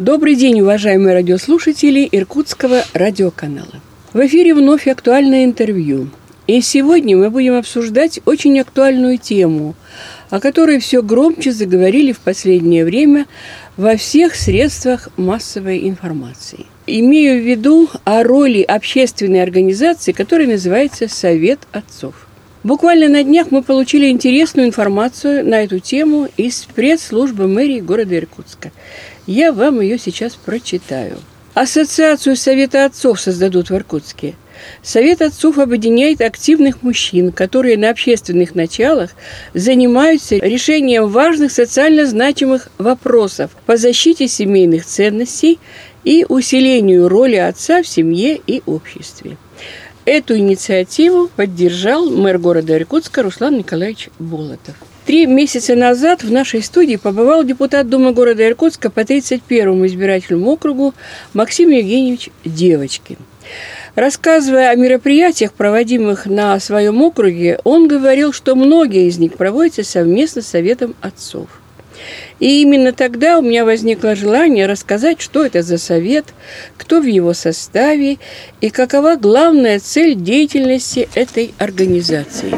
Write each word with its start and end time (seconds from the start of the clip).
Добрый 0.00 0.34
день, 0.34 0.62
уважаемые 0.62 1.12
радиослушатели 1.12 2.08
Иркутского 2.10 2.84
радиоканала. 2.94 3.82
В 4.14 4.26
эфире 4.26 4.54
вновь 4.54 4.88
актуальное 4.88 5.44
интервью. 5.44 6.08
И 6.46 6.62
сегодня 6.62 7.18
мы 7.18 7.28
будем 7.28 7.54
обсуждать 7.54 8.18
очень 8.24 8.58
актуальную 8.58 9.18
тему, 9.18 9.74
о 10.30 10.40
которой 10.40 10.78
все 10.78 11.02
громче 11.02 11.52
заговорили 11.52 12.12
в 12.12 12.20
последнее 12.20 12.86
время 12.86 13.26
во 13.76 13.94
всех 13.98 14.36
средствах 14.36 15.10
массовой 15.18 15.86
информации. 15.86 16.64
Имею 16.86 17.42
в 17.42 17.46
виду 17.46 17.90
о 18.04 18.22
роли 18.22 18.62
общественной 18.62 19.42
организации, 19.42 20.12
которая 20.12 20.48
называется 20.48 21.08
«Совет 21.08 21.58
отцов». 21.72 22.26
Буквально 22.62 23.08
на 23.08 23.22
днях 23.22 23.50
мы 23.50 23.62
получили 23.62 24.10
интересную 24.10 24.68
информацию 24.68 25.46
на 25.46 25.62
эту 25.62 25.78
тему 25.78 26.28
из 26.36 26.66
пресс-службы 26.74 27.48
мэрии 27.48 27.80
города 27.80 28.14
Иркутска. 28.14 28.70
Я 29.30 29.52
вам 29.52 29.80
ее 29.80 29.96
сейчас 29.96 30.34
прочитаю. 30.34 31.16
Ассоциацию 31.54 32.34
Совета 32.34 32.84
отцов 32.84 33.20
создадут 33.20 33.70
в 33.70 33.76
Иркутске. 33.76 34.34
Совет 34.82 35.22
отцов 35.22 35.58
объединяет 35.58 36.20
активных 36.20 36.82
мужчин, 36.82 37.30
которые 37.30 37.78
на 37.78 37.90
общественных 37.90 38.56
началах 38.56 39.12
занимаются 39.54 40.34
решением 40.34 41.06
важных 41.06 41.52
социально 41.52 42.06
значимых 42.06 42.70
вопросов 42.76 43.52
по 43.66 43.76
защите 43.76 44.26
семейных 44.26 44.84
ценностей 44.84 45.60
и 46.02 46.26
усилению 46.28 47.08
роли 47.08 47.36
отца 47.36 47.84
в 47.84 47.86
семье 47.86 48.40
и 48.48 48.64
обществе. 48.66 49.36
Эту 50.06 50.36
инициативу 50.38 51.30
поддержал 51.36 52.10
мэр 52.10 52.38
города 52.38 52.76
Иркутска 52.76 53.22
Руслан 53.22 53.58
Николаевич 53.58 54.08
Болотов. 54.18 54.74
Три 55.06 55.26
месяца 55.26 55.74
назад 55.74 56.22
в 56.22 56.30
нашей 56.30 56.62
студии 56.62 56.96
побывал 56.96 57.42
депутат 57.42 57.88
Думы 57.88 58.12
города 58.12 58.46
Иркутска 58.46 58.90
по 58.90 59.00
31-му 59.00 59.86
избирательному 59.86 60.52
округу 60.52 60.94
Максим 61.32 61.70
Евгеньевич 61.70 62.28
Девочкин. 62.44 63.16
Рассказывая 63.94 64.70
о 64.70 64.76
мероприятиях, 64.76 65.54
проводимых 65.54 66.26
на 66.26 66.60
своем 66.60 67.02
округе, 67.02 67.58
он 67.64 67.88
говорил, 67.88 68.32
что 68.32 68.54
многие 68.54 69.08
из 69.08 69.18
них 69.18 69.34
проводятся 69.34 69.84
совместно 69.84 70.42
с 70.42 70.48
Советом 70.48 70.94
отцов. 71.00 71.48
И 72.38 72.62
именно 72.62 72.92
тогда 72.92 73.38
у 73.38 73.42
меня 73.42 73.64
возникло 73.64 74.14
желание 74.14 74.66
рассказать, 74.66 75.20
что 75.20 75.44
это 75.44 75.62
за 75.62 75.78
совет, 75.78 76.26
кто 76.76 77.00
в 77.00 77.06
его 77.06 77.34
составе 77.34 78.18
и 78.60 78.70
какова 78.70 79.16
главная 79.16 79.80
цель 79.80 80.14
деятельности 80.14 81.08
этой 81.14 81.52
организации. 81.58 82.54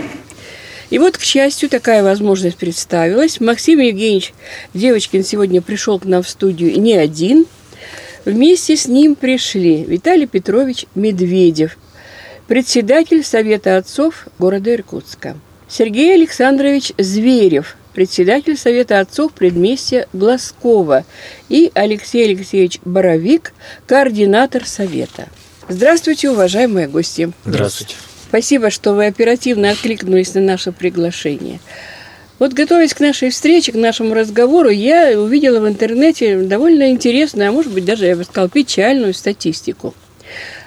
И 0.93 0.99
вот, 0.99 1.17
к 1.17 1.23
счастью, 1.23 1.71
такая 1.71 2.03
возможность 2.03 2.59
представилась. 2.59 3.41
Максим 3.41 3.79
Евгеньевич 3.79 4.35
Девочкин 4.75 5.25
сегодня 5.25 5.63
пришел 5.63 5.99
к 5.99 6.05
нам 6.05 6.23
в 6.23 6.29
студию 6.29 6.79
не 6.79 6.93
один. 6.93 7.47
Вместе 8.27 8.77
с 8.77 8.87
ним 8.87 9.15
пришли 9.15 9.85
Виталий 9.85 10.27
Петрович 10.27 10.85
Медведев, 10.95 11.79
председатель 12.47 13.25
Совета 13.25 13.79
отцов 13.79 14.27
города 14.39 14.75
Иркутска, 14.75 15.39
Сергей 15.67 16.13
Александрович 16.15 16.93
Зверев– 16.99 17.79
председатель 17.95 18.59
Совета 18.59 19.01
отцов 19.01 19.33
предместья 19.33 20.07
Глазкова, 20.13 21.07
и 21.49 21.71
Алексей 21.73 22.27
Алексеевич 22.27 22.81
Боровик, 22.85 23.55
координатор 23.87 24.67
Совета. 24.67 25.29
Здравствуйте, 25.71 26.29
уважаемые 26.29 26.87
гости. 26.87 27.33
Здравствуйте. 27.47 27.95
Спасибо, 28.33 28.71
что 28.71 28.95
вы 28.95 29.09
оперативно 29.09 29.73
откликнулись 29.73 30.33
на 30.33 30.41
наше 30.41 30.73
приглашение. 30.73 31.61
Вот 32.39 32.55
готовясь 32.55 32.95
к 32.95 33.01
нашей 33.01 33.29
встрече, 33.29 33.73
к 33.73 33.75
нашему 33.75 34.15
разговору, 34.15 34.71
я 34.71 35.21
увидела 35.21 35.61
в 35.61 35.69
интернете 35.69 36.39
довольно 36.39 36.89
интересную, 36.89 37.51
а 37.51 37.53
может 37.53 37.75
быть 37.75 37.85
даже, 37.85 38.07
я 38.07 38.17
бы 38.17 38.25
сказала, 38.25 38.49
печальную 38.49 39.13
статистику. 39.13 39.93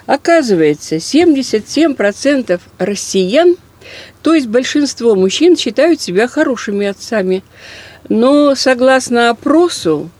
Оказывается, 0.06 0.94
77% 0.98 2.60
россиян 2.78 3.56
то 4.22 4.34
есть 4.34 4.46
большинство 4.46 5.16
мужчин 5.16 5.56
считают 5.56 6.00
себя 6.00 6.28
хорошими 6.28 6.86
отцами. 6.86 7.42
Но 8.08 8.54
согласно 8.54 9.30
опросу, 9.30 10.10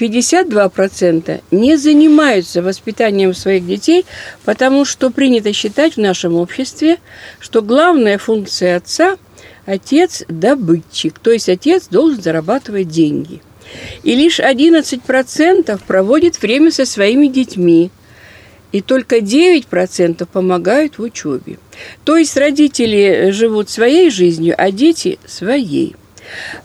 52% 0.00 1.42
не 1.50 1.76
занимаются 1.76 2.62
воспитанием 2.62 3.34
своих 3.34 3.66
детей, 3.66 4.06
потому 4.44 4.84
что 4.84 5.10
принято 5.10 5.52
считать 5.52 5.94
в 5.94 6.00
нашем 6.00 6.34
обществе, 6.36 6.96
что 7.38 7.60
главная 7.60 8.18
функция 8.18 8.76
отца– 8.76 9.18
отец– 9.66 10.24
добытчик, 10.28 11.18
то 11.18 11.30
есть 11.30 11.48
отец 11.48 11.88
должен 11.88 12.22
зарабатывать 12.22 12.88
деньги. 12.88 13.42
И 14.02 14.16
лишь 14.16 14.40
11% 14.40 15.80
проводит 15.86 16.40
время 16.42 16.72
со 16.72 16.86
своими 16.86 17.26
детьми, 17.28 17.90
и 18.72 18.80
только 18.80 19.18
9% 19.18 20.26
помогают 20.32 20.98
в 20.98 21.02
учебе. 21.02 21.58
То 22.04 22.16
есть 22.16 22.36
родители 22.36 23.30
живут 23.32 23.68
своей 23.68 24.10
жизнью, 24.10 24.54
а 24.56 24.70
дети– 24.70 25.18
своей. 25.26 25.96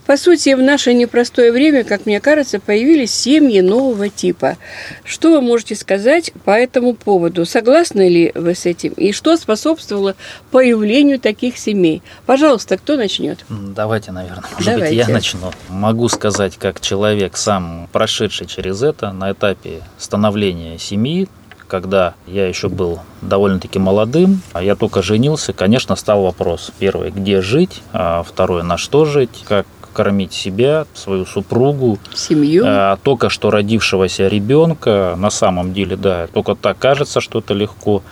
По 0.06 0.18
сути, 0.18 0.54
в 0.54 0.62
наше 0.62 0.94
непростое 0.94 1.52
время, 1.52 1.84
как 1.84 2.06
мне 2.06 2.20
кажется, 2.20 2.60
появились 2.60 3.14
семьи 3.14 3.62
нового 3.62 4.10
типа. 4.10 4.58
Что 5.04 5.32
вы 5.32 5.42
можете 5.42 5.76
сказать 5.76 6.32
по 6.44 6.52
этому 6.52 6.94
поводу? 6.94 7.46
Согласны 7.46 8.08
ли 8.10 8.32
вы 8.36 8.56
с 8.56 8.66
этим? 8.66 8.94
И 8.94 9.12
что 9.12 9.36
способствовало 9.38 10.16
появлению 10.52 11.20
таких 11.20 11.58
семей? 11.58 12.02
Пожалуйста, 12.26 12.78
кто 12.78 12.96
начнет? 12.96 13.46
Давайте, 13.50 14.12
наверное, 14.12 14.44
может 14.54 14.66
Давайте. 14.66 14.96
быть, 14.96 15.08
я 15.08 15.14
начну. 15.14 15.52
Могу 15.70 16.08
сказать, 16.10 16.58
как 16.58 16.82
человек, 16.82 17.38
сам 17.38 17.90
прошедший 17.92 18.48
через 18.48 18.82
это, 18.84 19.12
на 19.12 19.32
этапе 19.32 19.82
становления 19.98 20.78
семьи, 20.78 21.28
когда 21.68 22.14
я 22.28 22.48
еще 22.48 22.70
был 22.70 23.00
довольно-таки 23.22 23.80
молодым, 23.80 24.42
а 24.54 24.64
я 24.64 24.76
только 24.76 25.02
женился, 25.02 25.54
конечно, 25.54 25.96
стал 25.96 26.24
вопрос. 26.24 26.72
Первый, 26.80 27.12
где 27.12 27.42
жить, 27.42 27.82
а 27.94 28.24
второй, 28.24 28.64
на 28.64 28.78
что 28.78 29.06
жить, 29.06 29.44
как 29.48 29.66
кормить 29.94 30.34
себя, 30.34 30.86
свою 30.94 31.26
супругу, 31.26 31.98
семью. 32.14 32.64
А, 32.68 32.98
только 33.02 33.30
что 33.30 33.50
родившегося 33.50 34.28
ребенка, 34.28 35.16
на 35.18 35.30
самом 35.30 35.74
деле, 35.74 35.96
да, 35.96 36.28
только 36.28 36.56
так 36.56 36.78
кажется, 36.78 37.22
что 37.22 37.40
это 37.40 37.54
легко. 37.54 38.04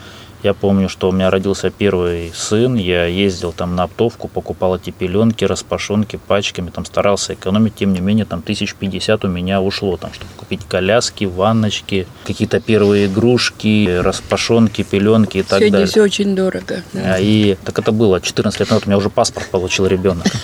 Я 0.43 0.53
помню, 0.53 0.89
что 0.89 1.07
у 1.07 1.13
меня 1.13 1.29
родился 1.29 1.69
первый 1.69 2.33
сын, 2.35 2.75
я 2.75 3.05
ездил 3.05 3.53
там 3.53 3.77
на 3.77 3.83
оптовку, 3.83 4.27
покупал 4.27 4.75
эти 4.75 4.89
пеленки, 4.89 5.45
распашонки 5.45 6.19
пачками, 6.27 6.69
там 6.69 6.83
старался 6.83 7.33
экономить, 7.33 7.75
тем 7.75 7.93
не 7.93 8.01
менее, 8.01 8.25
там 8.25 8.41
тысяч 8.41 8.75
пятьдесят 8.75 9.23
у 9.23 9.29
меня 9.29 9.61
ушло, 9.61 9.95
там, 9.95 10.11
чтобы 10.13 10.31
купить 10.35 10.59
коляски, 10.67 11.23
ванночки, 11.23 12.07
какие-то 12.25 12.59
первые 12.59 13.05
игрушки, 13.05 13.99
распашонки, 13.99 14.83
пеленки 14.83 15.37
и 15.37 15.43
так 15.43 15.59
Сегодня 15.59 15.71
далее. 15.71 15.87
все 15.87 16.01
очень 16.01 16.35
дорого. 16.35 16.83
Да. 16.91 17.17
И 17.19 17.55
так 17.63 17.79
это 17.79 17.93
было 17.93 18.19
14 18.19 18.59
лет 18.59 18.69
назад, 18.69 18.83
у 18.85 18.89
меня 18.89 18.97
уже 18.97 19.09
паспорт 19.09 19.47
получил 19.49 19.87
ребенок. 19.87 20.25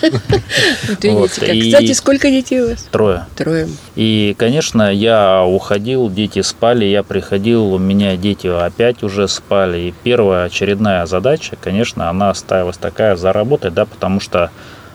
Кстати, 0.98 1.92
сколько 1.92 2.30
детей 2.30 2.62
у 2.62 2.70
вас? 2.70 2.88
Трое. 2.90 3.26
Трое. 3.36 3.68
И, 3.96 4.34
конечно, 4.38 4.90
я 4.90 5.44
уходил, 5.44 6.08
дети 6.08 6.40
спали, 6.40 6.86
я 6.86 7.02
приходил, 7.02 7.74
у 7.74 7.78
меня 7.78 8.16
дети 8.16 8.46
опять 8.46 9.02
уже 9.02 9.28
спали, 9.28 9.89
первая 10.02 10.44
очередная 10.44 11.06
задача, 11.06 11.56
конечно, 11.60 12.08
она 12.08 12.32
ставилась 12.34 12.76
такая 12.76 13.16
заработать, 13.16 13.74
да, 13.74 13.84
потому 13.84 14.20
что 14.20 14.50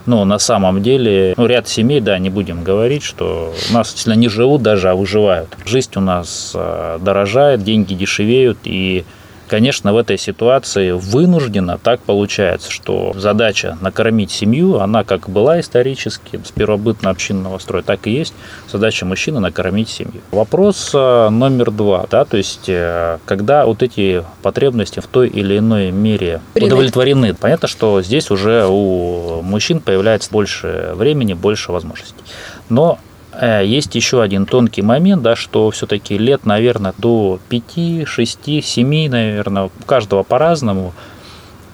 ну, 0.06 0.24
на 0.24 0.38
самом 0.38 0.84
деле, 0.84 1.34
ну, 1.36 1.48
ряд 1.48 1.68
семей, 1.68 2.00
да, 2.00 2.20
не 2.20 2.30
будем 2.30 2.64
говорить, 2.64 3.02
что 3.02 3.54
у 3.70 3.74
нас 3.74 3.88
действительно 3.88 4.22
не 4.22 4.30
живут 4.30 4.62
даже, 4.62 4.90
а 4.90 4.96
выживают. 4.96 5.50
Жизнь 5.66 5.92
у 5.96 6.00
нас 6.00 6.52
э, 6.54 7.00
дорожает, 7.02 7.64
деньги 7.64 7.96
дешевеют, 7.96 8.60
и 8.66 9.04
Конечно, 9.48 9.94
в 9.94 9.98
этой 9.98 10.18
ситуации 10.18 10.92
вынужденно 10.92 11.78
так 11.78 12.02
получается, 12.02 12.72
что 12.72 13.14
задача 13.16 13.78
накормить 13.82 14.32
семью, 14.32 14.80
она 14.80 15.04
как 15.04 15.30
была 15.30 15.60
исторически 15.60 16.42
с 16.44 16.52
первобытно-общинного 16.52 17.60
строя, 17.60 17.84
так 17.84 18.08
и 18.08 18.12
есть 18.12 18.34
задача 18.72 19.06
мужчины 19.06 19.40
накормить 19.40 19.90
семью. 19.90 20.22
Вопрос 20.32 20.92
э, 20.94 21.30
номер 21.30 21.72
два, 21.72 22.08
да, 22.10 22.26
то 22.26 22.38
есть 22.38 22.68
э, 22.68 23.20
когда 23.26 23.66
вот 23.66 23.84
эти 23.84 24.24
потребности 24.42 25.00
в 25.00 25.08
той 25.08 25.28
или 25.28 25.58
иной 25.58 25.92
мере 25.92 26.42
удовлетворены, 26.56 27.34
понятно, 27.36 27.68
что 27.68 28.02
здесь 28.02 28.32
уже 28.32 28.66
у 28.68 29.42
мужчин 29.42 29.80
появляется 29.80 30.32
больше 30.32 30.94
времени, 30.96 31.34
больше 31.34 31.72
возможностей. 31.72 32.24
Но 32.70 33.00
есть 33.42 33.96
еще 33.96 34.22
один 34.22 34.46
тонкий 34.46 34.82
момент, 34.82 35.22
да, 35.22 35.36
что 35.36 35.70
все-таки 35.72 36.18
лет, 36.18 36.46
наверное, 36.46 36.94
до 36.98 37.40
5, 37.50 38.08
6, 38.08 38.64
7, 38.64 39.10
наверное, 39.10 39.64
у 39.66 39.84
каждого 39.86 40.24
по-разному, 40.24 40.94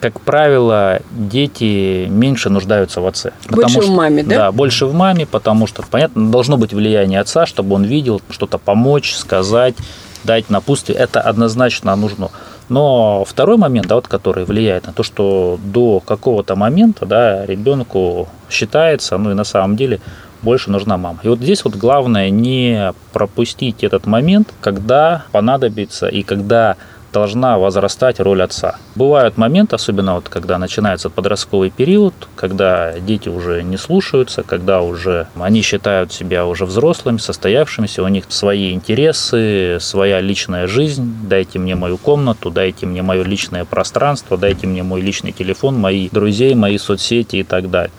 как 0.00 0.20
правило, 0.20 1.00
дети 1.12 2.06
меньше 2.08 2.50
нуждаются 2.50 3.00
в 3.00 3.06
отце. 3.06 3.32
Больше 3.48 3.80
что, 3.80 3.92
в 3.92 3.94
маме, 3.94 4.24
да? 4.24 4.36
Да, 4.36 4.52
больше 4.52 4.86
в 4.86 4.94
маме, 4.94 5.26
потому 5.26 5.68
что, 5.68 5.84
понятно, 5.88 6.30
должно 6.30 6.56
быть 6.56 6.72
влияние 6.72 7.20
отца, 7.20 7.46
чтобы 7.46 7.76
он 7.76 7.84
видел, 7.84 8.20
что-то 8.30 8.58
помочь, 8.58 9.14
сказать, 9.14 9.76
дать 10.24 10.50
напутствие. 10.50 10.98
Это 10.98 11.20
однозначно 11.20 11.94
нужно. 11.94 12.30
Но 12.68 13.24
второй 13.24 13.58
момент, 13.58 13.86
да, 13.86 13.96
вот, 13.96 14.08
который 14.08 14.44
влияет 14.44 14.86
на 14.86 14.92
то, 14.92 15.02
что 15.02 15.58
до 15.62 16.00
какого-то 16.00 16.56
момента 16.56 17.06
да, 17.06 17.46
ребенку 17.46 18.28
считается, 18.50 19.18
ну 19.18 19.30
и 19.30 19.34
на 19.34 19.44
самом 19.44 19.76
деле 19.76 20.00
больше 20.42 20.70
нужна 20.70 20.96
мама. 20.96 21.18
И 21.22 21.28
вот 21.28 21.38
здесь 21.38 21.64
вот 21.64 21.76
главное 21.76 22.30
не 22.30 22.92
пропустить 23.12 23.84
этот 23.84 24.06
момент, 24.06 24.52
когда 24.60 25.24
понадобится 25.32 26.08
и 26.08 26.22
когда 26.22 26.76
должна 27.12 27.58
возрастать 27.58 28.20
роль 28.20 28.42
отца. 28.42 28.76
Бывают 28.94 29.36
моменты, 29.36 29.76
особенно 29.76 30.14
вот 30.14 30.28
когда 30.28 30.58
начинается 30.58 31.10
подростковый 31.10 31.70
период, 31.70 32.14
когда 32.34 32.98
дети 32.98 33.28
уже 33.28 33.62
не 33.62 33.76
слушаются, 33.76 34.42
когда 34.42 34.80
уже 34.80 35.28
они 35.38 35.62
считают 35.62 36.12
себя 36.12 36.46
уже 36.46 36.64
взрослыми, 36.64 37.18
состоявшимися, 37.18 38.02
у 38.02 38.08
них 38.08 38.24
свои 38.28 38.72
интересы, 38.72 39.78
своя 39.80 40.20
личная 40.20 40.66
жизнь, 40.66 41.14
дайте 41.28 41.58
мне 41.58 41.74
мою 41.74 41.98
комнату, 41.98 42.50
дайте 42.50 42.86
мне 42.86 43.02
мое 43.02 43.22
личное 43.22 43.64
пространство, 43.64 44.38
дайте 44.38 44.66
мне 44.66 44.82
мой 44.82 45.02
личный 45.02 45.32
телефон, 45.32 45.78
мои 45.78 46.08
друзей, 46.08 46.54
мои 46.54 46.78
соцсети 46.78 47.36
и 47.36 47.42
так 47.42 47.70
далее. 47.70 47.92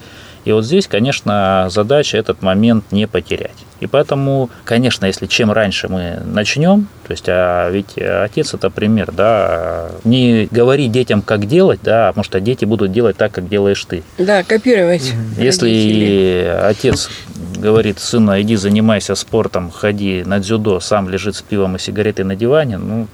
И 0.46 0.52
вот 0.52 0.66
здесь, 0.66 0.88
конечно, 0.88 1.68
задача 1.70 2.18
этот 2.18 2.42
момент 2.42 2.92
не 2.92 3.08
потерять. 3.08 3.56
И 3.80 3.88
поэтому, 3.88 4.50
конечно, 4.66 5.06
если 5.06 5.26
чем 5.26 5.52
раньше 5.52 5.88
мы 5.88 6.22
начнем, 6.26 6.88
то 7.06 7.12
есть, 7.12 7.26
а 7.28 7.70
ведь 7.70 7.98
отец 7.98 8.54
это 8.54 8.70
пример, 8.70 9.12
да, 9.12 9.90
не 10.04 10.48
говори 10.52 10.88
детям, 10.88 11.22
как 11.22 11.48
делать, 11.48 11.80
да, 11.84 12.08
потому 12.08 12.24
что 12.24 12.40
дети 12.40 12.66
будут 12.66 12.92
делать 12.92 13.18
так, 13.18 13.32
как 13.32 13.50
делаешь 13.50 13.84
ты. 13.86 14.04
Да, 14.18 14.44
копировать. 14.44 15.14
Если 15.38 15.66
родителей. 15.66 16.50
отец 16.70 17.10
говорит, 17.58 18.00
сына, 18.00 18.42
иди 18.42 18.56
занимайся 18.56 19.16
спортом, 19.16 19.72
ходи 19.72 20.24
на 20.26 20.40
дзюдо, 20.40 20.80
сам 20.80 21.10
лежит 21.10 21.36
с 21.36 21.42
пивом 21.42 21.76
и 21.76 21.80
сигаретой 21.80 22.26
на 22.26 22.36
диване, 22.36 22.78
ну, 22.78 23.08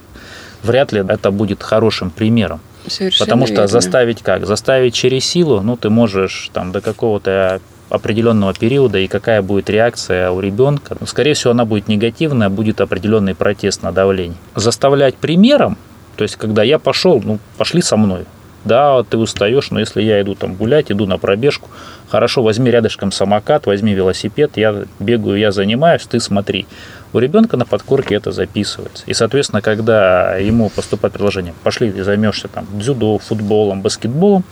вряд 0.62 0.92
ли 0.92 1.00
это 1.06 1.30
будет 1.30 1.62
хорошим 1.62 2.10
примером. 2.10 2.60
Совершенно 2.86 3.26
Потому 3.26 3.46
что 3.46 3.54
верно. 3.54 3.68
заставить 3.68 4.22
как? 4.22 4.46
Заставить 4.46 4.94
через 4.94 5.24
силу, 5.24 5.60
ну, 5.60 5.76
ты 5.76 5.90
можешь 5.90 6.50
там 6.52 6.72
до 6.72 6.80
какого-то 6.80 7.60
определенного 7.90 8.54
периода 8.54 8.98
и 8.98 9.08
какая 9.08 9.42
будет 9.42 9.68
реакция 9.68 10.30
у 10.30 10.40
ребенка. 10.40 10.96
Ну, 10.98 11.06
скорее 11.06 11.34
всего, 11.34 11.50
она 11.50 11.64
будет 11.64 11.88
негативная, 11.88 12.48
будет 12.48 12.80
определенный 12.80 13.34
протест 13.34 13.82
на 13.82 13.92
давление. 13.92 14.36
Заставлять 14.54 15.16
примером, 15.16 15.76
то 16.16 16.22
есть, 16.22 16.36
когда 16.36 16.62
я 16.62 16.78
пошел, 16.78 17.20
ну, 17.24 17.38
пошли 17.58 17.82
со 17.82 17.96
мной. 17.96 18.24
Да, 18.62 19.02
ты 19.04 19.16
устаешь, 19.16 19.70
но 19.70 19.80
если 19.80 20.02
я 20.02 20.20
иду 20.20 20.34
там 20.34 20.54
гулять, 20.54 20.92
иду 20.92 21.06
на 21.06 21.16
пробежку, 21.16 21.70
хорошо, 22.10 22.42
возьми 22.42 22.70
рядышком 22.70 23.10
самокат, 23.10 23.64
возьми 23.64 23.94
велосипед, 23.94 24.52
я 24.56 24.84
бегаю, 24.98 25.38
я 25.38 25.50
занимаюсь, 25.50 26.02
ты 26.02 26.20
смотри. 26.20 26.66
У 27.12 27.18
ребенка 27.18 27.56
на 27.56 27.66
подкорке 27.66 28.14
это 28.14 28.30
записывается. 28.30 29.04
И, 29.06 29.14
соответственно, 29.14 29.62
когда 29.62 30.36
ему 30.36 30.68
поступает 30.70 31.12
предложение, 31.12 31.54
пошли, 31.64 31.90
ты 31.90 32.04
займешься 32.04 32.48
там 32.48 32.66
дзюдо, 32.72 33.18
футболом, 33.18 33.82
баскетболом, 33.82 34.44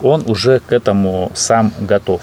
он 0.00 0.24
уже 0.26 0.60
к 0.60 0.72
этому 0.72 1.30
сам 1.34 1.72
готов. 1.80 2.20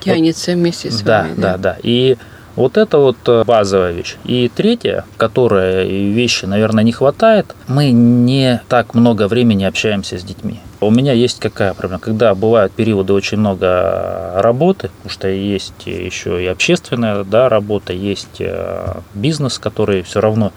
Тянется 0.00 0.52
вот, 0.52 0.58
вместе 0.58 0.90
с 0.90 1.00
да, 1.00 1.22
вами. 1.22 1.34
Да, 1.36 1.52
да, 1.52 1.58
да. 1.58 1.76
И 1.82 2.16
вот 2.56 2.76
это 2.76 2.98
вот 2.98 3.16
э, 3.26 3.44
базовая 3.44 3.92
вещь. 3.92 4.16
И 4.24 4.50
третья, 4.54 5.04
которой 5.16 5.88
вещи, 5.88 6.46
наверное, 6.46 6.82
не 6.82 6.92
хватает, 6.92 7.54
мы 7.68 7.90
не 7.90 8.62
так 8.68 8.94
много 8.94 9.28
времени 9.28 9.64
общаемся 9.64 10.18
с 10.18 10.22
детьми. 10.22 10.60
У 10.80 10.90
меня 10.90 11.12
есть 11.12 11.38
какая 11.40 11.74
проблема? 11.74 12.00
Когда 12.00 12.34
бывают 12.34 12.72
периоды 12.72 13.12
очень 13.12 13.38
много 13.38 14.32
работы, 14.36 14.88
потому 14.88 15.10
что 15.10 15.28
есть 15.28 15.86
еще 15.86 16.42
и 16.42 16.46
общественная 16.46 17.24
да, 17.24 17.48
работа, 17.48 17.92
есть 17.92 18.40
э, 18.40 19.00
бизнес, 19.14 19.58
который 19.58 20.02
все 20.02 20.20
равно 20.20 20.52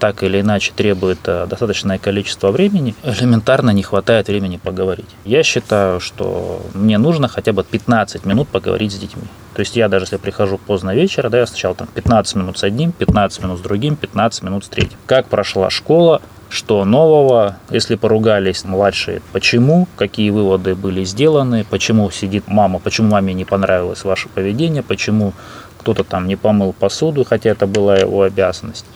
так 0.00 0.22
или 0.22 0.40
иначе 0.40 0.72
требует 0.74 1.18
э, 1.26 1.46
достаточное 1.46 1.98
количество 1.98 2.50
времени, 2.50 2.94
элементарно 3.04 3.70
не 3.70 3.82
хватает 3.82 4.28
времени 4.28 4.56
поговорить. 4.56 5.08
Я 5.24 5.42
считаю, 5.42 6.00
что 6.00 6.62
мне 6.74 6.98
нужно 6.98 7.28
хотя 7.28 7.52
бы 7.52 7.62
15 7.62 8.24
минут 8.24 8.48
поговорить 8.48 8.92
с 8.92 8.98
детьми. 8.98 9.24
То 9.60 9.62
есть 9.62 9.76
я 9.76 9.90
даже 9.90 10.06
если 10.06 10.16
прихожу 10.16 10.56
поздно 10.56 10.94
вечера, 10.94 11.28
да, 11.28 11.40
я 11.40 11.46
сначала 11.46 11.74
там 11.74 11.86
15 11.92 12.36
минут 12.36 12.56
с 12.56 12.64
одним, 12.64 12.92
15 12.92 13.42
минут 13.42 13.58
с 13.58 13.60
другим, 13.60 13.94
15 13.94 14.42
минут 14.42 14.64
с 14.64 14.68
третьим. 14.68 14.96
Как 15.04 15.26
прошла 15.26 15.68
школа, 15.68 16.22
что 16.48 16.86
нового, 16.86 17.58
если 17.68 17.96
поругались 17.96 18.64
младшие, 18.64 19.20
почему, 19.32 19.86
какие 19.96 20.30
выводы 20.30 20.74
были 20.74 21.04
сделаны, 21.04 21.66
почему 21.68 22.10
сидит 22.10 22.44
мама, 22.48 22.78
почему 22.78 23.10
маме 23.10 23.34
не 23.34 23.44
понравилось 23.44 24.02
ваше 24.02 24.30
поведение, 24.30 24.82
почему 24.82 25.34
кто-то 25.76 26.04
там 26.04 26.26
не 26.26 26.36
помыл 26.36 26.72
посуду, 26.72 27.26
хотя 27.28 27.50
это 27.50 27.66
была 27.66 27.98
его 27.98 28.22
обязанность. 28.22 28.86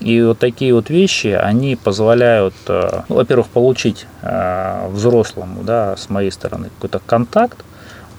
И 0.00 0.20
вот 0.20 0.38
такие 0.38 0.74
вот 0.74 0.90
вещи, 0.90 1.28
они 1.28 1.74
позволяют, 1.74 2.52
э, 2.68 3.00
ну, 3.08 3.14
во-первых, 3.14 3.46
получить 3.46 4.06
э, 4.20 4.88
взрослому, 4.90 5.62
да, 5.62 5.96
с 5.96 6.10
моей 6.10 6.30
стороны 6.30 6.68
какой-то 6.68 6.98
контакт, 6.98 7.64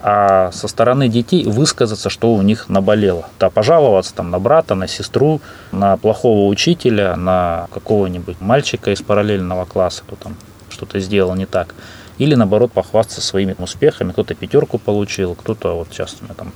а 0.06 0.52
со 0.52 0.68
стороны 0.68 1.08
детей 1.08 1.46
высказаться, 1.46 2.10
что 2.10 2.34
у 2.34 2.42
них 2.42 2.68
наболело. 2.68 3.30
Да, 3.40 3.50
пожаловаться 3.50 4.14
там 4.14 4.32
на 4.32 4.40
брата, 4.40 4.76
на 4.76 4.88
сестру, 4.88 5.40
на 5.72 5.96
плохого 5.96 6.50
учителя, 6.50 7.16
на 7.16 7.68
какого-нибудь 7.74 8.42
мальчика 8.42 8.92
из 8.92 9.02
параллельного 9.02 9.64
класса, 9.64 10.04
кто 10.06 10.18
там 10.18 10.36
что-то 10.70 11.00
сделал 11.00 11.34
не 11.36 11.46
так. 11.46 11.74
Или 12.18 12.36
наоборот 12.36 12.74
похвастаться 12.74 13.22
своими 13.22 13.56
успехами. 13.58 14.12
Кто-то 14.12 14.36
пятерку 14.36 14.78
получил, 14.78 15.36
кто-то 15.36 15.78
вот 15.78 15.88
сейчас 15.92 16.18
у 16.20 16.26
меня 16.26 16.34
там 16.36 16.52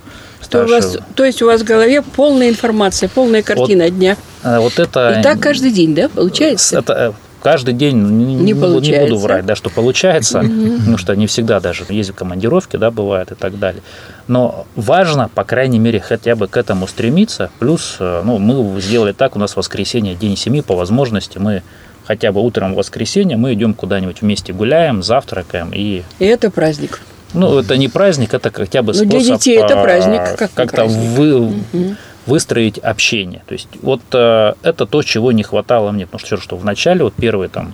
то, 0.50 0.63
у 0.63 0.67
вас, 0.67 0.97
то 1.15 1.25
есть 1.25 1.41
у 1.41 1.45
вас 1.45 1.61
в 1.61 1.63
голове 1.63 2.01
полная 2.01 2.50
информация, 2.50 3.09
полная 3.09 3.43
картина 3.43 3.85
вот, 3.85 3.97
дня. 3.97 4.17
Вот 4.43 4.77
это... 4.77 5.19
И 5.19 5.23
так 5.23 5.39
каждый 5.39 5.71
день, 5.71 5.95
да, 5.95 6.09
получается? 6.09 6.79
Это 6.79 7.15
каждый 7.47 7.73
день 7.73 7.95
не, 7.95 8.35
не, 8.35 8.53
получается. 8.53 8.91
не 8.91 9.09
буду 9.09 9.21
врать, 9.21 9.45
да, 9.45 9.55
что 9.55 9.69
получается, 9.69 10.39
потому 10.39 10.97
что 10.97 11.15
не 11.15 11.27
всегда 11.27 11.61
даже 11.61 11.85
есть 11.88 12.11
командировки, 12.11 12.75
да, 12.75 12.91
бывает 12.91 13.31
и 13.31 13.35
так 13.35 13.57
далее. 13.57 13.81
Но 14.27 14.67
важно, 14.75 15.29
по 15.33 15.45
крайней 15.45 15.79
мере, 15.79 16.01
хотя 16.01 16.35
бы 16.35 16.49
к 16.49 16.57
этому 16.57 16.88
стремиться. 16.88 17.49
Плюс, 17.59 17.95
ну, 17.99 18.38
мы 18.38 18.81
сделали 18.81 19.13
так, 19.13 19.38
у 19.38 19.39
нас 19.39 19.55
воскресенье, 19.55 20.13
день 20.13 20.35
семьи, 20.35 20.59
по 20.59 20.75
возможности 20.75 21.38
мы 21.38 21.63
хотя 22.05 22.33
бы 22.33 22.41
утром 22.41 22.73
в 22.73 22.75
воскресенье 22.75 23.38
мы 23.38 23.53
идем 23.53 23.73
куда-нибудь 23.73 24.21
вместе 24.21 24.51
гуляем, 24.51 25.01
завтракаем 25.01 25.71
и... 25.73 26.03
И 26.19 26.25
это 26.25 26.51
праздник. 26.51 27.00
Ну, 27.33 27.59
это 27.59 27.77
не 27.77 27.88
праздник, 27.88 28.33
это 28.33 28.51
хотя 28.51 28.81
бы 28.81 28.93
способ... 28.93 29.13
Ну, 29.13 29.19
для 29.19 29.35
детей 29.35 29.57
это 29.57 29.81
праздник. 29.81 30.38
Как 30.38 30.51
как-то 30.53 30.83
вы, 30.83 31.35
угу. 31.39 31.95
Выстроить 32.27 32.77
общение. 32.77 33.41
То 33.47 33.53
есть 33.53 33.69
вот 33.81 34.01
э, 34.13 34.53
это 34.62 34.85
то, 34.85 35.01
чего 35.01 35.31
не 35.31 35.44
хватало 35.44 35.91
мне. 35.91 36.06
Потому 36.06 36.19
что, 36.19 36.38
что 36.38 36.57
в 36.57 36.65
начале, 36.65 37.03
вот 37.03 37.13
первые 37.13 37.50
там, 37.50 37.74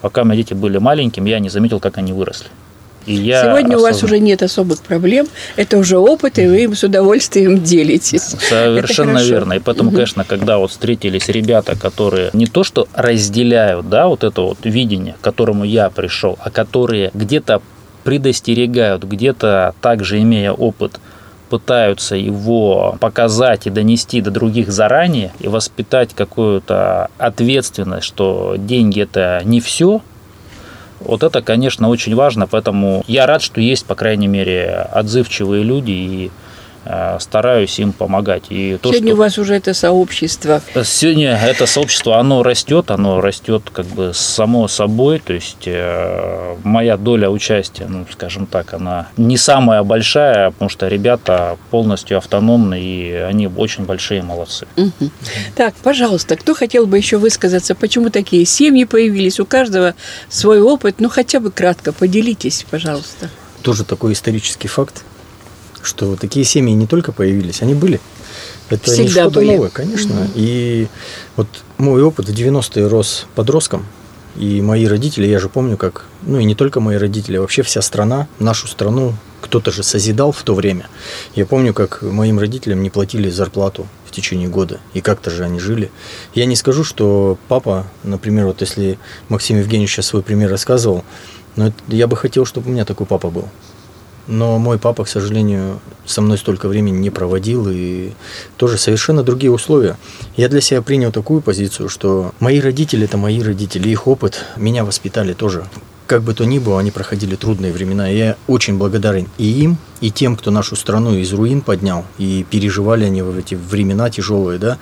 пока 0.00 0.24
мои 0.24 0.36
дети 0.36 0.54
были 0.54 0.78
маленькими, 0.78 1.30
я 1.30 1.40
не 1.40 1.48
заметил, 1.48 1.80
как 1.80 1.98
они 1.98 2.12
выросли. 2.12 2.48
И 3.06 3.14
я 3.14 3.42
Сегодня 3.42 3.74
осознан... 3.74 3.80
у 3.80 3.82
вас 3.82 4.02
уже 4.02 4.18
нет 4.18 4.42
особых 4.42 4.80
проблем, 4.80 5.26
это 5.56 5.76
уже 5.78 5.98
опыт, 5.98 6.38
и 6.38 6.46
вы 6.46 6.64
им 6.64 6.74
с 6.74 6.84
удовольствием 6.84 7.62
делитесь. 7.62 8.34
Совершенно 8.48 9.22
верно. 9.22 9.54
И 9.54 9.58
поэтому, 9.58 9.90
угу. 9.90 9.96
конечно, 9.96 10.24
когда 10.24 10.58
вот 10.58 10.70
встретились 10.70 11.28
ребята, 11.28 11.76
которые 11.76 12.30
не 12.32 12.46
то 12.46 12.64
что 12.64 12.88
разделяют, 12.94 13.88
да, 13.88 14.08
вот 14.08 14.24
это 14.24 14.40
вот 14.40 14.58
видение, 14.64 15.16
к 15.20 15.24
которому 15.24 15.64
я 15.64 15.90
пришел, 15.90 16.38
а 16.40 16.50
которые 16.50 17.10
где-то 17.12 17.60
предостерегают, 18.04 19.04
где-то 19.04 19.74
также 19.80 20.20
имея 20.20 20.52
опыт, 20.52 21.00
пытаются 21.48 22.16
его 22.16 22.96
показать 23.00 23.66
и 23.66 23.70
донести 23.70 24.20
до 24.20 24.30
других 24.30 24.72
заранее 24.72 25.32
и 25.40 25.48
воспитать 25.48 26.14
какую-то 26.14 27.08
ответственность, 27.18 28.06
что 28.06 28.54
деньги 28.56 29.02
это 29.02 29.42
не 29.44 29.60
все, 29.60 30.02
вот 31.00 31.22
это, 31.22 31.42
конечно, 31.42 31.88
очень 31.88 32.14
важно, 32.14 32.46
поэтому 32.46 33.04
я 33.06 33.26
рад, 33.26 33.42
что 33.42 33.60
есть, 33.60 33.84
по 33.84 33.94
крайней 33.94 34.26
мере, 34.26 34.88
отзывчивые 34.92 35.62
люди 35.62 35.90
и 35.90 36.30
стараюсь 37.20 37.78
им 37.78 37.92
помогать. 37.92 38.44
И 38.50 38.78
то, 38.80 38.90
Сегодня 38.90 39.08
что... 39.08 39.14
у 39.14 39.18
вас 39.18 39.38
уже 39.38 39.54
это 39.54 39.74
сообщество. 39.74 40.60
Сегодня 40.84 41.36
это 41.36 41.66
сообщество, 41.66 42.18
оно 42.18 42.42
растет, 42.42 42.90
оно 42.90 43.20
растет 43.20 43.62
как 43.72 43.86
бы 43.86 44.12
само 44.14 44.68
собой, 44.68 45.18
то 45.18 45.32
есть 45.32 45.66
э, 45.66 46.56
моя 46.62 46.96
доля 46.96 47.30
участия, 47.30 47.86
ну, 47.88 48.06
скажем 48.12 48.46
так, 48.46 48.74
она 48.74 49.08
не 49.16 49.36
самая 49.36 49.82
большая, 49.82 50.50
потому 50.50 50.68
что 50.68 50.88
ребята 50.88 51.56
полностью 51.70 52.18
автономны, 52.18 52.80
и 52.80 53.12
они 53.12 53.48
очень 53.48 53.84
большие 53.84 54.22
молодцы. 54.22 54.66
Угу. 54.76 55.10
Так, 55.56 55.74
пожалуйста, 55.82 56.36
кто 56.36 56.54
хотел 56.54 56.86
бы 56.86 56.98
еще 56.98 57.16
высказаться, 57.16 57.74
почему 57.74 58.10
такие 58.10 58.44
семьи 58.44 58.84
появились, 58.84 59.40
у 59.40 59.46
каждого 59.46 59.94
свой 60.28 60.60
опыт, 60.60 60.96
ну, 60.98 61.08
хотя 61.08 61.40
бы 61.40 61.50
кратко 61.50 61.92
поделитесь, 61.92 62.66
пожалуйста. 62.70 63.30
Тоже 63.62 63.84
такой 63.84 64.12
исторический 64.12 64.68
факт 64.68 65.02
что 65.84 66.16
такие 66.16 66.44
семьи 66.44 66.74
не 66.74 66.86
только 66.86 67.12
появились, 67.12 67.62
они 67.62 67.74
были. 67.74 68.00
Это 68.70 68.90
Всегда 68.90 69.02
не 69.02 69.08
что-то 69.08 69.40
были. 69.40 69.50
новое, 69.52 69.70
конечно. 69.70 70.14
Угу. 70.22 70.30
И 70.34 70.88
вот 71.36 71.48
мой 71.78 72.02
опыт 72.02 72.28
в 72.28 72.32
90-е 72.32 72.86
рос 72.86 73.26
подростком, 73.34 73.86
и 74.36 74.60
мои 74.60 74.86
родители, 74.86 75.26
я 75.26 75.38
же 75.38 75.48
помню, 75.48 75.76
как, 75.76 76.06
ну 76.22 76.38
и 76.38 76.44
не 76.44 76.54
только 76.54 76.80
мои 76.80 76.96
родители, 76.96 77.36
а 77.36 77.40
вообще 77.40 77.62
вся 77.62 77.82
страна, 77.82 78.26
нашу 78.38 78.66
страну, 78.66 79.14
кто-то 79.40 79.70
же 79.70 79.82
созидал 79.82 80.32
в 80.32 80.42
то 80.42 80.54
время. 80.54 80.88
Я 81.34 81.46
помню, 81.46 81.74
как 81.74 82.02
моим 82.02 82.38
родителям 82.38 82.82
не 82.82 82.90
платили 82.90 83.30
зарплату 83.30 83.86
в 84.06 84.10
течение 84.10 84.48
года, 84.48 84.80
и 84.94 85.00
как-то 85.00 85.30
же 85.30 85.44
они 85.44 85.60
жили. 85.60 85.90
Я 86.34 86.46
не 86.46 86.56
скажу, 86.56 86.82
что 86.82 87.38
папа, 87.46 87.86
например, 88.02 88.46
вот 88.46 88.62
если 88.62 88.98
Максим 89.28 89.58
Евгеньевич 89.58 89.92
сейчас 89.92 90.06
свой 90.06 90.22
пример 90.22 90.50
рассказывал, 90.50 91.04
но 91.56 91.68
это, 91.68 91.76
я 91.88 92.06
бы 92.06 92.16
хотел, 92.16 92.46
чтобы 92.46 92.70
у 92.70 92.72
меня 92.72 92.84
такой 92.84 93.06
папа 93.06 93.30
был. 93.30 93.48
Но 94.26 94.58
мой 94.58 94.78
папа, 94.78 95.04
к 95.04 95.08
сожалению, 95.08 95.80
со 96.06 96.22
мной 96.22 96.38
столько 96.38 96.68
времени 96.68 96.96
не 96.98 97.10
проводил, 97.10 97.68
и 97.70 98.12
тоже 98.56 98.78
совершенно 98.78 99.22
другие 99.22 99.50
условия. 99.50 99.96
Я 100.36 100.48
для 100.48 100.60
себя 100.60 100.82
принял 100.82 101.12
такую 101.12 101.40
позицию, 101.40 101.88
что 101.88 102.32
мои 102.40 102.60
родители– 102.60 103.04
это 103.06 103.16
мои 103.16 103.40
родители, 103.40 103.88
их 103.88 104.06
опыт 104.06 104.44
меня 104.56 104.84
воспитали 104.84 105.32
тоже. 105.32 105.64
Как 106.06 106.22
бы 106.22 106.34
то 106.34 106.44
ни 106.44 106.58
было, 106.58 106.80
они 106.80 106.90
проходили 106.90 107.34
трудные 107.34 107.72
времена. 107.72 108.08
Я 108.08 108.36
очень 108.46 108.76
благодарен 108.76 109.28
и 109.38 109.46
им, 109.46 109.78
и 110.00 110.10
тем, 110.10 110.36
кто 110.36 110.50
нашу 110.50 110.76
страну 110.76 111.14
из 111.14 111.32
руин 111.32 111.62
поднял, 111.62 112.04
и 112.18 112.44
переживали 112.48 113.04
они 113.04 113.22
в 113.22 113.38
эти 113.38 113.54
времена 113.54 114.10
тяжелые, 114.10 114.58
да. 114.58 114.78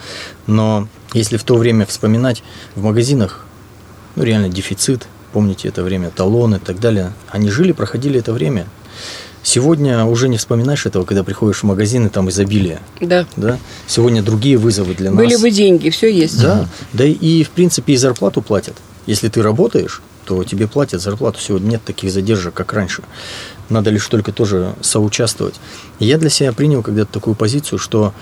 Но 0.48 0.88
если 1.12 1.36
в 1.36 1.44
то 1.44 1.56
время 1.56 1.86
вспоминать, 1.86 2.42
в 2.74 2.82
магазинах, 2.82 3.44
ну, 4.16 4.24
реально 4.24 4.48
дефицит, 4.48 5.06
помните 5.32 5.68
это 5.68 5.84
время, 5.84 6.10
талоны 6.10 6.56
и 6.56 6.58
так 6.58 6.80
далее, 6.80 7.12
они 7.28 7.50
жили, 7.50 7.70
проходили 7.72 8.18
это 8.18 8.32
время, 8.32 8.66
Сегодня 9.42 10.04
уже 10.04 10.28
не 10.28 10.38
вспоминаешь 10.38 10.86
этого, 10.86 11.04
когда 11.04 11.24
приходишь 11.24 11.60
в 11.60 11.64
магазин, 11.64 12.06
и 12.06 12.10
там 12.10 12.30
изобилие. 12.30 12.80
Да. 13.00 13.26
да? 13.36 13.58
Сегодня 13.86 14.22
другие 14.22 14.56
вызовы 14.56 14.94
для 14.94 15.10
нас. 15.10 15.18
Были 15.18 15.36
бы 15.36 15.50
деньги, 15.50 15.90
все 15.90 16.12
есть. 16.12 16.40
Да. 16.40 16.68
Да 16.92 17.04
и, 17.04 17.42
в 17.42 17.50
принципе, 17.50 17.94
и 17.94 17.96
зарплату 17.96 18.40
платят. 18.40 18.76
Если 19.06 19.28
ты 19.28 19.42
работаешь, 19.42 20.00
то 20.24 20.44
тебе 20.44 20.68
платят 20.68 21.02
зарплату. 21.02 21.40
Сегодня 21.40 21.70
нет 21.70 21.84
таких 21.84 22.12
задержек, 22.12 22.54
как 22.54 22.72
раньше. 22.72 23.02
Надо 23.68 23.90
лишь 23.90 24.06
только 24.06 24.32
тоже 24.32 24.74
соучаствовать. 24.80 25.54
Я 25.98 26.18
для 26.18 26.30
себя 26.30 26.52
принял 26.52 26.82
когда-то 26.82 27.12
такую 27.12 27.34
позицию, 27.34 27.78
что 27.80 28.14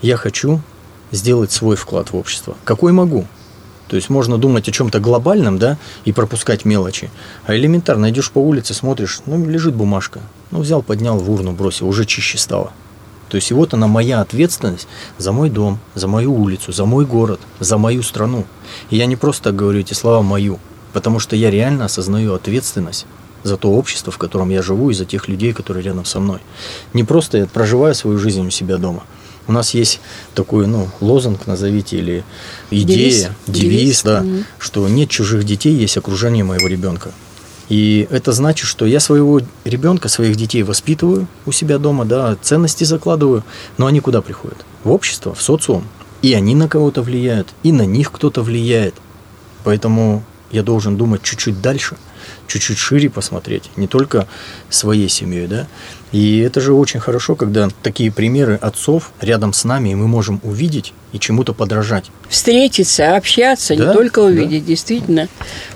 я 0.00 0.16
хочу 0.16 0.60
сделать 1.10 1.50
свой 1.50 1.76
вклад 1.76 2.12
в 2.12 2.16
общество. 2.16 2.56
Какой 2.64 2.92
могу? 2.92 3.26
То 3.88 3.96
есть 3.96 4.10
можно 4.10 4.38
думать 4.38 4.68
о 4.68 4.72
чем-то 4.72 5.00
глобальном, 5.00 5.58
да, 5.58 5.78
и 6.04 6.12
пропускать 6.12 6.64
мелочи. 6.64 7.10
А 7.46 7.56
элементарно 7.56 8.10
идешь 8.10 8.30
по 8.30 8.38
улице, 8.38 8.74
смотришь, 8.74 9.20
ну, 9.26 9.44
лежит 9.46 9.74
бумажка. 9.74 10.20
Ну, 10.50 10.60
взял, 10.60 10.82
поднял 10.82 11.18
в 11.18 11.30
урну, 11.30 11.52
бросил, 11.52 11.88
уже 11.88 12.04
чище 12.04 12.38
стало. 12.38 12.72
То 13.28 13.36
есть 13.36 13.50
и 13.50 13.54
вот 13.54 13.74
она 13.74 13.86
моя 13.86 14.20
ответственность 14.20 14.88
за 15.18 15.32
мой 15.32 15.50
дом, 15.50 15.78
за 15.94 16.08
мою 16.08 16.34
улицу, 16.34 16.72
за 16.72 16.86
мой 16.86 17.04
город, 17.04 17.40
за 17.60 17.76
мою 17.76 18.02
страну. 18.02 18.44
И 18.88 18.96
я 18.96 19.06
не 19.06 19.16
просто 19.16 19.44
так 19.44 19.56
говорю 19.56 19.80
эти 19.80 19.92
слова 19.92 20.22
«мою», 20.22 20.58
потому 20.94 21.18
что 21.18 21.36
я 21.36 21.50
реально 21.50 21.84
осознаю 21.84 22.34
ответственность 22.34 23.06
за 23.42 23.56
то 23.56 23.70
общество, 23.72 24.10
в 24.10 24.18
котором 24.18 24.48
я 24.48 24.62
живу, 24.62 24.90
и 24.90 24.94
за 24.94 25.04
тех 25.04 25.28
людей, 25.28 25.52
которые 25.52 25.84
рядом 25.84 26.06
со 26.06 26.20
мной. 26.20 26.40
Не 26.94 27.04
просто 27.04 27.38
я 27.38 27.46
проживаю 27.46 27.94
свою 27.94 28.18
жизнь 28.18 28.46
у 28.46 28.50
себя 28.50 28.78
дома– 28.78 29.04
у 29.48 29.52
нас 29.52 29.72
есть 29.72 30.00
такой, 30.34 30.66
ну, 30.66 30.88
лозунг, 31.00 31.46
назовите, 31.46 31.96
или 31.96 32.22
идея, 32.70 33.34
девиз, 33.46 33.70
девиз 33.70 34.02
да, 34.02 34.20
mm 34.20 34.44
что 34.58 34.86
нет 34.88 35.08
чужих 35.08 35.44
детей, 35.44 35.74
есть 35.74 35.96
окружение 35.96 36.44
моего 36.44 36.68
ребенка. 36.68 37.12
И 37.68 38.08
это 38.10 38.32
значит, 38.32 38.66
что 38.66 38.86
я 38.86 38.98
своего 38.98 39.40
ребенка, 39.64 40.08
своих 40.08 40.36
детей 40.36 40.62
воспитываю 40.62 41.26
у 41.44 41.52
себя 41.52 41.78
дома, 41.78 42.04
да, 42.04 42.36
ценности 42.40 42.84
закладываю, 42.84 43.44
но 43.76 43.86
они 43.86 44.00
куда 44.00 44.22
приходят? 44.22 44.64
В 44.84 44.90
общество, 44.90 45.34
в 45.34 45.42
социум. 45.42 45.84
И 46.22 46.32
они 46.34 46.54
на 46.54 46.68
кого-то 46.68 47.02
влияют, 47.02 47.48
и 47.62 47.72
на 47.72 47.82
них 47.82 48.10
кто-то 48.10 48.42
влияет. 48.42 48.94
Поэтому 49.64 50.24
я 50.50 50.62
должен 50.62 50.96
думать 50.96 51.22
чуть-чуть 51.22 51.60
дальше, 51.60 51.96
чуть-чуть 52.46 52.78
шире 52.78 53.10
посмотреть, 53.10 53.70
не 53.76 53.86
только 53.86 54.26
своей 54.68 55.08
семьей, 55.08 55.46
да, 55.46 55.66
и 56.12 56.38
это 56.38 56.60
же 56.60 56.72
очень 56.72 57.00
хорошо, 57.00 57.34
когда 57.34 57.68
такие 57.82 58.10
примеры 58.10 58.54
отцов 58.54 59.12
рядом 59.20 59.52
с 59.52 59.64
нами, 59.64 59.90
и 59.90 59.94
мы 59.94 60.08
можем 60.08 60.40
увидеть 60.42 60.94
и 61.12 61.18
чему-то 61.18 61.52
подражать. 61.52 62.10
Встретиться, 62.28 63.16
общаться, 63.16 63.76
да? 63.76 63.88
не 63.88 63.92
только 63.92 64.20
увидеть, 64.20 64.62
да. 64.62 64.68
действительно, 64.68 65.28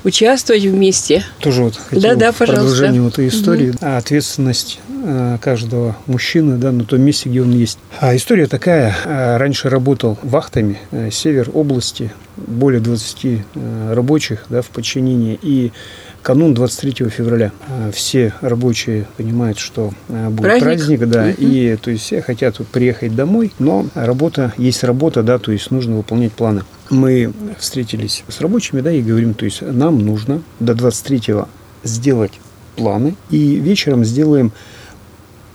участвовать 0.05 0.63
вместе. 0.63 1.25
Тоже 1.39 1.65
вот 1.65 1.77
хотел 1.77 2.03
да, 2.03 2.15
да, 2.15 2.33
пожалуйста. 2.33 2.67
продолжение 2.77 3.09
этой 3.09 3.29
истории. 3.29 3.71
Угу. 3.71 3.79
Ответственность 3.81 4.81
э, 5.05 5.39
каждого 5.41 5.97
мужчины 6.07 6.57
да, 6.57 6.73
на 6.73 6.85
том 6.85 7.03
месте, 7.03 7.29
где 7.29 7.43
он 7.43 7.51
есть. 7.51 7.79
А 8.01 8.17
история 8.17 8.47
такая. 8.47 8.97
Э, 9.05 9.37
раньше 9.37 9.69
работал 9.69 10.19
вахтами 10.23 10.79
э, 10.93 11.11
север 11.11 11.51
области, 11.53 12.11
более 12.37 12.81
20 12.81 13.45
рабочих 13.91 14.47
да, 14.49 14.63
в 14.63 14.69
подчинении. 14.69 15.39
И 15.43 15.73
канун 16.23 16.55
23 16.55 17.09
февраля. 17.09 17.53
А, 17.69 17.91
все 17.91 18.33
рабочие 18.41 19.07
понимают, 19.17 19.59
что 19.59 19.93
а, 20.09 20.31
будет 20.31 20.43
праздник, 20.43 21.01
праздник 21.01 21.09
да, 21.09 21.25
угу. 21.25 21.35
и 21.39 21.77
то 21.77 21.91
есть 21.91 22.05
все 22.05 22.23
хотят 22.23 22.57
приехать 22.69 23.15
домой, 23.15 23.53
но 23.59 23.87
работа, 23.95 24.53
есть 24.57 24.85
работа, 24.85 25.23
да, 25.23 25.39
то 25.39 25.53
есть 25.53 25.71
нужно 25.71 25.97
выполнять 25.97 26.33
планы. 26.33 26.63
Мы 26.91 27.33
встретились 27.59 28.25
с 28.29 28.41
рабочими, 28.41 28.81
да, 28.81 28.93
и 28.93 29.03
говорим, 29.03 29.35
то 29.35 29.45
есть 29.45 29.63
нам 29.63 29.99
нужно 29.99 30.43
до 30.61 30.73
23-го 30.73 31.49
сделать 31.85 32.33
планы, 32.77 33.17
и 33.31 33.57
вечером 33.57 34.05
сделаем 34.05 34.53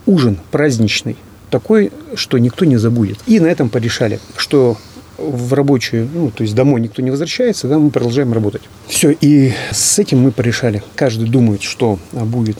ужин 0.05 0.39
праздничный, 0.51 1.17
такой, 1.49 1.91
что 2.15 2.37
никто 2.37 2.65
не 2.65 2.77
забудет. 2.77 3.19
И 3.25 3.39
на 3.39 3.47
этом 3.47 3.69
порешали, 3.69 4.19
что 4.35 4.77
в 5.17 5.53
рабочую, 5.53 6.07
ну, 6.13 6.31
то 6.31 6.43
есть 6.43 6.55
домой 6.55 6.81
никто 6.81 7.01
не 7.01 7.11
возвращается, 7.11 7.67
да, 7.67 7.79
мы 7.79 7.89
продолжаем 7.89 8.33
работать. 8.33 8.61
Все, 8.87 9.11
и 9.11 9.53
с 9.71 9.99
этим 9.99 10.19
мы 10.19 10.31
порешали. 10.31 10.83
Каждый 10.95 11.27
думает, 11.27 11.61
что 11.61 11.99
будет 12.11 12.57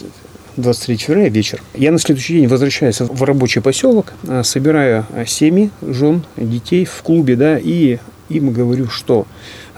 23 0.57 0.97
февраля 0.97 1.29
вечер. 1.29 1.61
Я 1.75 1.91
на 1.91 1.99
следующий 1.99 2.33
день 2.33 2.47
возвращаюсь 2.47 2.99
в 2.99 3.23
рабочий 3.23 3.61
поселок, 3.61 4.13
а, 4.27 4.43
собираю 4.43 5.05
семьи, 5.25 5.69
жен, 5.81 6.25
детей 6.35 6.85
в 6.85 7.01
клубе, 7.03 7.35
да, 7.35 7.59
и 7.59 7.99
им 8.29 8.51
говорю, 8.51 8.89
что 8.89 9.27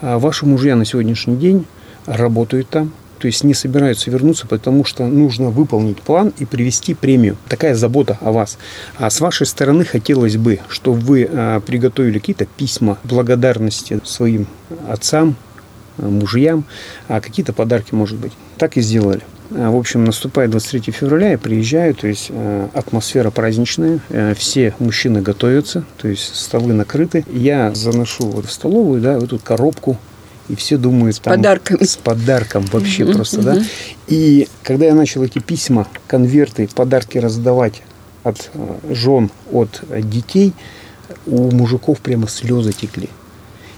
а, 0.01 0.17
ваши 0.19 0.45
мужья 0.45 0.75
на 0.75 0.85
сегодняшний 0.85 1.35
день 1.35 1.65
работают 2.05 2.69
там, 2.69 2.93
то 3.19 3.27
есть 3.27 3.43
не 3.43 3.53
собираются 3.53 4.09
вернуться, 4.09 4.47
потому 4.47 4.85
что 4.85 5.05
нужно 5.05 5.49
выполнить 5.49 6.01
план 6.01 6.33
и 6.39 6.45
привести 6.45 6.93
премию. 6.93 7.37
Такая 7.47 7.75
забота 7.75 8.17
о 8.21 8.31
вас. 8.31 8.57
А 8.97 9.09
с 9.09 9.19
вашей 9.19 9.45
стороны 9.45 9.85
хотелось 9.85 10.37
бы, 10.37 10.59
чтобы 10.69 10.99
вы 10.99 11.29
а, 11.29 11.59
приготовили 11.59 12.19
какие-то 12.19 12.45
письма 12.45 12.97
благодарности 13.03 13.99
своим 14.03 14.47
отцам, 14.87 15.35
мужьям, 15.97 16.63
а 17.07 17.19
какие-то 17.21 17.53
подарки, 17.53 17.93
может 17.93 18.17
быть. 18.17 18.31
Так 18.57 18.77
и 18.77 18.81
сделали. 18.81 19.21
А, 19.51 19.71
в 19.71 19.75
общем, 19.75 20.05
наступает 20.05 20.51
23 20.51 20.93
февраля, 20.93 21.31
я 21.31 21.37
приезжаю, 21.37 21.95
то 21.95 22.07
есть 22.07 22.31
атмосфера 22.73 23.31
праздничная, 23.31 23.99
э, 24.09 24.33
все 24.35 24.73
мужчины 24.79 25.21
готовятся, 25.21 25.83
то 25.97 26.07
есть 26.07 26.35
столы 26.35 26.73
накрыты. 26.73 27.25
Я 27.31 27.73
заношу 27.73 28.27
вот 28.27 28.45
в 28.45 28.51
столовую, 28.51 29.01
да, 29.01 29.19
в 29.19 29.23
эту 29.23 29.39
коробку 29.39 29.97
и 30.49 30.55
все 30.55 30.77
думают 30.77 31.15
с 31.15 31.19
там, 31.19 31.35
подарками. 31.35 31.83
с 31.83 31.95
подарком 31.95 32.65
вообще 32.71 33.03
mm-hmm. 33.03 33.13
просто, 33.13 33.41
да. 33.41 33.63
И 34.07 34.47
когда 34.63 34.85
я 34.87 34.95
начал 34.95 35.23
эти 35.23 35.39
письма, 35.39 35.87
конверты, 36.07 36.67
подарки 36.73 37.17
раздавать 37.17 37.83
от 38.23 38.49
э, 38.53 38.93
жен, 38.93 39.29
от 39.51 39.81
детей, 39.89 40.53
у 41.25 41.51
мужиков 41.51 41.99
прямо 41.99 42.27
слезы 42.27 42.73
текли. 42.73 43.09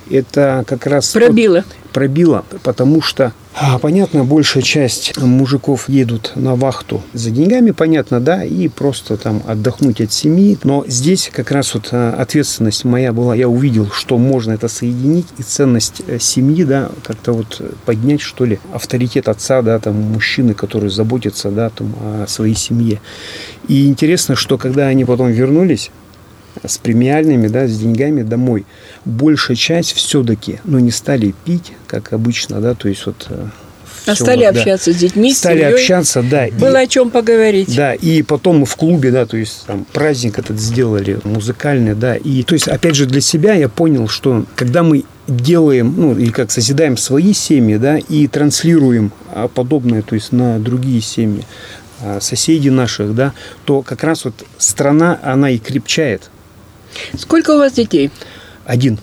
Это 0.10 0.64
как 0.68 0.88
раз... 0.88 1.12
Пробило. 1.12 1.64
Пробило, 1.94 2.46
потому 2.64 3.02
что 3.02 3.34
а, 3.54 3.80
понятно, 3.80 4.24
большая 4.24 4.64
часть 4.64 5.18
мужиков 5.18 5.90
едут 5.90 6.32
на 6.36 6.56
вахту 6.56 7.02
за 7.12 7.32
деньгами, 7.32 7.72
понятно, 7.72 8.22
да, 8.22 8.46
и 8.46 8.70
просто 8.70 9.18
там 9.18 9.44
отдохнуть 9.46 10.00
от 10.00 10.14
семьи. 10.14 10.58
Но 10.64 10.86
здесь 10.88 11.30
как 11.34 11.52
раз 11.52 11.74
вот 11.74 11.90
а, 11.92 12.16
ответственность 12.18 12.86
моя 12.86 13.12
была, 13.12 13.36
я 13.36 13.50
увидел, 13.50 13.90
что 13.92 14.18
можно 14.18 14.54
это 14.54 14.70
соединить, 14.70 15.28
и 15.38 15.44
ценность 15.44 16.02
э, 16.08 16.18
семьи, 16.18 16.64
да, 16.64 16.92
как-то 17.04 17.34
вот 17.34 17.62
поднять, 17.86 18.22
что 18.22 18.46
ли, 18.46 18.60
авторитет 18.74 19.28
отца, 19.28 19.62
да, 19.62 19.80
там, 19.80 19.96
мужчины, 19.96 20.54
который 20.54 20.90
заботится, 20.90 21.52
да, 21.52 21.70
там, 21.70 21.94
о 22.00 22.26
своей 22.28 22.56
семье. 22.56 23.02
И 23.68 23.88
интересно, 23.88 24.36
что 24.36 24.58
когда 24.58 24.88
они 24.88 25.04
потом 25.04 25.30
вернулись, 25.30 25.92
с 26.66 26.78
премиальными, 26.78 27.48
да, 27.48 27.68
с 27.68 27.78
деньгами 27.78 28.24
домой. 28.24 28.66
Большая 29.06 29.58
часть 29.58 29.94
все-таки, 29.94 30.60
ну, 30.64 30.80
не 30.80 30.92
стали 30.92 31.34
пить, 31.46 31.74
как 31.88 32.14
обычно, 32.14 32.62
да, 32.62 32.74
то 32.74 32.88
есть 32.88 33.06
вот 33.06 33.28
э, 33.30 33.48
а 34.06 34.16
стали 34.16 34.46
вот, 34.46 34.58
общаться 34.58 34.92
да. 34.92 34.98
с 34.98 35.00
детьми, 35.00 35.34
Стали 35.34 35.60
семьей. 35.60 35.74
общаться, 35.74 36.24
да. 36.24 36.48
Было 36.54 36.82
и, 36.82 36.86
о 36.86 36.88
чем 36.88 37.12
поговорить. 37.12 37.76
Да, 37.76 37.94
и 37.94 38.22
потом 38.24 38.60
мы 38.60 38.66
в 38.66 38.76
клубе, 38.76 39.12
да, 39.12 39.26
то 39.26 39.38
есть 39.38 39.66
там 39.68 39.86
праздник 39.92 40.40
этот 40.40 40.60
сделали, 40.60 41.20
музыкальный, 41.24 41.94
да. 41.94 42.16
И 42.16 42.44
то 42.44 42.54
есть, 42.54 42.68
опять 42.68 42.96
же, 42.96 43.06
для 43.06 43.22
себя 43.22 43.54
я 43.54 43.70
понял, 43.70 44.08
что 44.08 44.46
когда 44.56 44.84
мы 44.84 45.04
делаем, 45.28 45.94
ну, 45.96 46.18
или 46.18 46.32
как 46.32 46.52
созидаем 46.52 46.98
свои 46.98 47.34
семьи, 47.34 47.78
да, 47.78 47.98
и 47.98 48.28
транслируем 48.28 49.12
а, 49.32 49.48
подобное, 49.48 50.02
то 50.02 50.16
есть 50.16 50.32
на 50.32 50.60
другие 50.60 51.02
семьи, 51.02 51.46
а, 52.02 52.20
соседей 52.20 52.72
наших, 52.72 53.14
да, 53.14 53.34
то 53.66 53.82
как 53.84 54.04
раз 54.04 54.26
вот 54.26 54.34
страна, 54.58 55.20
она 55.22 55.52
и 55.52 55.60
крепчает. 55.60 56.32
Сколько 57.18 57.52
у 57.52 57.58
вас 57.58 57.74
детей? 57.74 58.12
Один. 58.66 59.00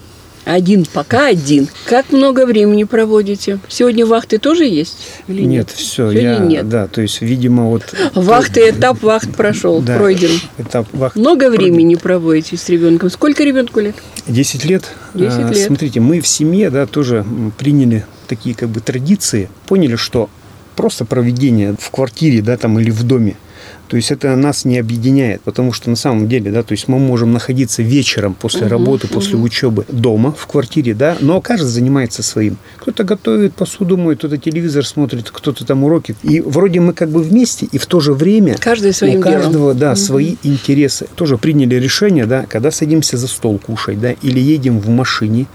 Один, 0.48 0.86
пока 0.90 1.26
один. 1.26 1.68
Как 1.84 2.10
много 2.10 2.46
времени 2.46 2.84
проводите? 2.84 3.58
Сегодня 3.68 4.06
вахты 4.06 4.38
тоже 4.38 4.64
есть? 4.64 4.96
Или 5.26 5.42
нет, 5.42 5.50
нет? 5.50 5.70
все, 5.70 6.10
Сегодня 6.10 6.22
я, 6.22 6.38
нет. 6.38 6.68
да, 6.70 6.86
то 6.88 7.02
есть, 7.02 7.20
видимо, 7.20 7.68
вот... 7.68 7.94
Вахты, 8.14 8.70
этап 8.70 9.02
вахт 9.02 9.30
прошел, 9.36 9.82
да, 9.82 9.98
пройден. 9.98 10.30
Этап 10.56 10.86
вахт 10.94 11.16
Много 11.16 11.48
пройден. 11.48 11.74
времени 11.74 11.96
проводите 11.96 12.56
с 12.56 12.66
ребенком? 12.70 13.10
Сколько 13.10 13.44
ребенку 13.44 13.80
лет? 13.80 13.96
Десять 14.26 14.64
лет. 14.64 14.84
Десять 15.12 15.40
а, 15.40 15.52
лет. 15.52 15.66
Смотрите, 15.66 16.00
мы 16.00 16.22
в 16.22 16.26
семье, 16.26 16.70
да, 16.70 16.86
тоже 16.86 17.26
приняли 17.58 18.06
такие 18.26 18.54
как 18.54 18.70
бы 18.70 18.80
традиции, 18.80 19.50
поняли, 19.66 19.96
что 19.96 20.30
просто 20.76 21.04
проведение 21.04 21.76
в 21.78 21.90
квартире, 21.90 22.40
да, 22.40 22.56
там 22.56 22.78
или 22.78 22.90
в 22.90 23.02
доме– 23.02 23.36
То 23.88 23.96
есть 23.96 24.10
это 24.10 24.36
нас 24.36 24.64
не 24.64 24.78
объединяет, 24.78 25.40
потому 25.40 25.72
что 25.72 25.88
на 25.88 25.96
самом 25.96 26.28
деле, 26.28 26.50
да, 26.50 26.62
то 26.62 26.72
есть 26.72 26.88
мы 26.88 26.98
можем 26.98 27.32
находиться 27.32 27.82
вечером 27.82 28.34
после 28.34 28.62
угу, 28.62 28.70
работы, 28.70 29.06
угу. 29.06 29.14
после 29.14 29.36
учебы 29.36 29.86
дома, 29.88 30.32
в 30.32 30.46
квартире, 30.46 30.94
да, 30.94 31.16
но 31.20 31.40
каждый 31.40 31.68
занимается 31.68 32.22
своим. 32.22 32.58
Кто-то 32.78 33.04
готовит, 33.04 33.54
посуду 33.54 33.96
моет, 33.96 34.18
кто-то 34.18 34.36
телевизор 34.36 34.84
смотрит, 34.84 35.30
кто-то 35.30 35.64
там 35.64 35.84
уроки. 35.84 36.14
И 36.22 36.40
вроде 36.40 36.80
мы 36.80 36.92
как 36.92 37.08
бы 37.08 37.22
вместе, 37.22 37.66
и 37.70 37.78
в 37.78 37.86
то 37.86 38.00
же 38.00 38.12
время 38.12 38.56
Каждый 38.58 38.92
своим 38.92 39.20
у 39.20 39.22
каждого, 39.22 39.74
делом. 39.74 39.78
да, 39.78 39.92
угу. 39.92 39.96
свои 39.96 40.36
интересы. 40.42 41.06
Тоже 41.14 41.38
приняли 41.38 41.76
решение, 41.76 42.26
да, 42.26 42.44
когда 42.48 42.70
садимся 42.70 43.16
за 43.16 43.26
стол 43.26 43.58
кушать, 43.58 44.00
да, 44.00 44.12
или 44.12 44.38
едем 44.38 44.80
в 44.80 44.88
машине, 44.88 45.46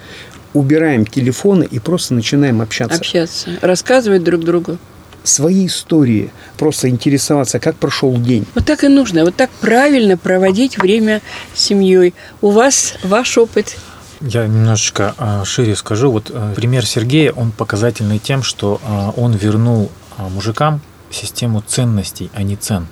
убираем 0.53 1.05
телефоны 1.05 1.67
и 1.70 1.79
просто 1.79 2.13
начинаем 2.13 2.62
общаться. 2.62 2.98
Общаться, 2.98 3.50
рассказывать 3.62 4.24
друг 4.24 4.43
другу 4.43 4.77
свои 5.24 5.68
истории, 5.68 6.32
просто 6.58 6.89
интересоваться, 6.89 7.60
как 7.60 7.75
прошел 7.75 8.15
день. 8.18 8.46
Вот 8.56 8.65
так 8.65 8.84
и 8.84 8.88
нужно, 8.88 9.25
вот 9.25 9.36
так 9.36 9.50
правильно 9.62 10.18
проводить 10.18 10.77
время 10.77 11.22
с 11.53 11.62
семьей. 11.62 12.13
У 12.42 12.51
вас 12.51 12.96
ваш 13.03 13.38
опыт 13.38 13.77
я 14.25 14.48
немножечко 14.48 15.13
а, 15.18 15.44
шире 15.44 15.75
скажу. 15.75 16.10
Вот 16.10 16.32
а, 16.34 16.53
пример 16.53 16.86
Сергея, 16.86 17.34
он 17.34 17.51
показательный 17.51 18.20
тем, 18.20 18.42
что 18.42 18.80
а, 18.86 19.12
он 19.18 19.34
вернул 19.34 19.92
мужикам 20.18 20.80
систему 21.12 21.62
ценностей, 21.62 22.32
а 22.34 22.44
не 22.44 22.56
цен. 22.56 22.88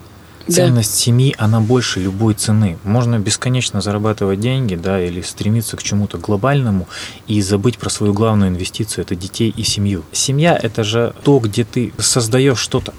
Ценность 0.51 0.91
да. 0.91 0.97
семьи, 0.97 1.35
она 1.37 1.59
больше 1.59 1.99
любой 1.99 2.33
цены. 2.33 2.77
Можно 2.83 3.19
бесконечно 3.19 3.81
зарабатывать 3.81 4.39
деньги, 4.39 4.75
да, 4.75 5.01
или 5.01 5.21
стремиться 5.21 5.77
к 5.77 5.83
чему-то 5.83 6.17
глобальному 6.17 6.87
и 7.27 7.41
забыть 7.41 7.77
про 7.77 7.89
свою 7.89 8.13
главную 8.13 8.49
инвестицию– 8.49 9.03
это 9.05 9.15
детей 9.15 9.53
и 9.55 9.63
семью. 9.63 10.03
Семья– 10.11 10.57
это 10.61 10.83
же 10.83 11.13
то, 11.23 11.39
где 11.39 11.63
ты 11.63 11.93
создаешь 11.97 12.59
что-то. 12.59 12.93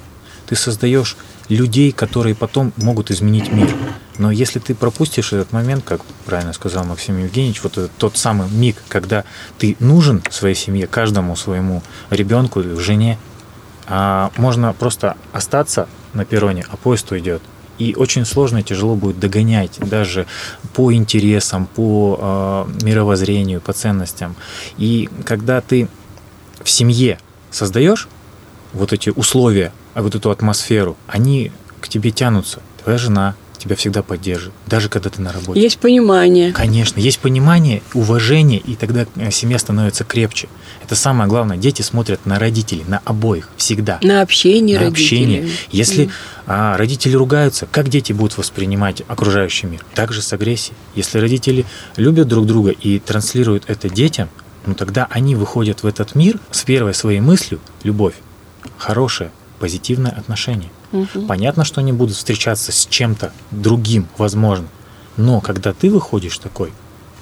Ты 0.47 0.57
создаешь 0.57 1.17
людей, 1.49 1.93
которые 1.93 2.35
потом 2.35 2.73
могут 2.77 3.11
изменить 3.11 3.53
мир. 3.53 3.69
Но 4.19 4.31
если 4.31 4.59
ты 4.59 4.75
пропустишь 4.75 5.33
этот 5.33 5.53
момент, 5.53 5.85
как 5.85 6.05
правильно 6.27 6.53
сказал 6.53 6.85
Максим 6.85 7.19
Евгеньевич, 7.19 7.63
вот 7.63 7.79
этот, 7.79 7.93
тот 7.97 8.17
самый 8.17 8.49
миг, 8.51 8.77
когда 8.89 9.25
ты 9.59 9.77
нужен 9.81 10.23
своей 10.31 10.55
семье, 10.55 10.87
каждому 10.87 11.37
своему 11.37 11.83
ребенку, 12.11 12.63
жене, 12.79 13.19
а 13.87 14.31
можно 14.37 14.73
просто 14.73 15.17
остаться 15.33 15.89
на 16.15 16.25
перроне, 16.25 16.65
а 16.71 16.77
поезд 16.77 17.11
уйдет. 17.11 17.43
И 17.79 17.95
очень 17.97 18.25
сложно 18.25 18.59
и 18.59 18.63
тяжело 18.63 18.95
будет 18.95 19.19
догонять 19.19 19.79
даже 19.81 20.27
по 20.75 20.93
интересам, 20.93 21.67
по 21.67 22.67
э, 22.71 22.85
мировоззрению, 22.85 23.61
по 23.61 23.73
ценностям. 23.73 24.37
И 24.79 25.09
когда 25.25 25.61
ты 25.61 25.89
в 26.63 26.71
семье 26.71 27.19
создаешь 27.51 28.09
вот 28.73 28.93
эти 28.93 29.11
условия, 29.11 29.73
а 29.95 30.03
вот 30.03 30.15
эту 30.15 30.31
атмосферу, 30.31 30.97
они 31.07 31.51
к 31.81 31.89
тебе 31.89 32.11
тянутся. 32.11 32.61
Твоя 32.83 32.99
жена, 32.99 33.35
тебя 33.63 33.77
всегда 33.77 34.03
поддержит, 34.03 34.53
даже 34.67 34.89
когда 34.89 35.09
ты 35.09 35.23
на 35.23 35.33
работе. 35.33 35.61
Есть 35.61 35.79
понимание. 35.79 36.53
Конечно, 36.53 36.99
есть 36.99 37.21
понимание, 37.21 37.83
уважение, 37.95 38.59
и 38.59 38.75
тогда 38.75 39.07
э, 39.17 39.31
семья 39.31 39.59
становится 39.59 40.05
крепче. 40.05 40.49
Это 40.83 40.97
самое 40.97 41.29
главное. 41.29 41.57
Дети 41.57 41.83
смотрят 41.83 42.27
на 42.27 42.39
родителей, 42.39 42.85
на 42.89 43.01
обоих, 43.05 43.49
всегда. 43.57 43.99
На 44.03 44.23
общение 44.23 44.79
на 44.79 44.87
родителей. 44.87 45.05
общение. 45.05 45.51
Если 45.71 46.07
mm. 46.07 46.13
а, 46.47 46.77
родители 46.77 47.15
ругаются, 47.15 47.69
как 47.71 47.89
дети 47.89 48.13
будут 48.13 48.37
воспринимать 48.37 49.03
окружающий 49.07 49.69
мир? 49.69 49.85
Также 49.95 50.23
с 50.23 50.33
агрессией. 50.33 50.77
Если 50.97 51.19
родители 51.19 51.65
любят 51.97 52.27
друг 52.27 52.47
друга 52.47 52.71
и 52.71 52.99
транслируют 52.99 53.65
это 53.69 53.89
детям, 53.89 54.29
ну 54.67 54.75
тогда 54.75 55.07
они 55.11 55.37
выходят 55.37 55.85
в 55.85 55.87
этот 55.87 56.17
мир 56.17 56.39
с 56.51 56.65
первой 56.65 56.95
своей 56.95 57.21
мыслью– 57.21 57.61
любовь, 57.85 58.15
хорошее, 58.77 59.31
позитивное 59.61 60.11
отношение. 60.11 60.71
Угу. 60.93 61.27
Понятно, 61.27 61.65
что 61.65 61.81
они 61.81 61.93
будут 61.93 62.17
встречаться 62.17 62.73
с 62.73 62.87
чем-то 62.87 63.33
другим, 63.51 64.07
возможно. 64.19 64.67
Но 65.17 65.41
когда 65.41 65.73
ты 65.73 65.91
выходишь 65.91 66.39
такой, 66.39 66.73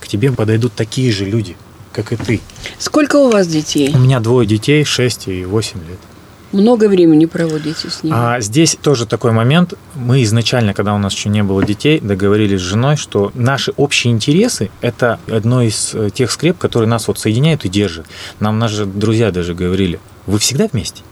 к 0.01 0.09
тебе 0.09 0.33
подойдут 0.33 0.73
такие 0.75 1.13
же 1.13 1.25
люди, 1.25 1.57
как 1.93 2.13
и 2.13 2.17
ты. 2.17 2.41
Сколько 2.79 3.17
у 3.17 3.31
вас 3.31 3.47
детей? 3.47 3.91
У 3.95 3.99
меня 3.99 4.21
двое 4.21 4.47
детей, 4.47 4.85
6 4.85 5.29
и 5.29 5.45
8 5.45 5.79
лет. 5.89 5.99
Много 6.53 6.89
времени 6.89 7.27
проводите 7.27 7.91
с 7.91 8.03
ними? 8.03 8.17
А 8.17 8.41
здесь 8.41 8.77
тоже 8.81 9.07
такой 9.07 9.31
момент. 9.31 9.75
Мы 9.95 10.25
изначально, 10.25 10.75
когда 10.75 10.95
у 10.95 10.99
нас 10.99 11.15
еще 11.15 11.29
не 11.29 11.45
было 11.45 11.65
детей, 11.65 12.01
договорились 12.01 12.61
с 12.61 12.65
женой, 12.65 12.97
что 12.97 13.31
наши 13.35 13.73
общие 13.77 14.13
интересы– 14.13 14.71
это 14.81 15.21
одно 15.29 15.63
из 15.63 15.95
э, 15.95 16.11
тех 16.13 16.31
скреп, 16.31 16.59
которые 16.59 16.89
нас 16.89 17.07
вот 17.07 17.21
соединяют 17.21 17.65
и 17.65 17.69
держат. 17.69 18.07
Нам 18.41 18.59
наши 18.59 18.85
друзья 18.85 19.31
даже 19.31 19.55
говорили, 19.55 20.01
вы 20.27 20.41
всегда 20.41 20.67
вместе? 20.73 21.03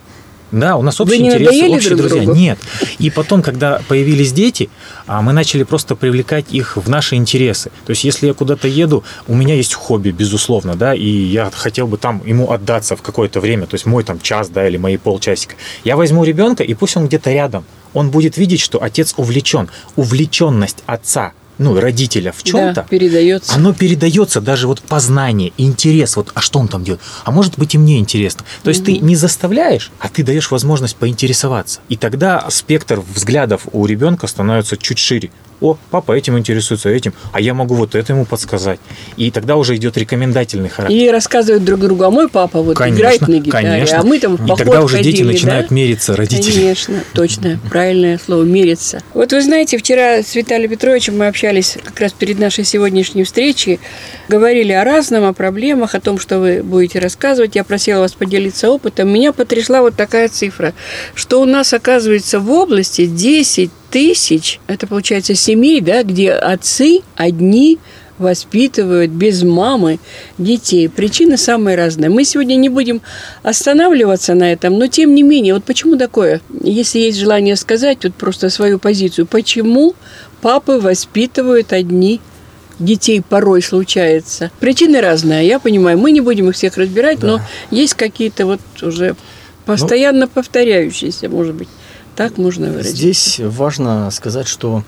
Да, 0.51 0.77
у 0.77 0.83
нас 0.83 1.01
общие 1.01 1.27
интересы, 1.27 1.69
общие 1.69 1.97
друг 1.97 2.09
друзья. 2.09 2.23
Другу? 2.23 2.39
Нет. 2.39 2.59
И 2.99 3.11
потом, 3.11 3.43
когда 3.43 3.81
появились 3.89 4.33
дети, 4.33 4.71
а, 5.07 5.21
мы 5.21 5.33
начали 5.33 5.63
просто 5.63 5.95
привлекать 5.95 6.47
их 6.51 6.77
в 6.77 6.89
наши 6.89 7.17
интересы. 7.17 7.71
То 7.85 7.91
есть, 7.91 8.05
если 8.05 8.27
я 8.27 8.35
куда-то 8.35 8.67
еду, 8.69 9.05
у 9.27 9.35
меня 9.35 9.55
есть 9.55 9.75
хобби, 9.75 10.11
безусловно, 10.11 10.75
да, 10.75 10.95
и 10.95 11.07
я 11.07 11.51
хотел 11.55 11.87
бы 11.87 11.99
там 11.99 12.23
ему 12.25 12.51
отдаться 12.51 12.97
в 12.97 13.03
какое-то 13.03 13.41
время, 13.41 13.67
то 13.67 13.75
есть 13.75 13.87
мой 13.87 14.05
там 14.05 14.21
час, 14.21 14.49
да, 14.49 14.67
или 14.67 14.77
мои 14.77 14.97
полчасика. 14.97 15.55
Я 15.85 15.97
возьму 15.97 16.25
ребенка, 16.25 16.63
и 16.63 16.75
пусть 16.75 16.97
он 16.97 17.07
где-то 17.07 17.31
рядом. 17.33 17.65
Он 17.95 18.11
будет 18.11 18.37
видеть, 18.37 18.61
что 18.61 18.83
отец 18.83 19.15
увлечен. 19.17 19.69
Увлеченность 19.97 20.83
отца 20.87 21.33
ну, 21.59 21.79
родителя 21.79 22.33
в 22.33 22.43
чем-то, 22.43 22.83
да, 22.83 22.83
передается. 22.83 23.55
оно 23.55 23.73
передается 23.73 24.41
даже 24.41 24.67
вот 24.67 24.81
познание, 24.81 25.53
интерес, 25.59 26.17
вот, 26.17 26.31
а 26.35 26.41
что 26.41 26.59
он 26.59 26.69
там 26.69 26.85
делает? 26.85 27.03
А 27.25 27.31
может 27.31 27.59
быть 27.59 27.75
и 27.75 27.79
мне 27.79 27.99
интересно. 27.99 28.45
То 28.63 28.71
есть 28.71 28.83
угу. 28.83 28.93
ты 28.93 28.99
не 28.99 29.17
заставляешь, 29.17 29.91
а 29.99 30.09
ты 30.09 30.23
даешь 30.23 30.51
возможность 30.51 30.97
поинтересоваться. 30.97 31.81
И 31.89 31.97
тогда 31.97 32.47
спектр 32.51 33.03
взглядов 33.15 33.67
у 33.73 33.87
ребенка 33.87 34.27
становится 34.27 34.77
чуть 34.77 34.99
шире 34.99 35.31
о, 35.61 35.77
папа 35.91 36.13
этим 36.13 36.39
интересуется, 36.39 36.89
этим, 36.89 37.13
а 37.33 37.41
я 37.41 37.55
могу 37.55 37.75
вот 37.75 37.95
это 37.95 38.13
ему 38.13 38.25
подсказать. 38.25 38.79
И 39.17 39.31
тогда 39.31 39.57
уже 39.57 39.77
идет 39.77 39.97
рекомендательный 39.97 40.69
характер. 40.69 40.97
И 40.97 41.11
рассказывают 41.11 41.65
друг 41.65 41.81
другу, 41.81 42.05
а 42.05 42.11
мой 42.11 42.29
папа 42.29 42.63
вот 42.63 42.77
конечно, 42.77 43.01
играет 43.01 43.21
на 43.23 43.39
гитаре, 43.39 43.69
конечно. 43.69 44.01
а 44.01 44.03
мы 44.05 44.19
там 44.19 44.37
в 44.37 44.45
И 44.47 44.57
тогда 44.57 44.83
уже 44.83 44.99
ходили, 44.99 45.13
дети 45.13 45.23
начинают 45.25 45.69
да? 45.69 45.75
мериться, 45.75 46.17
родители. 46.17 46.53
Конечно, 46.53 47.03
точно, 47.13 47.59
правильное 47.71 48.21
слово, 48.25 48.45
мериться. 48.45 49.03
Вот 49.15 49.33
вы 49.33 49.43
знаете, 49.43 49.79
вчера 49.79 50.23
с 50.23 50.35
Виталием 50.35 50.71
Петровичем 50.71 51.19
мы 51.19 51.27
общались 51.27 51.77
как 51.83 51.99
раз 52.01 52.13
перед 52.13 52.39
нашей 52.39 52.65
сегодняшней 52.65 53.25
встречей, 53.25 53.81
говорили 54.29 54.73
о 54.73 54.85
разном, 54.85 55.25
о 55.25 55.33
проблемах, 55.33 55.95
о 55.95 56.01
том, 56.01 56.19
что 56.19 56.39
вы 56.39 56.63
будете 56.63 56.99
рассказывать. 56.99 57.57
Я 57.57 57.65
просила 57.65 58.01
вас 58.01 58.13
поделиться 58.13 58.71
опытом. 58.71 59.09
Меня 59.13 59.33
потрясла 59.33 59.81
вот 59.81 59.97
такая 59.97 60.29
цифра, 60.29 60.75
что 61.15 61.41
у 61.41 61.45
нас, 61.45 61.73
оказывается, 61.73 62.39
в 62.39 62.51
области 62.51 63.07
10 63.07 63.71
тысяч, 63.91 64.61
это 64.67 64.87
получается 64.87 65.35
семей, 65.35 65.81
да, 65.81 66.03
где 66.03 66.33
отцы 66.33 67.01
одни 67.17 67.79
воспитывают 68.19 69.11
без 69.11 69.43
мамы 69.43 69.99
детей. 70.39 70.89
Причины 70.89 71.37
самые 71.37 71.77
разные. 71.77 72.11
Мы 72.11 72.25
сегодня 72.25 72.57
не 72.57 72.69
будем 72.69 73.01
останавливаться 73.43 74.35
на 74.35 74.53
этом, 74.53 74.79
но 74.79 74.89
тем 74.89 75.15
не 75.15 75.23
менее, 75.23 75.55
вот 75.55 75.65
почему 75.65 75.97
такое? 75.97 76.41
Если 76.63 76.99
есть 76.99 77.19
желание 77.19 77.57
сказать 77.57 77.99
вот 78.03 78.15
просто 78.15 78.51
свою 78.51 78.79
позицию, 78.79 79.27
почему 79.27 79.95
папы 80.41 80.81
воспитывают 80.81 81.73
одни 81.73 82.21
детей 82.79 83.23
порой 83.29 83.63
случается. 83.63 84.51
Причины 84.61 85.01
разные, 85.01 85.47
я 85.47 85.59
понимаю, 85.59 85.99
мы 85.99 86.13
не 86.13 86.21
будем 86.21 86.49
их 86.49 86.55
всех 86.55 86.77
разбирать, 86.77 87.19
да. 87.19 87.27
но 87.27 87.41
есть 87.71 87.95
какие-то 87.95 88.47
вот 88.47 88.61
уже 88.83 89.17
постоянно 89.65 90.21
ну, 90.21 90.29
повторяющиеся, 90.29 91.29
может 91.29 91.55
быть. 91.55 91.69
Так 92.19 92.37
можно 92.37 92.73
выразить. 92.73 92.97
Здесь 92.97 93.39
важно 93.39 94.11
сказать, 94.11 94.49
что 94.49 94.83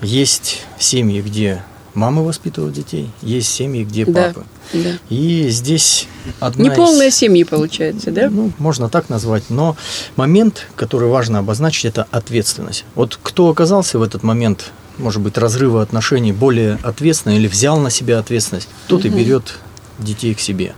есть 0.00 0.62
семьи, 0.78 1.20
где 1.20 1.64
мамы 1.94 2.24
воспитывают 2.24 2.72
детей, 2.72 3.10
есть 3.20 3.48
семьи, 3.48 3.82
где 3.82 4.06
папы. 4.06 4.44
Да, 4.72 4.78
да. 4.78 4.90
И 5.10 5.48
здесь 5.48 6.06
одна 6.38 6.66
Неполная 6.66 7.08
из... 7.08 7.16
семьи 7.16 7.42
получается, 7.42 8.12
да? 8.12 8.30
Ну, 8.30 8.52
можно 8.58 8.88
так 8.88 9.08
назвать. 9.08 9.42
Но 9.48 9.76
момент, 10.14 10.68
который 10.76 11.08
важно 11.08 11.40
обозначить, 11.40 11.86
это 11.86 12.06
ответственность. 12.12 12.84
Вот 12.94 13.18
кто 13.20 13.48
оказался 13.48 13.98
в 13.98 14.02
этот 14.04 14.22
момент, 14.22 14.70
может 14.98 15.22
быть, 15.22 15.36
разрыва 15.36 15.82
отношений 15.82 16.30
более 16.30 16.78
ответственно 16.84 17.32
или 17.32 17.48
взял 17.48 17.80
на 17.80 17.90
себя 17.90 18.20
ответственность, 18.20 18.68
тот 18.86 19.00
угу. 19.00 19.08
и 19.08 19.10
берет 19.10 19.58
детей 19.98 20.32
к 20.32 20.38
себе. 20.38 20.74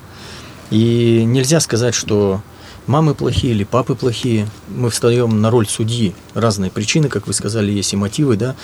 И 0.70 1.24
нельзя 1.26 1.60
сказать, 1.60 1.94
что 1.94 2.40
мамы 2.88 3.14
плохие 3.14 3.52
или 3.52 3.64
папы 3.64 3.94
плохие. 3.94 4.48
Мы 4.68 4.90
встаем 4.90 5.40
на 5.40 5.50
роль 5.50 5.68
судьи. 5.68 6.14
Разные 6.34 6.70
причины, 6.70 7.08
как 7.08 7.26
вы 7.26 7.34
сказали, 7.34 7.70
есть 7.70 7.92
и 7.92 7.96
мотивы, 7.96 8.36
да. 8.36 8.56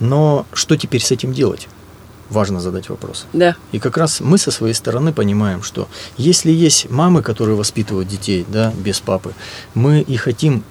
Но 0.00 0.46
что 0.52 0.76
теперь 0.76 1.02
с 1.02 1.10
этим 1.10 1.32
делать? 1.32 1.68
Важно 2.30 2.60
задать 2.60 2.88
вопрос. 2.88 3.26
Да. 3.32 3.56
И 3.72 3.78
как 3.78 3.96
раз 3.96 4.20
мы 4.20 4.38
со 4.38 4.50
своей 4.50 4.74
стороны 4.74 5.12
понимаем, 5.12 5.62
что 5.62 5.88
если 6.16 6.52
есть 6.52 6.90
мамы, 6.90 7.22
которые 7.22 7.56
воспитывают 7.56 8.08
детей, 8.08 8.44
да, 8.48 8.72
без 8.76 9.00
папы, 9.00 9.34
мы 9.74 10.02
и 10.02 10.16
хотим 10.16 10.62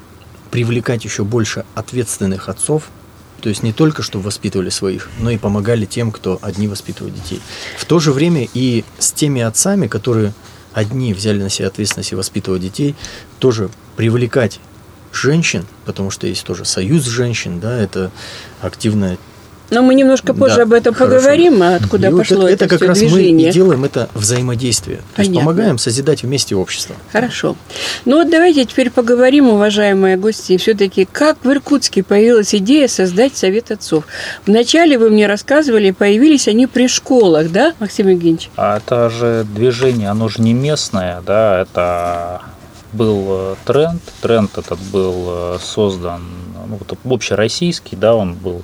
привлекать 0.51 1.03
еще 1.03 1.23
больше 1.23 1.65
ответственных 1.75 2.47
отцов, 2.47 2.83
то 3.41 3.49
есть 3.49 3.63
не 3.63 3.73
только, 3.73 4.01
чтобы 4.01 4.25
воспитывали 4.25 4.69
своих, 4.69 5.09
но 5.19 5.29
и 5.29 5.37
помогали 5.37 5.85
тем, 5.85 6.11
кто 6.11 6.39
одни 6.41 6.67
воспитывают 6.67 7.15
детей. 7.15 7.41
В 7.77 7.85
то 7.85 7.99
же 7.99 8.11
время 8.11 8.47
и 8.53 8.83
с 8.97 9.11
теми 9.11 9.41
отцами, 9.41 9.87
которые 9.87 10.33
одни 10.73 11.13
взяли 11.13 11.41
на 11.41 11.49
себя 11.49 11.67
ответственность 11.67 12.11
и 12.11 12.15
воспитывать 12.15 12.61
детей, 12.61 12.95
тоже 13.39 13.69
привлекать 13.95 14.59
женщин, 15.11 15.65
потому 15.85 16.11
что 16.11 16.27
есть 16.27 16.45
тоже 16.45 16.65
союз 16.65 17.05
женщин, 17.05 17.59
да, 17.59 17.77
это 17.77 18.11
активная 18.61 19.17
но 19.69 19.81
мы 19.81 19.95
немножко 19.95 20.33
позже 20.33 20.57
да, 20.57 20.63
об 20.63 20.73
этом 20.73 20.93
хорошо. 20.93 21.15
поговорим, 21.15 21.61
а 21.61 21.75
откуда 21.75 22.07
и 22.07 22.11
пошло 22.11 22.41
вот 22.41 22.45
это, 22.45 22.65
это, 22.65 22.65
это 22.65 22.77
как 22.77 22.87
раз 22.87 22.99
движение. 22.99 23.47
мы 23.47 23.49
и 23.49 23.53
делаем 23.53 23.85
это 23.85 24.09
взаимодействие. 24.13 25.01
То 25.15 25.21
есть 25.21 25.33
помогаем 25.33 25.77
созидать 25.77 26.23
вместе 26.23 26.55
общество. 26.55 26.95
Хорошо. 27.11 27.55
Ну 28.05 28.17
вот 28.17 28.29
давайте 28.29 28.65
теперь 28.65 28.89
поговорим, 28.89 29.49
уважаемые 29.49 30.17
гости, 30.17 30.57
все-таки 30.57 31.07
как 31.11 31.37
в 31.43 31.51
Иркутске 31.51 32.03
появилась 32.03 32.53
идея 32.55 32.87
создать 32.87 33.35
Совет 33.35 33.71
отцов. 33.71 34.05
Вначале 34.45 34.97
вы 34.97 35.09
мне 35.09 35.27
рассказывали, 35.27 35.91
появились 35.91 36.47
они 36.47 36.67
при 36.67 36.87
школах, 36.87 37.51
да, 37.51 37.73
Максим 37.79 38.07
Евгеньевич? 38.07 38.49
А 38.55 38.77
это 38.77 39.09
же 39.09 39.45
движение, 39.53 40.09
оно 40.09 40.29
же 40.29 40.41
не 40.41 40.53
местное, 40.53 41.21
да, 41.25 41.61
это 41.61 42.41
был 42.93 43.25
э, 43.29 43.55
тренд. 43.65 44.01
Тренд 44.21 44.57
этот 44.57 44.79
был 44.91 45.25
э, 45.27 45.57
создан 45.61 46.21
ну, 46.67 46.77
вот, 46.77 46.97
общероссийский, 47.13 47.97
да, 47.97 48.15
он 48.15 48.33
был. 48.33 48.63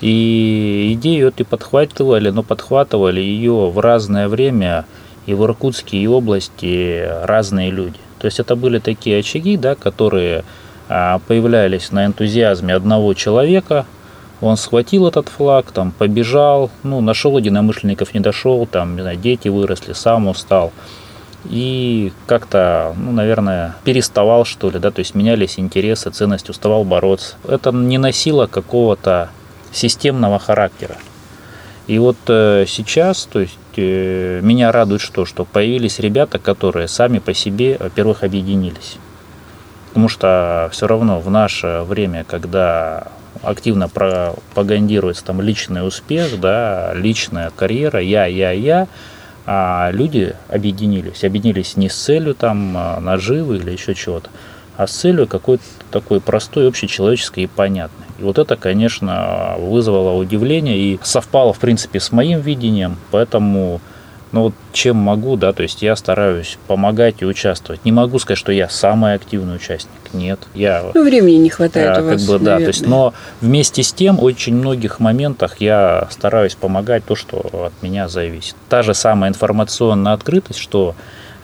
И 0.00 0.92
идею 0.94 1.28
эту 1.28 1.44
подхватывали, 1.44 2.30
но 2.30 2.42
подхватывали 2.42 3.20
ее 3.20 3.70
в 3.70 3.78
разное 3.78 4.28
время 4.28 4.84
и 5.26 5.34
в 5.34 5.44
Иркутске, 5.44 5.98
и 5.98 6.06
области 6.06 7.08
разные 7.24 7.70
люди. 7.70 7.98
То 8.18 8.26
есть 8.26 8.40
это 8.40 8.56
были 8.56 8.78
такие 8.78 9.20
очаги, 9.20 9.56
да, 9.56 9.74
которые 9.74 10.44
а, 10.88 11.20
появлялись 11.26 11.92
на 11.92 12.06
энтузиазме 12.06 12.74
одного 12.74 13.14
человека, 13.14 13.86
он 14.40 14.56
схватил 14.56 15.06
этот 15.06 15.28
флаг, 15.28 15.70
там, 15.70 15.92
побежал, 15.92 16.70
ну, 16.82 17.00
нашел 17.00 17.36
единомышленников, 17.36 18.14
не 18.14 18.20
дошел, 18.20 18.66
там, 18.66 18.96
не 18.96 19.02
знаю, 19.02 19.18
дети 19.18 19.48
выросли, 19.48 19.92
сам 19.92 20.28
устал 20.28 20.72
и 21.44 22.12
как-то, 22.26 22.94
ну, 22.96 23.12
наверное, 23.12 23.76
переставал, 23.84 24.44
что 24.44 24.70
ли, 24.70 24.78
да, 24.78 24.90
то 24.90 25.00
есть 25.00 25.14
менялись 25.14 25.58
интересы, 25.58 26.10
ценности, 26.10 26.50
уставал 26.50 26.84
бороться. 26.84 27.36
Это 27.48 27.72
не 27.72 27.98
носило 27.98 28.46
какого-то 28.46 29.30
системного 29.72 30.38
характера. 30.38 30.96
И 31.86 31.98
вот 31.98 32.18
э, 32.28 32.66
сейчас, 32.68 33.24
то 33.24 33.40
есть 33.40 33.58
э, 33.76 34.40
меня 34.42 34.70
радует 34.70 35.00
что, 35.00 35.24
что 35.24 35.44
появились 35.44 35.98
ребята, 35.98 36.38
которые 36.38 36.88
сами 36.88 37.18
по 37.18 37.34
себе, 37.34 37.76
во-первых, 37.80 38.22
объединились. 38.22 38.96
Потому 39.88 40.08
что 40.08 40.68
все 40.72 40.86
равно 40.86 41.18
в 41.20 41.30
наше 41.30 41.82
время, 41.82 42.24
когда 42.24 43.08
активно 43.42 43.88
пропагандируется 43.88 45.24
там 45.24 45.40
личный 45.40 45.86
успех, 45.86 46.38
да, 46.38 46.92
личная 46.94 47.50
карьера, 47.50 48.00
я, 48.00 48.26
я, 48.26 48.52
я, 48.52 48.86
а 49.46 49.90
люди 49.92 50.34
объединились. 50.48 51.24
Объединились 51.24 51.76
не 51.76 51.88
с 51.88 51.94
целью 51.96 52.34
там 52.34 52.74
а, 52.76 53.00
наживы 53.00 53.56
или 53.56 53.70
еще 53.70 53.94
чего-то, 53.94 54.30
а 54.76 54.86
с 54.86 54.92
целью 54.92 55.26
какой-то 55.26 55.64
такой 55.90 56.20
простой, 56.20 56.68
общечеловеческой 56.68 57.44
и 57.44 57.46
понятной. 57.46 58.06
И 58.18 58.22
вот 58.22 58.38
это, 58.38 58.56
конечно, 58.56 59.54
вызвало 59.58 60.16
удивление 60.16 60.78
и 60.78 61.00
совпало, 61.02 61.52
в 61.52 61.58
принципе, 61.58 62.00
с 62.00 62.12
моим 62.12 62.40
видением, 62.40 62.96
поэтому 63.10 63.80
ну 64.32 64.42
вот 64.42 64.54
чем 64.72 64.96
могу, 64.96 65.36
да, 65.36 65.52
то 65.52 65.62
есть 65.62 65.82
я 65.82 65.96
стараюсь 65.96 66.58
помогать 66.68 67.16
и 67.20 67.24
участвовать. 67.24 67.84
Не 67.84 67.92
могу 67.92 68.18
сказать, 68.18 68.38
что 68.38 68.52
я 68.52 68.68
самый 68.68 69.14
активный 69.14 69.56
участник. 69.56 69.90
Нет, 70.12 70.40
я. 70.54 70.84
Ну 70.94 71.04
времени 71.04 71.36
не 71.36 71.50
хватает 71.50 71.98
а, 71.98 72.00
у 72.00 72.04
вас. 72.04 72.24
Как 72.24 72.38
бы, 72.38 72.44
да, 72.44 72.58
то 72.58 72.66
есть, 72.66 72.86
но 72.86 73.12
вместе 73.40 73.82
с 73.82 73.92
тем, 73.92 74.20
очень 74.20 74.54
многих 74.54 75.00
моментах 75.00 75.60
я 75.60 76.06
стараюсь 76.10 76.54
помогать 76.54 77.04
то, 77.04 77.16
что 77.16 77.38
от 77.66 77.82
меня 77.82 78.08
зависит. 78.08 78.54
Та 78.68 78.82
же 78.82 78.94
самая 78.94 79.30
информационная 79.30 80.12
открытость, 80.12 80.60
что 80.60 80.94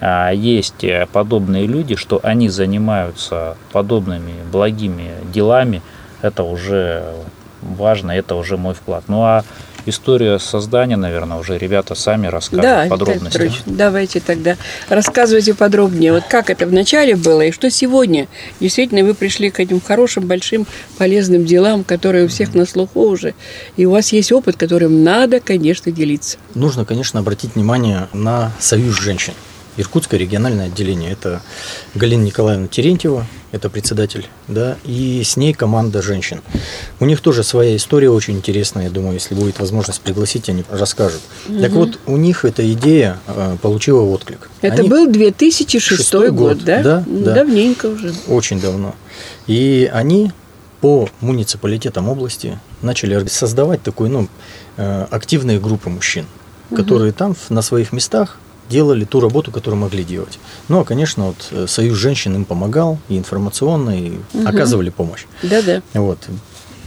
а, 0.01 0.31
есть 0.31 0.85
подобные 1.13 1.67
люди, 1.67 1.97
что 1.97 2.21
они 2.23 2.49
занимаются 2.49 3.57
подобными 3.73 4.35
благими 4.53 5.11
делами, 5.33 5.83
это 6.23 6.45
уже 6.45 7.05
важно, 7.63 8.13
это 8.13 8.37
уже 8.37 8.57
мой 8.57 8.75
вклад. 8.75 9.05
Ну 9.09 9.23
а 9.23 9.45
история 9.87 10.39
создания, 10.39 10.97
наверное, 10.97 11.39
уже 11.39 11.59
ребята 11.59 11.95
сами 11.95 12.27
расскажут 12.27 12.63
да, 12.63 12.87
подробности. 12.89 13.39
Петрович, 13.39 13.63
давайте 13.67 14.21
тогда 14.21 14.57
рассказывайте 14.89 15.55
подробнее. 15.55 16.13
Вот 16.13 16.25
как 16.29 16.51
это 16.51 16.67
вначале 16.67 17.17
было 17.17 17.43
и 17.43 17.53
что 17.53 17.71
сегодня? 17.71 18.29
Действительно, 18.61 19.05
вы 19.05 19.15
пришли 19.15 19.51
к 19.51 19.61
этим 19.61 19.81
хорошим, 19.81 20.27
большим, 20.27 20.67
полезным 20.99 21.45
делам, 21.45 21.85
которые 21.85 22.27
у 22.27 22.29
всех 22.29 22.55
на 22.55 22.67
слуху 22.67 23.01
уже. 23.01 23.35
И 23.77 23.87
у 23.87 23.91
вас 23.93 24.13
есть 24.13 24.33
опыт, 24.33 24.57
которым 24.57 25.05
надо, 25.05 25.41
конечно, 25.41 25.91
делиться. 25.93 26.39
Нужно, 26.55 26.85
конечно, 26.85 27.21
обратить 27.21 27.55
внимание 27.55 28.09
на 28.13 28.53
союз 28.59 28.99
женщин. 29.01 29.33
Иркутское 29.77 30.19
региональное 30.19 30.67
отделение. 30.67 31.13
Это 31.13 31.43
Галина 31.95 32.25
Николаевна 32.25 32.67
Терентьева, 32.69 33.27
это 33.53 33.71
председатель, 33.71 34.27
да, 34.49 34.77
и 34.85 35.23
с 35.25 35.37
ней 35.37 35.53
команда 35.53 36.03
женщин. 36.03 36.43
У 37.01 37.05
них 37.05 37.21
тоже 37.21 37.43
своя 37.43 37.77
история 37.77 38.11
очень 38.11 38.37
интересная, 38.37 38.85
я 38.85 38.91
думаю, 38.91 39.15
если 39.15 39.35
будет 39.35 39.59
возможность 39.59 40.01
пригласить, 40.01 40.49
они 40.49 40.65
расскажут. 40.71 41.21
Угу. 41.49 41.61
Так 41.61 41.73
вот, 41.73 41.99
у 42.07 42.17
них 42.17 42.45
эта 42.45 42.71
идея 42.73 43.19
э, 43.27 43.57
получила 43.61 44.03
отклик. 44.03 44.51
Это 44.61 44.81
они... 44.81 44.89
был 44.89 45.11
2006 45.11 46.13
год, 46.15 46.31
год, 46.33 46.65
да? 46.65 46.83
Да, 46.83 47.05
да. 47.07 47.35
Давненько 47.35 47.87
уже. 47.87 48.15
Очень 48.29 48.61
давно. 48.61 48.95
И 49.47 49.91
они 49.93 50.33
по 50.81 51.09
муниципалитетам 51.21 52.09
области 52.09 52.59
начали 52.83 53.27
создавать 53.27 53.83
такой, 53.83 54.09
ну, 54.09 54.29
э, 54.77 55.07
активные 55.11 55.59
группы 55.59 55.89
мужчин, 55.89 56.27
которые 56.75 57.11
угу. 57.11 57.19
там 57.19 57.37
на 57.49 57.63
своих 57.63 57.93
местах 57.93 58.39
делали 58.69 59.05
ту 59.05 59.21
работу, 59.21 59.51
которую 59.51 59.81
могли 59.81 60.05
делать. 60.05 60.39
Ну, 60.69 60.81
а, 60.81 60.85
конечно, 60.85 61.29
вот 61.29 61.49
э, 61.51 61.67
Союз 61.69 61.97
женщин 61.99 62.35
им 62.35 62.45
помогал 62.45 62.99
и 63.09 63.17
информационно, 63.17 63.99
и 63.99 64.11
угу. 64.33 64.47
оказывали 64.47 64.91
помощь. 64.91 65.25
Да-да. 65.43 65.83
Вот. 65.95 66.19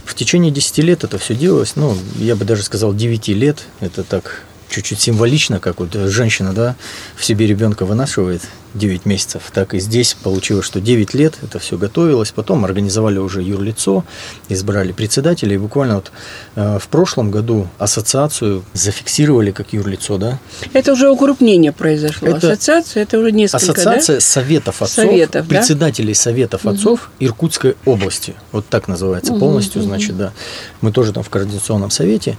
В 0.04 0.14
течение 0.14 0.50
10 0.50 0.78
лет 0.78 1.04
это 1.04 1.18
все 1.18 1.34
делалось, 1.34 1.76
ну, 1.76 1.96
я 2.16 2.36
бы 2.36 2.44
даже 2.44 2.62
сказал 2.62 2.92
9 2.94 3.28
лет, 3.28 3.64
это 3.80 4.02
так 4.02 4.44
чуть-чуть 4.70 5.00
символично, 5.00 5.60
как 5.60 5.80
вот 5.80 5.92
женщина, 5.92 6.52
да, 6.52 6.76
в 7.16 7.24
себе 7.24 7.46
ребенка 7.46 7.84
вынашивает 7.84 8.42
9 8.74 9.04
месяцев, 9.04 9.42
так 9.52 9.74
и 9.74 9.80
здесь 9.80 10.14
получилось, 10.14 10.64
что 10.64 10.80
9 10.80 11.14
лет 11.14 11.34
это 11.42 11.58
все 11.58 11.76
готовилось, 11.76 12.30
потом 12.30 12.64
организовали 12.64 13.18
уже 13.18 13.42
юрлицо, 13.42 14.04
избрали 14.48 14.92
председателя, 14.92 15.54
и 15.54 15.58
буквально 15.58 15.96
вот 15.96 16.12
э, 16.54 16.78
в 16.78 16.88
прошлом 16.88 17.30
году 17.30 17.68
ассоциацию 17.78 18.64
зафиксировали 18.72 19.50
как 19.50 19.72
юрлицо, 19.72 20.18
да. 20.18 20.38
Это 20.72 20.92
уже 20.92 21.10
укрупнение 21.10 21.72
произошло. 21.72 22.28
Это 22.28 22.52
Ассоциация, 22.52 23.02
это 23.02 23.18
уже 23.18 23.32
несколько, 23.32 23.72
Ассоциация 23.72 24.16
да? 24.16 24.20
советов 24.20 24.82
отцов, 24.82 25.04
советов, 25.04 25.46
председателей 25.48 26.14
да? 26.14 26.20
советов 26.20 26.64
угу. 26.64 26.74
отцов 26.74 27.10
Иркутской 27.18 27.76
области, 27.84 28.34
вот 28.52 28.66
так 28.68 28.86
называется 28.86 29.32
угу, 29.32 29.40
полностью, 29.40 29.80
угу. 29.80 29.88
значит, 29.88 30.16
да. 30.16 30.32
Мы 30.80 30.92
тоже 30.92 31.12
там 31.12 31.24
в 31.24 31.28
координационном 31.28 31.90
совете. 31.90 32.36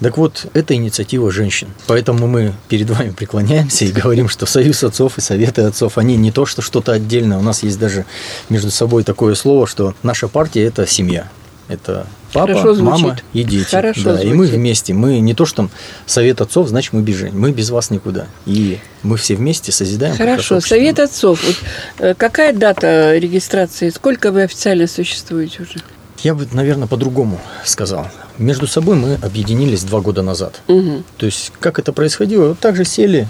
Так 0.00 0.16
вот, 0.16 0.46
это 0.54 0.74
инициатива 0.74 1.30
женщин. 1.30 1.68
Поэтому 1.86 2.26
мы 2.26 2.54
перед 2.68 2.88
вами 2.90 3.10
преклоняемся 3.10 3.84
и 3.84 3.92
говорим, 3.92 4.28
что 4.28 4.46
Союз 4.46 4.84
отцов 4.84 5.18
и 5.18 5.20
Советы 5.20 5.62
отцов, 5.62 5.98
они 5.98 6.16
не 6.16 6.30
то, 6.30 6.46
что 6.46 6.62
что-то 6.62 6.92
отдельное. 6.92 7.38
У 7.38 7.42
нас 7.42 7.62
есть 7.62 7.78
даже 7.78 8.04
между 8.48 8.70
собой 8.70 9.02
такое 9.02 9.34
слово, 9.34 9.66
что 9.66 9.94
наша 10.02 10.28
партия– 10.28 10.64
это 10.64 10.86
семья. 10.86 11.28
Это 11.68 12.06
папа, 12.32 12.74
мама 12.74 13.18
и 13.34 13.44
дети. 13.44 13.68
Хорошо 13.68 14.04
да, 14.04 14.14
звучит. 14.14 14.32
и 14.32 14.34
мы 14.34 14.46
вместе. 14.46 14.94
Мы 14.94 15.20
не 15.20 15.34
то, 15.34 15.44
что 15.44 15.56
там 15.56 15.70
совет 16.06 16.40
отцов, 16.40 16.68
значит, 16.68 16.94
мы 16.94 17.02
бежим. 17.02 17.38
Мы 17.38 17.52
без 17.52 17.68
вас 17.68 17.90
никуда. 17.90 18.26
И 18.46 18.78
мы 19.02 19.18
все 19.18 19.34
вместе 19.34 19.70
созидаем. 19.70 20.16
Хорошо. 20.16 20.60
Совет 20.60 20.98
отцов. 20.98 21.44
Вот, 21.44 21.56
э, 21.98 22.14
какая 22.14 22.54
дата 22.54 23.18
регистрации? 23.18 23.90
Сколько 23.90 24.32
вы 24.32 24.44
официально 24.44 24.86
существуете 24.86 25.62
уже? 25.62 25.80
Я 26.20 26.34
бы, 26.34 26.48
наверное, 26.52 26.88
по-другому 26.88 27.38
сказал. 27.64 28.08
Между 28.38 28.66
собой 28.66 28.96
мы 28.96 29.14
объединились 29.14 29.82
два 29.82 30.00
года 30.00 30.22
назад. 30.22 30.62
Угу. 30.68 31.02
То 31.16 31.26
есть, 31.26 31.52
как 31.58 31.78
это 31.78 31.92
происходило? 31.92 32.48
Вот 32.48 32.58
так 32.60 32.76
же 32.76 32.84
сели 32.84 33.28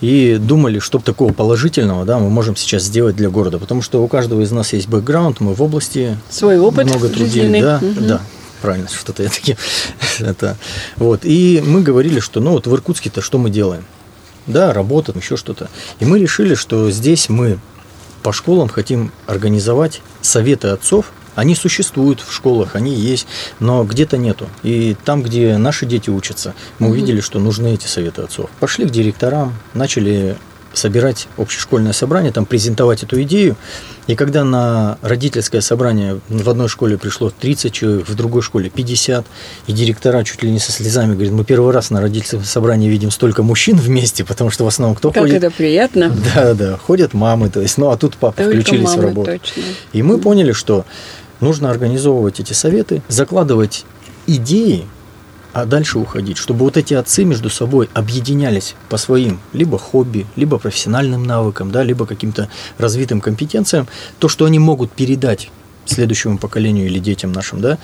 и 0.00 0.38
думали, 0.40 0.78
что 0.78 0.98
такого 0.98 1.32
положительного 1.32 2.04
да, 2.04 2.18
мы 2.18 2.30
можем 2.30 2.56
сейчас 2.56 2.84
сделать 2.84 3.16
для 3.16 3.28
города. 3.28 3.58
Потому 3.58 3.82
что 3.82 4.02
у 4.02 4.08
каждого 4.08 4.40
из 4.40 4.50
нас 4.52 4.72
есть 4.72 4.88
бэкграунд, 4.88 5.40
мы 5.40 5.54
в 5.54 5.62
области 5.62 6.18
Свой 6.30 6.58
опыт 6.58 6.86
много 6.86 7.08
трудили. 7.08 7.60
Да, 7.60 7.80
угу. 7.82 8.00
да, 8.00 8.20
правильно, 8.62 8.88
что-то 8.88 9.22
я 9.22 9.28
таки. 9.28 9.56
это, 10.20 10.56
вот. 10.96 11.20
И 11.24 11.62
мы 11.64 11.82
говорили, 11.82 12.20
что 12.20 12.40
ну 12.40 12.52
вот 12.52 12.66
в 12.66 12.74
Иркутске-то 12.74 13.20
что 13.20 13.38
мы 13.38 13.50
делаем? 13.50 13.84
Да, 14.46 14.72
работа, 14.72 15.12
еще 15.14 15.36
что-то. 15.36 15.68
И 15.98 16.04
мы 16.04 16.18
решили, 16.18 16.54
что 16.54 16.90
здесь 16.90 17.28
мы 17.28 17.58
по 18.22 18.32
школам 18.32 18.68
хотим 18.68 19.12
организовать 19.26 20.00
советы 20.20 20.68
отцов, 20.68 21.12
они 21.36 21.54
существуют 21.54 22.20
в 22.20 22.32
школах, 22.32 22.74
они 22.74 22.92
есть, 22.92 23.28
но 23.60 23.84
где-то 23.84 24.16
нету. 24.16 24.48
И 24.64 24.96
там, 25.04 25.22
где 25.22 25.56
наши 25.58 25.86
дети 25.86 26.10
учатся, 26.10 26.54
мы 26.80 26.88
увидели, 26.88 27.20
что 27.20 27.38
нужны 27.38 27.74
эти 27.74 27.86
советы 27.86 28.22
отцов. 28.22 28.50
Пошли 28.58 28.86
к 28.86 28.90
директорам, 28.90 29.54
начали 29.74 30.36
собирать 30.76 31.28
общешкольное 31.36 31.92
собрание, 31.92 32.32
там 32.32 32.44
презентовать 32.44 33.02
эту 33.02 33.22
идею. 33.22 33.56
И 34.06 34.14
когда 34.14 34.44
на 34.44 34.98
родительское 35.02 35.60
собрание 35.60 36.20
в 36.28 36.48
одной 36.48 36.68
школе 36.68 36.96
пришло 36.96 37.30
30 37.30 37.72
человек, 37.72 38.08
в 38.08 38.14
другой 38.14 38.42
школе 38.42 38.70
50, 38.70 39.26
и 39.66 39.72
директора 39.72 40.22
чуть 40.22 40.42
ли 40.42 40.50
не 40.50 40.60
со 40.60 40.70
слезами 40.70 41.14
говорят, 41.14 41.32
мы 41.32 41.44
первый 41.44 41.72
раз 41.72 41.90
на 41.90 42.00
родительском 42.00 42.44
собрании 42.44 42.88
видим 42.88 43.10
столько 43.10 43.42
мужчин 43.42 43.76
вместе, 43.76 44.24
потому 44.24 44.50
что 44.50 44.64
в 44.64 44.68
основном 44.68 44.96
кто 44.96 45.10
как 45.10 45.22
ходит? 45.22 45.40
Как 45.40 45.44
это 45.44 45.56
приятно. 45.56 46.14
Да, 46.34 46.54
да, 46.54 46.76
ходят 46.76 47.14
мамы, 47.14 47.50
то 47.50 47.60
есть, 47.60 47.78
ну 47.78 47.90
а 47.90 47.96
тут 47.96 48.16
папы 48.16 48.44
Только 48.44 48.60
включились 48.60 48.84
мамы, 48.84 49.02
в 49.02 49.04
работу. 49.04 49.30
Точно. 49.32 49.62
И 49.92 50.02
мы 50.02 50.18
поняли, 50.18 50.52
что 50.52 50.84
нужно 51.40 51.70
организовывать 51.70 52.40
эти 52.40 52.52
советы, 52.52 53.02
закладывать 53.08 53.84
идеи, 54.26 54.86
а 55.52 55.64
дальше 55.64 55.98
уходить, 55.98 56.36
чтобы 56.36 56.64
вот 56.64 56.76
эти 56.76 56.92
отцы 56.92 57.24
между 57.24 57.48
собой 57.48 57.88
объединялись 57.94 58.74
по 58.90 58.98
своим 58.98 59.40
либо 59.54 59.78
хобби, 59.78 60.26
либо 60.36 60.58
профессиональным 60.58 61.24
навыкам, 61.24 61.70
да, 61.70 61.82
либо 61.82 62.04
каким-то 62.04 62.50
развитым 62.76 63.22
компетенциям, 63.22 63.88
то, 64.18 64.28
что 64.28 64.44
они 64.44 64.58
могут 64.58 64.92
передать 64.92 65.50
следующему 65.90 66.38
поколению 66.38 66.86
или 66.86 66.98
детям 66.98 67.32
нашим, 67.32 67.60
да, 67.60 67.78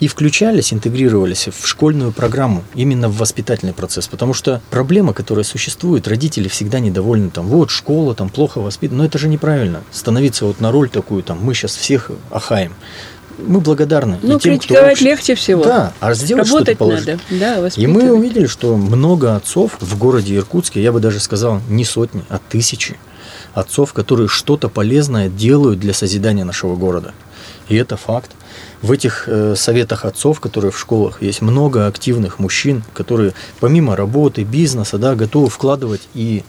и 0.00 0.08
включались, 0.08 0.72
интегрировались 0.72 1.48
в 1.48 1.66
школьную 1.66 2.12
программу, 2.12 2.64
именно 2.74 3.08
в 3.08 3.16
воспитательный 3.18 3.72
процесс, 3.72 4.08
потому 4.08 4.34
что 4.34 4.60
проблема, 4.70 5.12
которая 5.12 5.44
существует, 5.44 6.08
родители 6.08 6.48
всегда 6.48 6.80
недовольны, 6.80 7.30
там, 7.30 7.46
вот 7.46 7.70
школа, 7.70 8.14
там, 8.14 8.28
плохо 8.28 8.58
воспитана, 8.60 8.98
но 8.98 9.04
это 9.04 9.18
же 9.18 9.28
неправильно, 9.28 9.82
становиться 9.90 10.44
вот 10.44 10.60
на 10.60 10.72
роль 10.72 10.88
такую, 10.88 11.22
там, 11.22 11.38
мы 11.42 11.54
сейчас 11.54 11.76
всех 11.76 12.10
ахаем, 12.30 12.74
мы 13.38 13.60
благодарны. 13.60 14.18
Ну, 14.22 14.36
и 14.36 14.40
тем, 14.40 14.58
критиковать 14.58 14.96
кто 14.96 15.04
легче 15.04 15.34
всего. 15.34 15.62
Да, 15.62 15.92
а 16.00 16.14
сделать 16.14 16.48
Работать 16.48 16.76
что-то 16.76 16.92
надо. 16.92 17.20
Да, 17.30 17.68
и 17.76 17.86
мы 17.86 18.12
увидели, 18.12 18.46
что 18.46 18.76
много 18.76 19.36
отцов 19.36 19.76
в 19.80 19.98
городе 19.98 20.36
Иркутске, 20.36 20.82
я 20.82 20.92
бы 20.92 21.00
даже 21.00 21.20
сказал, 21.20 21.60
не 21.68 21.84
сотни, 21.84 22.24
а 22.28 22.40
тысячи 22.48 22.96
отцов, 23.54 23.92
которые 23.92 24.28
что-то 24.28 24.68
полезное 24.68 25.28
делают 25.28 25.80
для 25.80 25.94
созидания 25.94 26.44
нашего 26.44 26.76
города. 26.76 27.12
И 27.68 27.76
это 27.76 27.96
факт. 27.96 28.30
В 28.82 28.92
этих 28.92 29.24
э, 29.26 29.54
советах 29.56 30.04
отцов, 30.04 30.40
которые 30.40 30.70
в 30.70 30.78
школах, 30.78 31.22
есть 31.22 31.42
много 31.42 31.86
активных 31.86 32.38
мужчин, 32.38 32.82
которые 32.94 33.34
помимо 33.60 33.96
работы, 33.96 34.44
бизнеса, 34.44 34.98
да, 34.98 35.14
готовы 35.14 35.48
вкладывать 35.48 36.08
и 36.14 36.44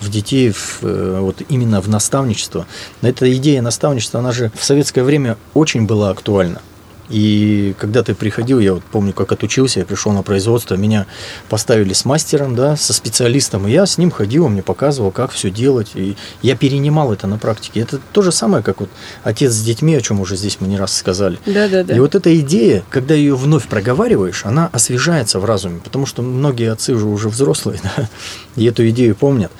в 0.00 0.10
детей 0.10 0.50
в, 0.52 0.80
э, 0.82 1.18
вот 1.20 1.42
именно 1.48 1.80
в 1.80 1.88
наставничество. 1.88 2.66
Эта 3.02 3.32
идея 3.36 3.62
наставничества, 3.62 4.20
она 4.20 4.32
же 4.32 4.50
в 4.54 4.64
советское 4.64 5.02
время 5.02 5.36
очень 5.52 5.86
была 5.86 6.10
актуальна. 6.10 6.60
И 7.08 7.74
когда 7.78 8.02
ты 8.02 8.14
приходил, 8.14 8.58
я 8.60 8.74
вот 8.74 8.82
помню, 8.84 9.12
как 9.12 9.32
отучился, 9.32 9.80
я 9.80 9.86
пришел 9.86 10.12
на 10.12 10.22
производство, 10.22 10.74
меня 10.74 11.06
поставили 11.48 11.92
с 11.92 12.04
мастером, 12.04 12.54
да, 12.54 12.76
со 12.76 12.92
специалистом, 12.92 13.66
и 13.68 13.72
я 13.72 13.86
с 13.86 13.98
ним 13.98 14.10
ходил, 14.10 14.46
он 14.46 14.52
мне 14.52 14.62
показывал, 14.62 15.10
как 15.10 15.30
все 15.30 15.50
делать, 15.50 15.92
и 15.94 16.16
я 16.42 16.56
перенимал 16.56 17.12
это 17.12 17.26
на 17.26 17.38
практике. 17.38 17.80
Это 17.80 18.00
то 18.12 18.22
же 18.22 18.32
самое, 18.32 18.62
как 18.62 18.80
вот 18.80 18.88
отец 19.22 19.52
с 19.52 19.62
детьми, 19.62 19.94
о 19.94 20.00
чем 20.00 20.20
уже 20.20 20.36
здесь 20.36 20.58
мы 20.60 20.68
не 20.68 20.78
раз 20.78 20.96
сказали. 20.96 21.38
Да, 21.46 21.68
да, 21.68 21.84
да. 21.84 21.94
И 21.94 22.00
вот 22.00 22.14
эта 22.14 22.38
идея, 22.40 22.82
когда 22.88 23.14
ее 23.14 23.36
вновь 23.36 23.68
проговариваешь, 23.68 24.44
она 24.44 24.70
освежается 24.72 25.38
в 25.40 25.44
разуме, 25.44 25.80
потому 25.82 26.06
что 26.06 26.22
многие 26.22 26.72
отцы 26.72 26.94
уже 26.94 27.06
уже 27.06 27.28
взрослые, 27.28 27.80
да, 27.96 28.08
и 28.56 28.64
эту 28.64 28.88
идею 28.88 29.14
помнят. 29.14 29.52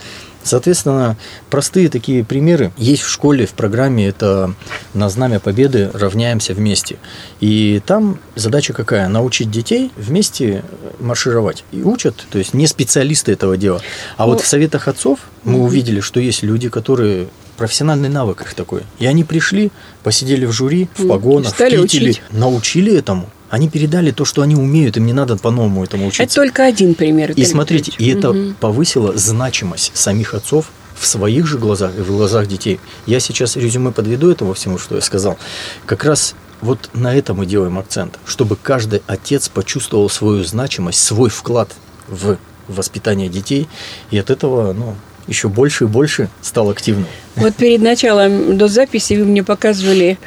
Соответственно, 0.45 1.17
простые 1.51 1.89
такие 1.89 2.23
примеры 2.23 2.73
есть 2.77 3.03
в 3.03 3.11
школе, 3.11 3.47
в 3.47 3.53
программе, 3.53 4.07
это 4.07 4.55
на 4.93 5.09
Знамя 5.09 5.41
Победы 5.41 5.91
равняемся 5.93 6.55
вместе. 6.55 6.99
И 7.41 7.83
там 7.87 8.19
задача 8.37 8.73
какая? 8.75 9.09
Научить 9.09 9.51
детей 9.51 9.91
вместе 9.97 10.63
маршировать. 11.01 11.65
И 11.73 11.83
учат, 11.83 12.27
то 12.31 12.39
есть 12.39 12.55
не 12.55 12.67
специалисты 12.67 13.33
этого 13.33 13.57
дела. 13.57 13.81
А 14.17 14.25
ну, 14.27 14.33
вот 14.33 14.43
в 14.43 14.47
советах 14.47 14.87
отцов 14.87 15.21
мы 15.43 15.61
увидели, 15.61 16.01
что 16.01 16.21
есть 16.21 16.43
люди, 16.43 16.69
которые 16.69 17.29
профессиональный 17.57 18.09
навык 18.09 18.43
их 18.43 18.55
такой. 18.55 18.83
И 18.99 19.07
они 19.07 19.25
пришли, 19.25 19.71
посидели 20.03 20.45
в 20.45 20.53
жюри, 20.53 20.89
в 20.97 21.09
погонах, 21.09 21.53
в 21.53 21.57
кителе, 21.57 21.81
учить. 21.81 22.23
научили 22.31 22.97
этому 22.97 23.29
они 23.51 23.69
передали 23.69 24.11
то, 24.11 24.25
что 24.25 24.43
они 24.43 24.57
умеют, 24.57 24.97
им 24.97 25.07
не 25.07 25.13
надо 25.13 25.37
по-новому 25.37 25.85
этому 25.85 26.07
учиться. 26.07 26.23
Это 26.23 26.35
только 26.35 26.65
один 26.65 26.95
пример. 26.95 27.33
И 27.33 27.45
смотрите, 27.45 27.93
и 27.99 28.11
это 28.11 28.31
угу. 28.31 28.55
повысило 28.59 29.17
значимость 29.17 29.93
самих 29.95 30.35
отцов 30.35 30.71
в 30.99 31.07
своих 31.07 31.47
же 31.47 31.59
глазах 31.59 31.93
и 31.97 32.01
в 32.01 32.09
глазах 32.09 32.47
детей. 32.47 32.81
Я 33.07 33.21
сейчас 33.21 33.57
резюме 33.57 33.91
подведу 33.91 34.31
этого 34.31 34.55
всему, 34.55 34.79
что 34.79 34.95
я 34.97 35.01
сказал. 35.01 35.39
Как 35.87 36.05
раз 36.05 36.35
вот 36.61 36.91
на 36.95 37.15
этом 37.15 37.39
мы 37.39 37.47
делаем 37.47 37.79
акцент, 37.79 38.19
чтобы 38.27 38.57
каждый 38.57 39.03
отец 39.07 39.49
почувствовал 39.49 40.09
свою 40.09 40.45
значимость, 40.45 41.03
свой 41.03 41.31
вклад 41.31 41.71
в 42.09 42.39
воспитание 42.69 43.29
детей, 43.29 43.69
и 44.11 44.19
от 44.19 44.31
этого, 44.31 44.73
ну, 44.73 44.95
еще 45.27 45.49
больше 45.49 45.85
и 45.85 45.87
больше 45.87 46.29
стал 46.41 46.71
активным. 46.71 47.07
Вот 47.37 47.55
перед 47.55 47.83
началом 47.83 48.57
до 48.57 48.69
записи 48.69 49.15
вы 49.15 49.25
мне 49.25 49.43
показывали 49.43 50.19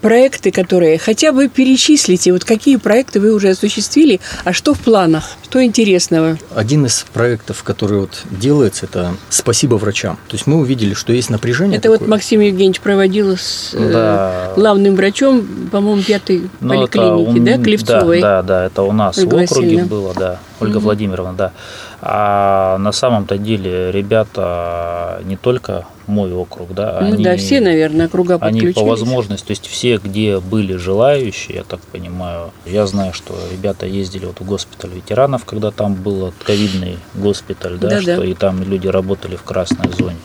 проекты, 0.00 0.50
которые 0.50 0.98
хотя 0.98 1.32
бы 1.32 1.48
перечислите, 1.48 2.32
вот 2.32 2.44
какие 2.44 2.76
проекты 2.76 3.20
вы 3.20 3.32
уже 3.32 3.50
осуществили, 3.50 4.20
а 4.44 4.52
что 4.52 4.74
в 4.74 4.80
планах, 4.80 5.24
что 5.42 5.62
интересного? 5.64 6.38
Один 6.54 6.86
из 6.86 7.04
проектов, 7.12 7.62
который 7.62 8.00
вот 8.00 8.22
делается, 8.30 8.86
это 8.86 9.14
«Спасибо 9.28 9.74
врачам». 9.76 10.16
То 10.28 10.36
есть 10.36 10.46
мы 10.46 10.56
увидели, 10.56 10.94
что 10.94 11.12
есть 11.12 11.30
напряжение. 11.30 11.78
Это 11.78 11.84
такое. 11.84 11.98
вот 11.98 12.08
Максим 12.08 12.40
Евгеньевич 12.40 12.80
проводил 12.80 13.36
с 13.36 13.70
э, 13.74 13.92
да. 13.92 14.52
главным 14.56 14.94
врачом, 14.94 15.46
по-моему, 15.70 16.02
пятой 16.02 16.48
ну, 16.60 16.68
поликлиники, 16.68 17.40
да, 17.40 17.58
Клевцовой? 17.62 18.20
Да, 18.20 18.42
да, 18.42 18.60
да, 18.60 18.66
это 18.66 18.82
у 18.82 18.92
нас 18.92 19.18
Ольга 19.18 19.34
в 19.34 19.42
округе 19.42 19.46
Васильевна. 19.46 19.86
было, 19.86 20.14
да, 20.14 20.40
Ольга 20.60 20.76
угу. 20.76 20.84
Владимировна, 20.84 21.32
да. 21.34 21.52
А 22.00 22.78
на 22.78 22.92
самом-то 22.92 23.38
деле 23.38 23.90
ребята 23.90 25.20
не 25.24 25.36
только 25.36 25.86
мой 26.08 26.32
округ, 26.32 26.74
да, 26.74 26.98
ну, 27.00 27.14
они, 27.14 27.24
да, 27.24 27.36
все, 27.36 27.60
наверное, 27.60 28.06
округа 28.06 28.36
Они 28.40 28.72
по 28.72 28.84
возможности, 28.84 29.46
то 29.46 29.50
есть 29.52 29.66
все, 29.66 29.98
где 29.98 30.40
были 30.40 30.74
желающие, 30.76 31.58
я 31.58 31.64
так 31.64 31.80
понимаю, 31.80 32.50
я 32.66 32.86
знаю, 32.86 33.12
что 33.12 33.34
ребята 33.52 33.86
ездили 33.86 34.26
вот 34.26 34.40
в 34.40 34.44
госпиталь 34.44 34.90
ветеранов, 34.90 35.44
когда 35.44 35.70
там 35.70 35.94
был 35.94 36.32
ковидный 36.44 36.98
госпиталь, 37.14 37.78
да, 37.78 37.90
да 37.90 38.00
что 38.00 38.16
да. 38.16 38.24
и 38.24 38.34
там 38.34 38.62
люди 38.62 38.88
работали 38.88 39.36
в 39.36 39.42
красной 39.42 39.90
зоне. 39.92 40.18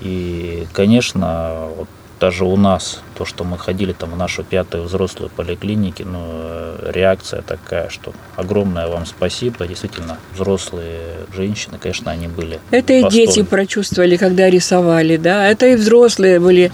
И, 0.00 0.66
конечно, 0.72 1.68
вот 1.76 1.88
даже 2.20 2.44
у 2.44 2.56
нас, 2.56 3.02
то, 3.14 3.24
что 3.24 3.44
мы 3.44 3.58
ходили 3.58 3.92
там 3.92 4.10
в 4.10 4.16
нашу 4.16 4.44
пятую 4.44 4.84
взрослую 4.84 5.30
поликлинику, 5.30 6.04
ну, 6.04 6.20
э, 6.22 6.90
реакция 6.92 7.42
такая, 7.42 7.88
что 7.88 8.12
огромное 8.36 8.88
вам 8.88 9.06
спасибо. 9.06 9.66
Действительно, 9.66 10.18
взрослые 10.34 11.00
женщины, 11.34 11.78
конечно, 11.78 12.10
они 12.10 12.28
были. 12.28 12.60
Это 12.70 12.92
и 12.92 13.08
дети 13.08 13.42
прочувствовали, 13.42 14.16
когда 14.16 14.48
рисовали, 14.48 15.16
да, 15.16 15.46
это 15.48 15.66
и 15.66 15.76
взрослые 15.76 16.40
были 16.40 16.72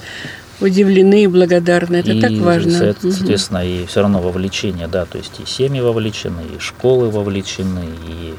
удивлены 0.60 1.24
и 1.24 1.26
благодарны. 1.26 1.96
Это 1.96 2.12
и, 2.12 2.20
так 2.20 2.32
важно. 2.32 2.72
Соответственно, 2.72 3.60
угу. 3.60 3.68
и 3.68 3.86
все 3.86 4.02
равно 4.02 4.20
вовлечение, 4.20 4.86
да, 4.86 5.06
то 5.06 5.18
есть 5.18 5.40
и 5.40 5.46
семьи 5.46 5.80
вовлечены, 5.80 6.42
и 6.56 6.58
школы 6.58 7.10
вовлечены, 7.10 7.86
и 8.08 8.34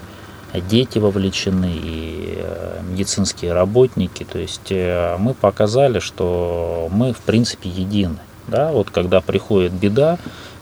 дети 0.60 0.98
вовлечены 0.98 1.72
и 1.74 2.36
э, 2.38 2.82
медицинские 2.84 3.54
работники. 3.54 4.26
То 4.26 4.40
есть 4.40 4.72
э, 4.72 5.16
мы 5.18 5.34
показали, 5.34 6.00
что 6.00 6.90
мы 6.92 7.14
в 7.14 7.20
принципе 7.20 7.70
едины. 7.70 8.18
Да? 8.48 8.72
Вот 8.72 8.90
когда 8.90 9.22
приходит 9.22 9.72
беда, 9.72 10.18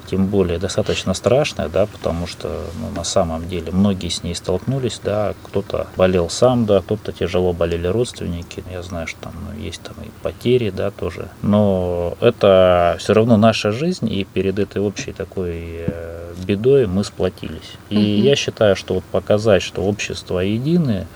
тем 0.09 0.27
более 0.27 0.57
достаточно 0.57 1.13
страшная, 1.13 1.69
да, 1.69 1.85
потому 1.85 2.27
что 2.27 2.47
ну, 2.79 2.89
на 2.95 3.03
самом 3.03 3.47
деле 3.47 3.71
многие 3.71 4.09
с 4.09 4.23
ней 4.23 4.33
столкнулись, 4.33 4.99
да, 5.03 5.33
кто-то 5.43 5.87
болел 5.95 6.29
сам, 6.29 6.65
да, 6.65 6.81
кто-то 6.81 7.11
тяжело 7.11 7.53
болели 7.53 7.87
родственники, 7.87 8.63
я 8.71 8.81
знаю, 8.81 9.07
что 9.07 9.21
там 9.21 9.33
ну, 9.45 9.61
есть 9.61 9.81
там 9.81 9.95
и 10.03 10.09
потери, 10.23 10.69
да, 10.71 10.91
тоже, 10.91 11.29
но 11.41 12.17
это 12.21 12.97
все 12.99 13.13
равно 13.13 13.37
наша 13.37 13.71
жизнь, 13.71 14.11
и 14.11 14.23
перед 14.23 14.57
этой 14.57 14.81
общей 14.81 15.11
такой 15.11 15.85
э, 15.87 16.33
бедой 16.45 16.87
мы 16.87 17.03
сплотились. 17.03 17.73
И 17.89 17.97
угу. 17.97 18.27
я 18.27 18.35
считаю, 18.35 18.75
что 18.75 18.95
вот 18.95 19.03
показать, 19.05 19.61
что 19.61 19.81
общество 19.81 20.39
единое, 20.39 21.07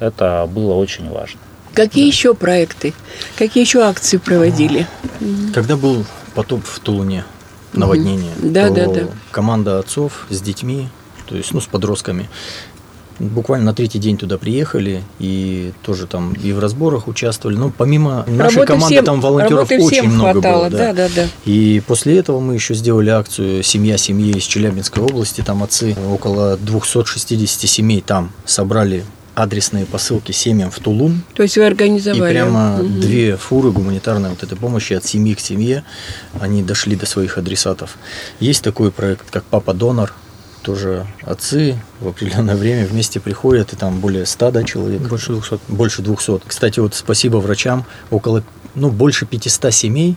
это 0.00 0.48
было 0.52 0.74
очень 0.74 1.08
важно. 1.08 1.40
Какие 1.74 2.04
да. 2.04 2.08
еще 2.08 2.34
проекты, 2.34 2.92
какие 3.36 3.64
еще 3.64 3.82
акции 3.82 4.18
проводили? 4.18 4.86
Когда 5.54 5.76
был 5.76 6.04
потоп 6.34 6.64
в 6.64 6.80
Тулуне, 6.80 7.24
наводнение, 7.72 8.32
угу. 8.38 8.50
да, 8.50 8.70
да, 8.70 8.86
да. 8.86 9.08
команда 9.30 9.78
отцов 9.78 10.26
с 10.30 10.40
детьми, 10.40 10.88
то 11.26 11.36
есть 11.36 11.52
ну, 11.52 11.60
с 11.60 11.66
подростками, 11.66 12.28
буквально 13.18 13.66
на 13.66 13.74
третий 13.74 13.98
день 13.98 14.16
туда 14.16 14.38
приехали 14.38 15.02
и 15.18 15.72
тоже 15.82 16.06
там 16.06 16.32
и 16.32 16.52
в 16.52 16.58
разборах 16.58 17.08
участвовали. 17.08 17.56
Но 17.56 17.70
помимо 17.70 18.24
нашей 18.26 18.56
работы 18.56 18.66
команды 18.66 18.94
всем, 18.94 19.04
там 19.04 19.20
волонтеров 19.20 19.70
очень 19.70 20.08
много 20.08 20.32
хватало, 20.32 20.68
было. 20.68 20.70
Да. 20.70 20.92
Да, 20.92 21.08
да, 21.08 21.14
да. 21.14 21.28
И 21.44 21.82
после 21.86 22.18
этого 22.18 22.40
мы 22.40 22.54
еще 22.54 22.74
сделали 22.74 23.10
акцию 23.10 23.62
«Семья 23.62 23.96
семьи» 23.96 24.36
из 24.36 24.44
Челябинской 24.44 25.02
области. 25.02 25.40
Там 25.42 25.62
отцы 25.62 25.96
около 26.10 26.56
260 26.56 27.68
семей 27.68 28.00
там 28.00 28.32
собрали 28.44 29.04
адресные 29.34 29.86
посылки 29.86 30.32
семьям 30.32 30.70
в 30.70 30.78
Тулун. 30.78 31.22
То 31.34 31.42
есть 31.42 31.56
вы 31.56 31.66
организовали? 31.66 32.30
И 32.30 32.34
прямо 32.34 32.80
угу. 32.80 32.88
две 32.88 33.36
фуры 33.36 33.70
гуманитарной 33.70 34.30
вот 34.30 34.42
этой 34.42 34.56
помощи 34.56 34.92
от 34.92 35.04
семьи 35.04 35.34
к 35.34 35.40
семье, 35.40 35.84
они 36.40 36.62
дошли 36.62 36.96
до 36.96 37.06
своих 37.06 37.38
адресатов. 37.38 37.96
Есть 38.40 38.62
такой 38.62 38.90
проект, 38.90 39.30
как 39.30 39.44
«Папа 39.44 39.74
Донор», 39.74 40.12
тоже 40.62 41.06
отцы 41.22 41.76
в 42.00 42.08
определенное 42.08 42.54
время 42.56 42.86
вместе 42.86 43.20
приходят, 43.20 43.72
и 43.72 43.76
там 43.76 43.98
более 44.00 44.24
100 44.26 44.50
да, 44.52 44.62
человек. 44.62 45.02
Больше 45.02 45.32
200. 45.32 45.60
Больше 45.68 46.02
200. 46.02 46.42
Кстати, 46.46 46.78
вот 46.78 46.94
спасибо 46.94 47.38
врачам, 47.38 47.84
около, 48.10 48.44
ну, 48.74 48.90
больше 48.90 49.26
500 49.26 49.74
семей 49.74 50.16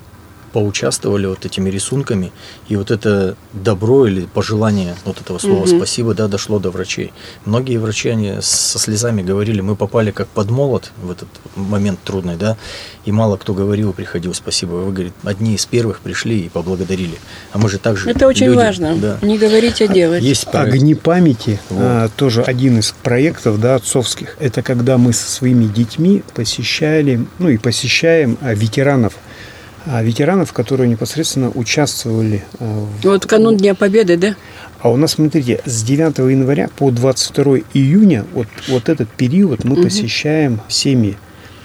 поучаствовали 0.56 1.26
вот 1.26 1.46
этими 1.46 1.70
рисунками, 1.70 2.32
и 2.70 2.78
вот 2.78 2.90
это 2.90 3.36
добро 3.52 4.08
или 4.08 4.22
пожелание 4.22 4.96
вот 5.04 5.20
этого 5.20 5.38
слова 5.38 5.64
угу. 5.64 5.68
спасибо, 5.68 6.14
да, 6.14 6.30
дошло 6.30 6.60
до 6.60 6.72
врачей. 6.72 7.12
Многие 7.44 7.76
врачи, 7.76 8.08
они 8.08 8.36
со 8.40 8.80
слезами 8.80 9.22
говорили, 9.22 9.60
мы 9.60 9.76
попали 9.76 10.12
как 10.12 10.30
под 10.30 10.50
молот 10.52 10.94
в 11.04 11.12
этот 11.12 11.28
момент 11.58 12.00
трудный, 12.06 12.38
да, 12.38 12.56
и 13.04 13.12
мало 13.12 13.36
кто 13.36 13.54
говорил, 13.54 13.92
приходил 13.92 14.34
спасибо. 14.34 14.76
Вы, 14.76 14.94
говорит, 14.94 15.14
одни 15.26 15.56
из 15.56 15.66
первых 15.66 16.00
пришли 16.00 16.40
и 16.40 16.48
поблагодарили. 16.48 17.18
А 17.52 17.58
мы 17.58 17.68
же 17.68 17.78
также 17.78 18.10
Это 18.10 18.26
очень 18.26 18.46
люди, 18.46 18.56
важно, 18.56 18.96
да. 18.96 19.18
не 19.22 19.38
говорить, 19.38 19.82
а 19.82 19.90
делать. 19.90 20.24
Есть 20.24 20.50
проект. 20.50 20.74
Огни 20.74 20.96
памяти, 20.96 21.60
вот. 21.70 21.82
а, 21.82 22.10
тоже 22.16 22.44
один 22.44 22.80
из 22.80 22.94
проектов, 23.04 23.60
да, 23.60 23.76
отцовских. 23.76 24.38
Это 24.40 24.62
когда 24.62 24.98
мы 24.98 25.12
со 25.12 25.30
своими 25.30 25.66
детьми 25.66 26.24
посещали, 26.34 27.26
ну 27.40 27.50
и 27.50 27.58
посещаем 27.58 28.38
а, 28.40 28.54
ветеранов 28.54 29.16
а, 29.18 29.35
ветеранов, 29.86 30.54
которые 30.54 30.90
непосредственно 30.90 31.50
участвовали. 31.50 32.44
А, 32.60 32.88
вот 33.04 33.26
канун 33.26 33.58
Дня 33.58 33.76
Победы, 33.76 34.18
да? 34.18 34.36
А 34.82 34.90
у 34.90 34.98
нас, 34.98 35.14
смотрите, 35.14 35.62
с 35.66 35.84
9 35.84 36.18
января 36.32 36.70
по 36.76 36.92
22 36.92 37.60
июня, 37.74 38.26
вот, 38.34 38.48
вот 38.68 38.90
этот 38.90 39.10
период 39.10 39.64
мы 39.64 39.74
угу. 39.74 39.84
посещаем 39.84 40.62
семьи. 40.68 41.18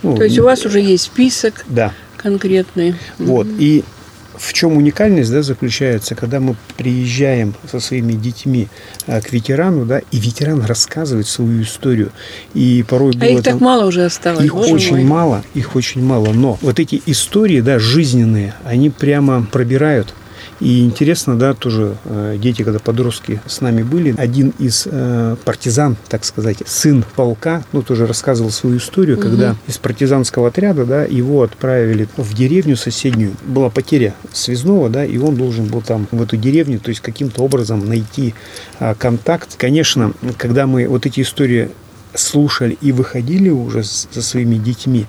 Ну, 0.02 0.16
То 0.16 0.24
есть 0.24 0.38
у 0.38 0.44
вас 0.44 0.64
уже 0.64 0.80
есть 0.80 1.04
список 1.04 1.64
да. 1.68 1.92
конкретный. 2.16 2.94
Вот. 3.18 3.46
Угу. 3.46 3.56
И 3.58 3.84
в 4.40 4.54
чем 4.54 4.76
уникальность 4.76 5.30
да, 5.30 5.42
заключается, 5.42 6.14
когда 6.14 6.40
мы 6.40 6.56
приезжаем 6.76 7.54
со 7.70 7.78
своими 7.78 8.14
детьми 8.14 8.68
а, 9.06 9.20
к 9.20 9.32
ветерану, 9.32 9.84
да, 9.84 10.00
и 10.10 10.18
ветеран 10.18 10.64
рассказывает 10.64 11.26
свою 11.26 11.62
историю. 11.62 12.10
И 12.54 12.82
порой 12.88 13.12
а 13.20 13.26
их 13.26 13.42
там... 13.42 13.54
так 13.54 13.60
мало 13.60 13.84
уже 13.84 14.04
осталось. 14.04 14.44
Их 14.44 14.54
Боже 14.54 14.72
очень 14.72 14.96
мой. 14.96 15.04
мало, 15.04 15.44
их 15.54 15.76
очень 15.76 16.02
мало. 16.02 16.32
Но 16.32 16.58
вот 16.62 16.80
эти 16.80 17.02
истории, 17.04 17.60
да, 17.60 17.78
жизненные, 17.78 18.54
они 18.64 18.88
прямо 18.88 19.46
пробирают 19.50 20.14
и 20.60 20.84
интересно, 20.84 21.38
да, 21.38 21.54
тоже 21.54 21.96
э, 22.04 22.36
дети, 22.38 22.62
когда 22.62 22.78
подростки 22.78 23.40
с 23.46 23.62
нами 23.62 23.82
были, 23.82 24.14
один 24.18 24.52
из 24.58 24.86
э, 24.90 25.36
партизан, 25.44 25.96
так 26.08 26.24
сказать, 26.24 26.58
сын 26.66 27.02
полка, 27.16 27.64
ну, 27.72 27.82
тоже 27.82 28.06
рассказывал 28.06 28.50
свою 28.50 28.76
историю, 28.76 29.16
угу. 29.16 29.22
когда 29.22 29.56
из 29.66 29.78
партизанского 29.78 30.48
отряда, 30.48 30.84
да, 30.84 31.04
его 31.04 31.42
отправили 31.42 32.08
в 32.18 32.34
деревню 32.34 32.76
соседнюю. 32.76 33.32
Была 33.46 33.70
потеря 33.70 34.14
связного, 34.32 34.90
да, 34.90 35.04
и 35.04 35.16
он 35.16 35.36
должен 35.36 35.66
был 35.66 35.80
там 35.80 36.06
в 36.10 36.22
эту 36.22 36.36
деревню, 36.36 36.78
то 36.78 36.90
есть 36.90 37.00
каким-то 37.00 37.42
образом 37.42 37.88
найти 37.88 38.34
а, 38.78 38.94
контакт. 38.94 39.56
Конечно, 39.56 40.12
когда 40.36 40.66
мы 40.66 40.86
вот 40.88 41.06
эти 41.06 41.22
истории 41.22 41.70
слушали 42.14 42.76
и 42.80 42.92
выходили 42.92 43.48
уже 43.48 43.82
со 43.82 44.20
своими 44.20 44.56
детьми, 44.56 45.06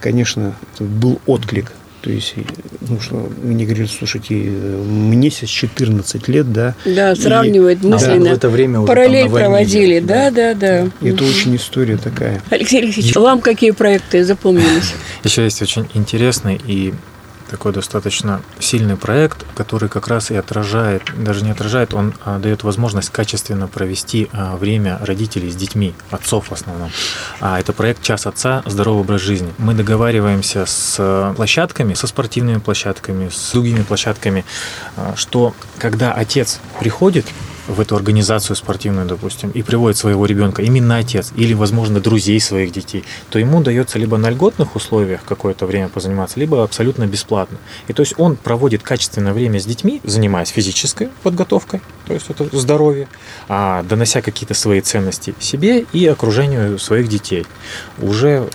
конечно, 0.00 0.54
был 0.78 1.20
отклик 1.26 1.72
то 2.04 2.10
есть, 2.10 2.34
ну, 2.82 3.00
что 3.00 3.32
мне 3.42 3.64
говорили, 3.64 3.86
слушайте, 3.86 4.34
мне 4.34 5.30
сейчас 5.30 5.48
14 5.48 6.28
лет, 6.28 6.52
да. 6.52 6.74
Да, 6.84 7.16
сравнивает 7.16 7.82
и, 7.82 7.86
мысленно. 7.86 8.26
Да, 8.26 8.30
в 8.32 8.34
это 8.34 8.50
время 8.50 8.80
уже 8.80 8.88
Параллель 8.88 9.30
проводили, 9.30 10.00
да, 10.00 10.30
да, 10.30 10.52
да. 10.52 10.90
да. 11.00 11.08
Это 11.08 11.24
очень 11.24 11.56
история 11.56 11.96
такая. 11.96 12.42
Алексей 12.50 12.82
Алексеевич, 12.82 13.16
вам 13.16 13.40
какие 13.40 13.70
проекты 13.70 14.22
запомнились? 14.22 14.92
Еще 15.24 15.44
есть 15.44 15.62
очень 15.62 15.88
интересный 15.94 16.60
и 16.66 16.92
такой 17.54 17.72
достаточно 17.72 18.42
сильный 18.58 18.96
проект, 18.96 19.46
который 19.54 19.88
как 19.88 20.08
раз 20.08 20.32
и 20.32 20.34
отражает, 20.34 21.02
даже 21.16 21.44
не 21.44 21.52
отражает, 21.52 21.94
он 21.94 22.12
а, 22.24 22.40
дает 22.40 22.64
возможность 22.64 23.10
качественно 23.10 23.68
провести 23.68 24.28
а, 24.32 24.56
время 24.56 24.98
родителей 25.00 25.52
с 25.52 25.54
детьми, 25.54 25.94
отцов 26.10 26.48
в 26.48 26.52
основном. 26.52 26.90
А, 27.38 27.60
это 27.60 27.72
проект 27.72 28.02
«Час 28.02 28.26
отца. 28.26 28.64
Здоровый 28.66 29.02
образ 29.02 29.20
жизни». 29.20 29.54
Мы 29.58 29.74
договариваемся 29.74 30.66
с 30.66 31.32
площадками, 31.36 31.94
со 31.94 32.08
спортивными 32.08 32.58
площадками, 32.58 33.28
с 33.28 33.52
другими 33.52 33.82
площадками, 33.84 34.44
а, 34.96 35.14
что 35.14 35.54
когда 35.78 36.12
отец 36.12 36.58
приходит 36.80 37.26
в 37.68 37.80
эту 37.80 37.96
организацию 37.96 38.56
спортивную, 38.56 39.06
допустим, 39.06 39.50
и 39.50 39.62
приводит 39.62 39.96
своего 39.96 40.26
ребенка, 40.26 40.62
именно 40.62 40.98
отец, 40.98 41.32
или, 41.36 41.54
возможно, 41.54 42.00
друзей 42.00 42.40
своих 42.40 42.72
детей, 42.72 43.04
то 43.30 43.38
ему 43.38 43.62
дается 43.62 43.98
либо 43.98 44.16
на 44.16 44.30
льготных 44.30 44.76
условиях 44.76 45.24
какое-то 45.24 45.66
время 45.66 45.88
позаниматься, 45.88 46.40
либо 46.40 46.62
абсолютно 46.62 47.06
бесплатно. 47.06 47.58
И 47.88 47.92
то 47.92 48.00
есть 48.00 48.14
он 48.18 48.36
проводит 48.36 48.82
качественное 48.82 49.32
время 49.32 49.60
с 49.60 49.64
детьми, 49.64 50.00
занимаясь 50.04 50.48
физической 50.48 51.08
подготовкой, 51.22 51.80
то 52.06 52.14
есть 52.14 52.26
это 52.28 52.48
здоровье, 52.56 53.08
а 53.48 53.82
донося 53.82 54.20
какие-то 54.22 54.54
свои 54.54 54.80
ценности 54.80 55.34
себе 55.40 55.86
и 55.92 56.06
окружению 56.06 56.78
своих 56.78 57.08
детей. 57.08 57.46
Уже 57.98 58.48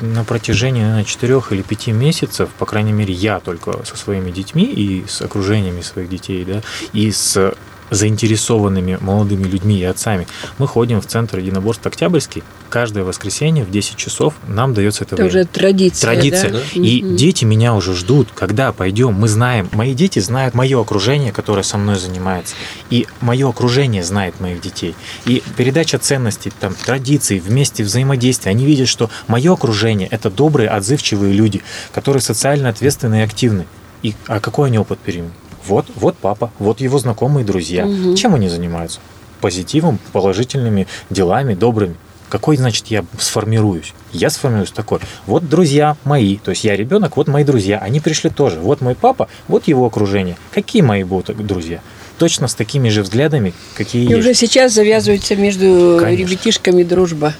на 0.00 0.24
протяжении, 0.24 0.80
наверное, 0.80 1.04
4 1.04 1.42
или 1.50 1.62
5 1.62 1.86
месяцев, 1.88 2.48
по 2.58 2.66
крайней 2.66 2.92
мере, 2.92 3.12
я 3.12 3.40
только 3.40 3.84
со 3.84 3.96
своими 3.96 4.30
детьми 4.30 4.64
и 4.64 5.04
с 5.06 5.20
окружениями 5.22 5.82
своих 5.82 6.08
детей, 6.08 6.44
да, 6.44 6.62
и 6.92 7.10
с 7.12 7.54
заинтересованными 7.90 8.98
молодыми 9.00 9.44
людьми 9.44 9.78
и 9.78 9.84
отцами. 9.84 10.26
Мы 10.58 10.66
ходим 10.66 11.00
в 11.00 11.06
центр 11.06 11.38
единоборств 11.38 11.86
Октябрьский. 11.86 12.42
Каждое 12.68 13.04
воскресенье 13.04 13.64
в 13.64 13.70
10 13.70 13.96
часов 13.96 14.34
нам 14.46 14.74
дается 14.74 15.04
это, 15.04 15.16
это 15.16 15.24
время. 15.24 15.40
уже 15.40 15.44
традиция. 15.46 16.00
Традиция. 16.00 16.50
Да? 16.50 16.60
И 16.74 17.00
mm-hmm. 17.00 17.16
дети 17.16 17.44
меня 17.44 17.74
уже 17.74 17.94
ждут, 17.94 18.28
когда 18.34 18.72
пойдем. 18.72 19.14
Мы 19.14 19.28
знаем, 19.28 19.68
мои 19.72 19.94
дети 19.94 20.18
знают 20.20 20.54
мое 20.54 20.80
окружение, 20.80 21.32
которое 21.32 21.62
со 21.62 21.78
мной 21.78 21.98
занимается. 21.98 22.54
И 22.90 23.06
мое 23.20 23.48
окружение 23.48 24.04
знает 24.04 24.40
моих 24.40 24.60
детей. 24.60 24.94
И 25.26 25.42
передача 25.56 25.98
ценностей, 25.98 26.52
там, 26.60 26.74
традиций, 26.74 27.40
вместе 27.40 27.82
взаимодействия. 27.82 28.50
Они 28.50 28.64
видят, 28.64 28.88
что 28.88 29.10
мое 29.26 29.52
окружение– 29.52 30.08
это 30.10 30.30
добрые, 30.30 30.68
отзывчивые 30.68 31.32
люди, 31.32 31.62
которые 31.92 32.22
социально 32.22 32.68
ответственны 32.68 33.20
и 33.20 33.22
активны. 33.22 33.66
И, 34.02 34.14
а 34.26 34.40
какой 34.40 34.68
они 34.68 34.78
опыт 34.78 34.98
переймут? 34.98 35.32
Вот, 35.70 35.86
вот 35.94 36.16
папа, 36.16 36.50
вот 36.58 36.80
его 36.80 36.98
знакомые 36.98 37.44
друзья. 37.44 37.86
Угу. 37.86 38.16
Чем 38.16 38.34
они 38.34 38.48
занимаются? 38.48 38.98
Позитивом, 39.40 39.98
положительными 40.12 40.88
делами, 41.10 41.54
добрыми. 41.54 41.94
Какой, 42.28 42.56
значит, 42.56 42.88
я 42.88 43.04
сформируюсь? 43.18 43.94
Я 44.12 44.30
сформируюсь 44.30 44.72
такой. 44.72 44.98
Вот 45.26 45.48
друзья 45.48 45.96
мои, 46.04 46.36
то 46.36 46.50
есть 46.50 46.64
я 46.64 46.76
ребенок, 46.76 47.16
вот 47.16 47.28
мои 47.28 47.44
друзья. 47.44 47.78
Они 47.78 48.00
пришли 48.00 48.30
тоже. 48.30 48.58
Вот 48.58 48.80
мой 48.80 48.94
папа, 48.94 49.28
вот 49.48 49.68
его 49.68 49.86
окружение. 49.86 50.36
Какие 50.52 50.82
мои 50.82 51.04
будут 51.04 51.44
друзья? 51.46 51.80
Точно 52.18 52.48
с 52.48 52.54
такими 52.54 52.88
же 52.88 53.02
взглядами, 53.02 53.54
какие 53.74 54.02
И 54.02 54.08
есть. 54.08 54.18
уже 54.18 54.34
сейчас 54.34 54.74
завязывается 54.74 55.36
между 55.36 55.98
Конечно. 56.00 56.26
ребятишками 56.26 56.82
дружба. 56.82 57.34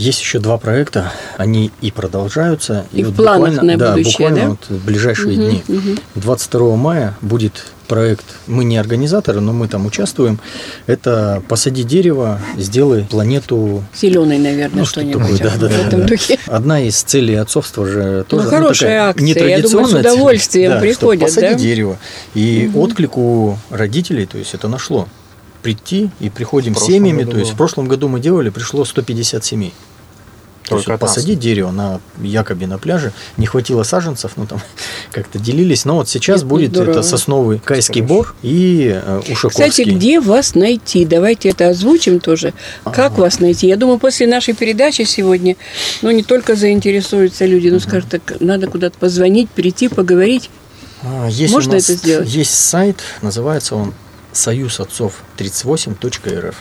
Есть 0.00 0.22
еще 0.22 0.38
два 0.38 0.56
проекта, 0.56 1.12
они 1.36 1.70
и 1.82 1.90
продолжаются. 1.90 2.86
И, 2.90 3.00
и 3.00 3.04
в 3.04 3.08
вот 3.08 3.16
планах 3.16 3.50
буквально, 3.50 3.72
на 3.72 3.78
да, 3.78 3.90
будущее, 3.92 4.12
буквально 4.12 4.40
да? 4.40 4.48
Вот 4.48 4.80
в 4.80 4.86
ближайшие 4.86 5.38
угу, 5.38 5.44
дни. 5.44 5.62
Угу. 5.68 6.00
22 6.14 6.76
мая 6.76 7.14
будет 7.20 7.66
проект, 7.86 8.24
мы 8.46 8.64
не 8.64 8.78
организаторы, 8.78 9.40
но 9.40 9.52
мы 9.52 9.68
там 9.68 9.84
участвуем. 9.84 10.40
Это 10.86 11.42
посади 11.48 11.82
дерево, 11.82 12.40
сделай 12.56 13.04
планету... 13.04 13.84
Зеленый, 13.94 14.38
наверное, 14.38 14.78
ну, 14.78 14.84
что-нибудь. 14.86 15.38
Такое, 15.38 15.58
да, 15.58 15.68
да, 15.68 15.90
да, 15.90 16.06
да. 16.06 16.16
Одна 16.46 16.80
из 16.80 17.02
целей 17.02 17.34
отцовства 17.34 17.86
же 17.86 18.24
тоже... 18.26 18.44
Ну, 18.44 18.50
хорошая 18.50 19.02
ну, 19.02 19.10
акция, 19.10 19.48
я 19.48 19.60
думаю, 19.60 19.86
с 19.86 19.92
удовольствием 19.92 20.70
да, 20.70 20.80
приходят, 20.80 21.24
посади 21.24 21.48
да? 21.48 21.54
дерево. 21.56 21.98
И 22.32 22.70
угу. 22.72 22.84
отклик 22.84 23.18
у 23.18 23.58
родителей, 23.68 24.24
то 24.24 24.38
есть 24.38 24.54
это 24.54 24.66
нашло 24.66 25.08
прийти 25.62 26.10
и 26.20 26.30
приходим 26.30 26.74
семьями. 26.74 27.24
То 27.24 27.38
есть 27.38 27.52
в 27.52 27.56
прошлом 27.56 27.88
году 27.88 28.08
мы 28.08 28.20
делали, 28.20 28.50
пришло 28.50 28.84
150 28.84 29.44
семей. 29.44 29.74
То 30.70 30.76
есть 30.76 30.86
вот 30.86 31.00
посадить 31.00 31.40
дерево 31.40 31.72
на 31.72 32.00
якобы 32.20 32.66
на 32.66 32.78
пляже, 32.78 33.12
не 33.36 33.46
хватило 33.46 33.82
саженцев, 33.82 34.32
ну 34.36 34.46
там 34.46 34.60
как-то 35.10 35.40
делились. 35.40 35.84
Но 35.84 35.96
вот 35.96 36.08
сейчас 36.08 36.38
это 36.38 36.46
будет 36.46 36.70
здорово. 36.70 36.90
это 36.92 37.02
сосновый 37.02 37.58
кайский 37.58 38.02
бор 38.02 38.36
и 38.42 39.00
э, 39.04 39.20
ушаковский. 39.28 39.68
Кстати, 39.68 39.88
где 39.88 40.20
вас 40.20 40.54
найти? 40.54 41.04
Давайте 41.04 41.48
это 41.48 41.68
озвучим 41.68 42.20
тоже. 42.20 42.54
Как 42.84 43.12
ага. 43.12 43.22
вас 43.22 43.40
найти? 43.40 43.66
Я 43.66 43.76
думаю, 43.76 43.98
после 43.98 44.28
нашей 44.28 44.54
передачи 44.54 45.02
сегодня, 45.02 45.56
ну 46.02 46.12
не 46.12 46.22
только 46.22 46.54
заинтересуются 46.54 47.46
люди, 47.46 47.68
но 47.68 47.80
скажут, 47.80 48.10
так 48.10 48.36
надо 48.38 48.68
куда-то 48.68 48.96
позвонить, 48.96 49.50
прийти, 49.50 49.88
поговорить. 49.88 50.50
А, 51.02 51.26
есть 51.28 51.52
Можно 51.52 51.76
это 51.76 51.94
сделать? 51.94 52.28
Есть 52.28 52.54
сайт, 52.54 52.98
называется 53.22 53.74
он 53.74 53.92
союз 54.32 54.80
отцов 54.80 55.22
38.рф. 55.36 56.56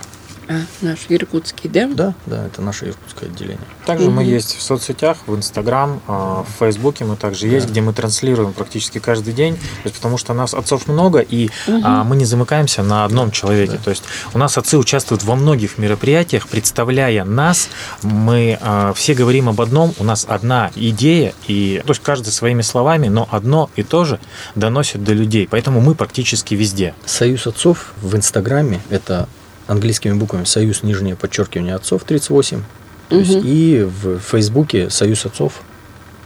А, 0.49 0.61
наш 0.81 1.05
иркутский, 1.09 1.69
да? 1.69 1.87
Да, 1.93 2.13
да, 2.25 2.47
это 2.47 2.63
наше 2.63 2.89
иркутское 2.89 3.29
отделение. 3.29 3.59
Также 3.85 4.07
угу. 4.07 4.15
мы 4.15 4.23
есть 4.23 4.55
в 4.55 4.61
соцсетях, 4.63 5.17
в 5.27 5.35
Инстаграм, 5.35 6.01
а, 6.07 6.43
в 6.43 6.59
Фейсбуке 6.59 7.05
мы 7.05 7.15
также 7.15 7.45
да. 7.45 7.53
есть, 7.53 7.69
где 7.69 7.81
мы 7.81 7.93
транслируем 7.93 8.53
практически 8.53 8.97
каждый 8.97 9.33
день, 9.33 9.59
потому 9.83 10.17
что 10.17 10.33
нас 10.33 10.55
отцов 10.55 10.87
много, 10.87 11.19
и 11.19 11.51
угу. 11.67 11.87
мы 12.05 12.15
не 12.15 12.25
замыкаемся 12.25 12.81
на 12.81 13.05
одном 13.05 13.29
человеке. 13.29 13.73
Да. 13.73 13.83
То 13.83 13.89
есть 13.91 14.03
у 14.33 14.39
нас 14.39 14.57
отцы 14.57 14.79
участвуют 14.79 15.23
во 15.23 15.35
многих 15.35 15.77
мероприятиях, 15.77 16.47
представляя 16.47 17.25
нас, 17.25 17.69
мы 18.01 18.57
а, 18.59 18.93
все 18.93 19.13
говорим 19.13 19.49
об 19.49 19.61
одном, 19.61 19.93
у 19.99 20.03
нас 20.03 20.25
одна 20.27 20.71
идея, 20.75 21.35
и 21.47 21.83
то 21.85 21.91
есть 21.91 22.01
каждый 22.01 22.31
своими 22.31 22.63
словами, 22.63 23.07
но 23.07 23.29
одно 23.29 23.69
и 23.75 23.83
то 23.83 24.03
же 24.03 24.19
доносит 24.55 25.03
до 25.03 25.13
людей, 25.13 25.47
поэтому 25.49 25.79
мы 25.79 25.93
практически 25.93 26.55
везде. 26.55 26.95
Союз 27.05 27.45
отцов 27.45 27.93
в 28.01 28.15
Инстаграме– 28.15 28.81
это 28.89 29.29
английскими 29.69 30.13
буквами 30.13 30.45
«Союз 30.45 30.83
нижнее 30.83 31.15
подчеркивание 31.15 31.75
отцов» 31.75 32.03
38. 32.03 32.63
То 33.09 33.15
угу. 33.15 33.23
есть, 33.23 33.39
и 33.45 33.87
в 33.87 34.19
Фейсбуке 34.19 34.89
«Союз 34.89 35.25
отцов» 35.25 35.61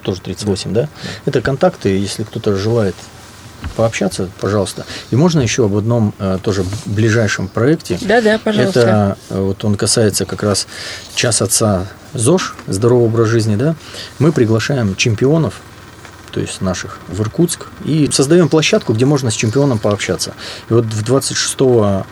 тоже 0.01 0.21
38, 0.21 0.73
да? 0.73 0.81
да? 0.81 0.89
Это 1.25 1.41
контакты, 1.41 1.89
если 1.89 2.23
кто-то 2.23 2.55
желает 2.55 2.95
пообщаться, 3.75 4.29
пожалуйста. 4.39 4.85
И 5.11 5.15
можно 5.15 5.41
еще 5.41 5.65
об 5.65 5.75
одном 5.75 6.13
э, 6.19 6.37
тоже 6.43 6.65
ближайшем 6.85 7.47
проекте. 7.47 7.97
Да, 8.01 8.21
да, 8.21 8.37
пожалуйста. 8.37 8.79
Это 8.79 9.17
э, 9.29 9.41
вот 9.41 9.63
он 9.63 9.75
касается 9.75 10.25
как 10.25 10.43
раз 10.43 10.67
час 11.15 11.41
отца 11.41 11.87
ЗОЖ, 12.13 12.55
здоровый 12.67 13.05
образ 13.05 13.29
жизни, 13.29 13.55
да. 13.55 13.75
Мы 14.19 14.31
приглашаем 14.31 14.95
чемпионов 14.95 15.61
то 16.33 16.39
есть 16.39 16.61
наших, 16.61 16.97
в 17.07 17.21
Иркутск, 17.21 17.67
и 17.85 18.09
создаем 18.11 18.49
площадку, 18.49 18.93
где 18.93 19.05
можно 19.05 19.29
с 19.29 19.35
чемпионом 19.35 19.77
пообщаться. 19.77 20.33
И 20.67 20.73
вот 20.73 20.87
26 20.89 21.59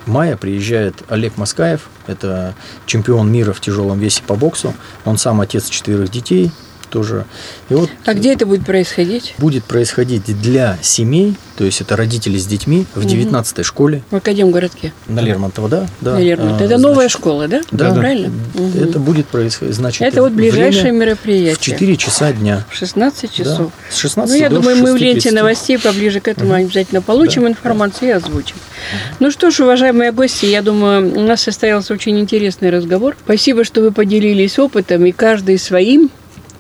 мая 0.05 0.38
приезжает 0.38 0.95
Олег 1.09 1.38
Маскаев, 1.38 1.89
это 2.05 2.53
чемпион 2.86 3.32
мира 3.32 3.51
в 3.51 3.59
тяжелом 3.59 3.99
весе 3.99 4.22
по 4.22 4.36
боксу, 4.36 4.76
он 5.05 5.17
сам 5.17 5.41
отец 5.41 5.69
четырех 5.69 6.11
детей, 6.11 6.51
тоже. 6.92 7.26
И 7.70 7.74
вот 7.74 7.89
а 8.06 8.14
где 8.14 8.34
это 8.34 8.46
будет 8.46 8.66
происходить? 8.66 9.34
Будет 9.38 9.64
происходить 9.64 10.24
для 10.42 10.78
семей, 10.82 11.36
то 11.58 11.64
есть 11.64 11.82
это 11.82 11.96
родители 11.96 12.38
с 12.38 12.46
детьми 12.46 12.86
в 12.94 13.06
19-й 13.06 13.64
школе. 13.64 14.04
В 14.12 14.16
Академгородке. 14.16 14.94
На 15.08 15.22
Лермонтова, 15.22 15.70
да. 15.70 15.88
да. 16.02 16.16
На 16.16 16.20
Лермонтова. 16.20 16.62
А, 16.62 16.66
это 16.66 16.78
новая 16.78 17.10
школа, 17.10 17.48
да? 17.48 17.62
Да, 17.72 17.94
правильно? 17.94 18.32
Да. 18.54 18.84
Это 18.84 19.00
будет 19.00 19.28
происходить. 19.28 19.76
Значит, 19.76 20.02
это 20.02 20.22
вот 20.22 20.34
ближайшее 20.34 20.92
мероприятие. 20.92 21.56
В 21.56 21.60
4 21.60 21.98
часа 21.98 22.34
дня. 22.34 22.66
В 22.70 22.76
16 22.76 23.32
часов. 23.32 23.58
Да. 23.68 23.96
С 23.96 23.98
16 23.98 24.36
Ну, 24.36 24.42
я 24.42 24.50
думаю, 24.50 24.78
мы 24.78 24.94
в 24.94 24.98
ленте 24.98 25.32
новостей 25.32 25.80
поближе 25.80 26.20
к 26.20 26.28
этому 26.28 26.52
угу. 26.52 26.62
обязательно 26.62 27.02
получим 27.02 27.44
да. 27.44 27.50
информацию 27.50 28.10
и 28.10 28.12
озвучим. 28.12 28.56
Угу. 28.56 29.18
Ну 29.20 29.32
что 29.32 29.52
ж, 29.52 29.62
уважаемые 29.62 30.12
гости, 30.12 30.46
я 30.46 30.62
думаю, 30.62 31.16
у 31.16 31.22
нас 31.22 31.42
состоялся 31.42 31.94
очень 31.94 32.20
интересный 32.20 32.70
разговор. 32.70 33.16
Спасибо, 33.24 33.64
что 33.64 33.82
вы 33.82 33.92
поделились 33.92 34.60
опытом, 34.60 35.06
и 35.06 35.12
каждый 35.12 35.58
своим 35.58 36.10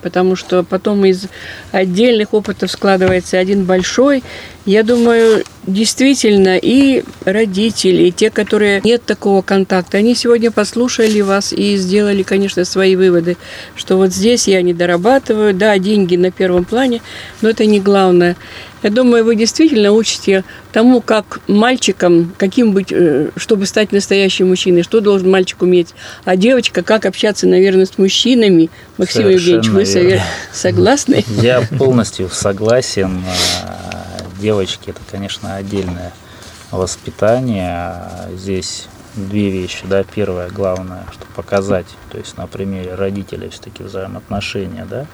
потому 0.01 0.35
что 0.35 0.63
потом 0.63 1.05
из 1.05 1.27
отдельных 1.71 2.33
опытов 2.33 2.71
складывается 2.71 3.37
один 3.37 3.65
большой. 3.65 4.23
Я 4.65 4.83
думаю, 4.83 5.43
действительно, 5.65 6.57
и 6.57 7.03
родители, 7.25 8.03
и 8.03 8.11
те, 8.11 8.29
которые 8.29 8.81
нет 8.83 9.03
такого 9.03 9.41
контакта, 9.41 9.97
они 9.97 10.13
сегодня 10.13 10.51
послушали 10.51 11.21
вас 11.21 11.51
и 11.53 11.77
сделали, 11.77 12.23
конечно, 12.23 12.63
свои 12.65 12.95
выводы, 12.95 13.37
что 13.75 13.97
вот 13.97 14.13
здесь 14.13 14.47
я 14.47 14.61
не 14.61 14.73
дорабатываю, 14.73 15.53
да, 15.53 15.77
деньги 15.79 16.15
на 16.15 16.31
первом 16.31 16.65
плане, 16.65 17.01
но 17.41 17.49
это 17.49 17.65
не 17.65 17.79
главное. 17.79 18.35
Я 18.83 18.89
думаю, 18.89 19.23
вы 19.23 19.35
действительно 19.35 19.91
учите 19.91 20.43
тому, 20.71 21.01
как 21.01 21.39
мальчикам, 21.47 22.33
каким 22.37 22.71
быть, 22.71 22.91
э, 22.91 23.29
чтобы 23.35 23.65
стать 23.65 23.91
настоящим 23.91 24.49
мужчиной, 24.49 24.83
что 24.83 25.01
должен 25.01 25.29
мальчик 25.29 25.61
уметь, 25.61 25.93
а 26.25 26.35
девочка, 26.35 26.81
как 26.81 27.05
общаться, 27.05 27.47
наверное, 27.47 27.85
с 27.85 27.97
мужчинами. 27.97 28.69
Максим 28.97 29.23
Совершенно 29.23 29.55
Евгеньевич, 29.55 29.95
вы 29.95 30.01
верно. 30.01 30.23
согласны? 30.51 31.25
Я 31.27 31.61
полностью 31.77 32.29
согласен. 32.29 33.23
Девочки– 34.39 34.81
это, 34.89 34.99
конечно, 35.09 35.55
отдельное 35.55 36.11
воспитание. 36.71 38.03
Здесь 38.35 38.87
две 39.15 39.49
вещи, 39.49 39.83
да, 39.83 40.03
первое, 40.03 40.49
главное, 40.49 41.03
что 41.11 41.25
показать, 41.35 41.87
то 42.11 42.17
есть 42.17 42.37
на 42.37 42.47
примере 42.47 42.95
родителей 42.95 43.49
все-таки 43.49 43.83
взаимоотношения, 43.83 44.87
да, 44.89 45.05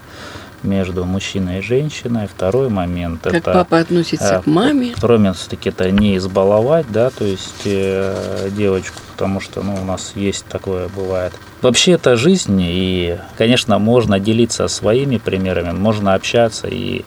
между 0.67 1.05
мужчиной 1.05 1.59
и 1.59 1.61
женщиной. 1.61 2.27
Второй 2.27 2.69
момент 2.69 3.21
как 3.23 3.33
это... 3.33 3.53
папа 3.53 3.79
относится 3.79 4.35
э, 4.35 4.41
к 4.43 4.45
маме. 4.45 4.93
Второй 4.95 5.17
момент 5.17 5.37
все-таки 5.37 5.69
это 5.69 5.89
не 5.89 6.17
избаловать, 6.17 6.85
да, 6.91 7.09
то 7.09 7.25
есть 7.25 7.61
э, 7.65 8.49
девочку, 8.55 8.99
потому 9.13 9.39
что, 9.39 9.63
ну, 9.63 9.75
у 9.81 9.85
нас 9.85 10.11
есть 10.15 10.45
такое, 10.45 10.89
бывает. 10.89 11.33
Вообще 11.61 11.93
это 11.93 12.15
жизнь, 12.15 12.59
и, 12.61 13.17
конечно, 13.37 13.79
можно 13.79 14.19
делиться 14.19 14.67
своими 14.67 15.17
примерами, 15.17 15.71
можно 15.71 16.13
общаться, 16.13 16.67
и 16.67 17.03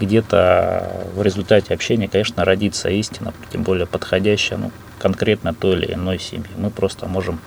где-то 0.00 1.06
в 1.14 1.22
результате 1.22 1.72
общения, 1.72 2.08
конечно, 2.08 2.44
родится 2.44 2.90
истина, 2.90 3.32
тем 3.52 3.62
более 3.62 3.86
подходящая, 3.86 4.58
ну, 4.58 4.70
конкретно 4.98 5.54
той 5.54 5.76
или 5.76 5.94
иной 5.94 6.18
семьи. 6.18 6.50
Мы 6.56 6.70
просто 6.70 7.06
можем 7.06 7.38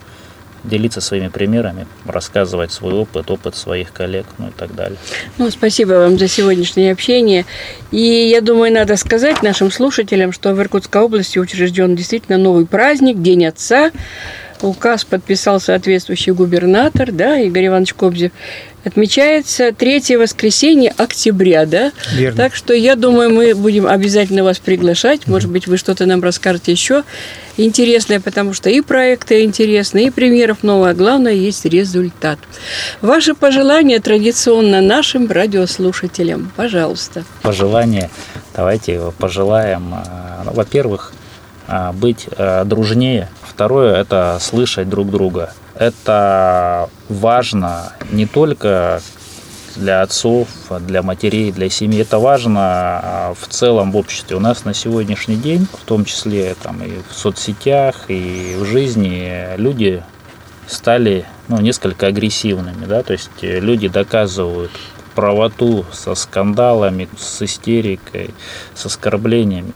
делиться 0.63 1.01
своими 1.01 1.27
примерами, 1.27 1.87
рассказывать 2.05 2.71
свой 2.71 2.93
опыт, 2.93 3.29
опыт 3.29 3.55
своих 3.55 3.93
коллег, 3.93 4.25
ну 4.37 4.49
и 4.49 4.51
так 4.51 4.75
далее. 4.75 4.97
Ну, 5.37 5.49
спасибо 5.49 5.93
вам 5.93 6.17
за 6.17 6.27
сегодняшнее 6.27 6.91
общение. 6.91 7.45
И 7.91 7.99
я 7.99 8.41
думаю, 8.41 8.73
надо 8.73 8.97
сказать 8.97 9.43
нашим 9.43 9.71
слушателям, 9.71 10.31
что 10.31 10.53
в 10.53 10.61
Иркутской 10.61 11.01
области 11.01 11.39
учрежден 11.39 11.95
действительно 11.95 12.37
новый 12.37 12.65
праздник, 12.65 13.21
День 13.21 13.45
Отца. 13.45 13.91
Указ 14.61 15.05
подписал 15.05 15.59
соответствующий 15.59 16.33
губернатор, 16.33 17.11
да, 17.11 17.39
Игорь 17.39 17.67
Иванович 17.67 17.93
Кобзев 17.93 18.31
отмечается 18.87 19.71
третье 19.73 20.17
воскресенье 20.17 20.93
октября, 20.97 21.65
да? 21.65 21.91
Верно. 22.13 22.37
Так 22.37 22.55
что 22.55 22.73
я 22.73 22.95
думаю, 22.95 23.29
мы 23.29 23.53
будем 23.53 23.85
обязательно 23.85 24.43
вас 24.43 24.59
приглашать. 24.59 25.27
Может 25.27 25.51
быть, 25.51 25.67
вы 25.67 25.77
что-то 25.77 26.05
нам 26.05 26.23
расскажете 26.23 26.71
еще 26.71 27.03
интересное, 27.57 28.19
потому 28.19 28.53
что 28.53 28.69
и 28.69 28.81
проекты 28.81 29.43
интересные, 29.43 30.07
и 30.07 30.09
примеров 30.09 30.63
много, 30.63 30.89
а 30.89 30.93
главное 30.93 31.33
есть 31.33 31.65
результат. 31.65 32.39
Ваши 33.01 33.35
пожелания 33.35 33.99
традиционно 33.99 34.81
нашим 34.81 35.29
радиослушателям. 35.29 36.51
Пожалуйста. 36.55 37.23
Пожелания. 37.41 38.09
Давайте 38.55 39.01
пожелаем, 39.19 39.93
а, 39.93 40.43
ну, 40.45 40.53
во-первых, 40.53 41.13
а, 41.67 41.91
быть 41.91 42.27
а, 42.37 42.63
дружнее. 42.63 43.29
Второе– 43.57 43.95
это 43.95 44.37
слышать 44.39 44.87
друг 44.87 45.09
друга– 45.09 45.51
это 45.79 46.91
важно 47.09 47.91
не 48.11 48.27
только 48.27 49.01
для 49.75 50.03
отцов, 50.03 50.47
для 50.81 51.01
матерей, 51.01 51.51
для 51.51 51.67
семьи. 51.67 52.01
Это 52.01 52.19
важно 52.19 52.61
а, 52.61 53.33
в 53.33 53.47
целом 53.47 53.91
в 53.91 53.97
обществе. 53.97 54.35
У 54.35 54.39
нас 54.39 54.63
на 54.63 54.75
сегодняшний 54.75 55.37
день, 55.37 55.65
в 55.73 55.85
том 55.85 56.05
числе 56.05 56.55
там, 56.61 56.83
и 56.83 57.01
в 57.09 57.15
соцсетях, 57.15 58.05
и 58.09 58.55
в 58.59 58.65
жизни, 58.65 59.55
люди 59.57 60.03
стали 60.67 61.25
ну, 61.47 61.59
несколько 61.59 62.05
агрессивными. 62.05 62.85
Да? 62.85 63.01
То 63.01 63.13
есть 63.13 63.31
люди 63.41 63.87
доказывают 63.87 64.71
правоту 65.15 65.83
со 65.91 66.13
скандалами, 66.13 67.09
с 67.17 67.41
истерикой, 67.41 68.35
с 68.75 68.85
оскорблениями. 68.85 69.73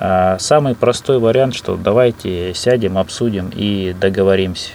А, 0.00 0.38
самый 0.38 0.74
простой 0.74 1.18
вариант, 1.18 1.54
что 1.54 1.76
давайте 1.76 2.54
сядем, 2.54 2.98
обсудим 2.98 3.50
и 3.54 3.94
договоримся. 3.98 4.70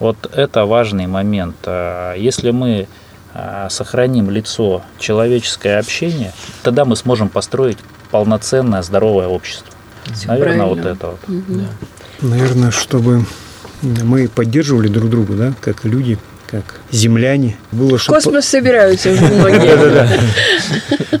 Вот 0.00 0.30
это 0.32 0.66
важный 0.66 1.06
момент. 1.06 1.56
А 1.64 2.14
если 2.14 2.50
мы 2.50 2.88
а, 3.32 3.68
сохраним 3.70 4.30
лицо 4.30 4.82
человеческое 4.98 5.78
общение, 5.78 6.32
тогда 6.62 6.84
мы 6.84 6.96
сможем 6.96 7.28
построить 7.28 7.78
полноценное 8.10 8.82
здоровое 8.82 9.28
общество. 9.28 9.72
Все 10.12 10.28
Наверное, 10.28 10.66
правильно. 10.66 10.82
вот 10.82 10.96
это 10.96 11.06
вот. 11.08 11.20
Угу. 11.28 11.60
Да. 11.60 12.28
Наверное, 12.28 12.70
чтобы 12.70 13.24
мы 13.82 14.28
поддерживали 14.28 14.88
друг 14.88 15.10
друга, 15.10 15.34
да, 15.34 15.54
как 15.60 15.84
люди, 15.84 16.18
как 16.46 16.80
земляне. 16.90 17.56
Было, 17.72 17.98
чтобы... 17.98 18.18
Космос 18.18 18.46
собираются 18.46 19.10
уже 19.10 19.24
многие. 19.26 20.20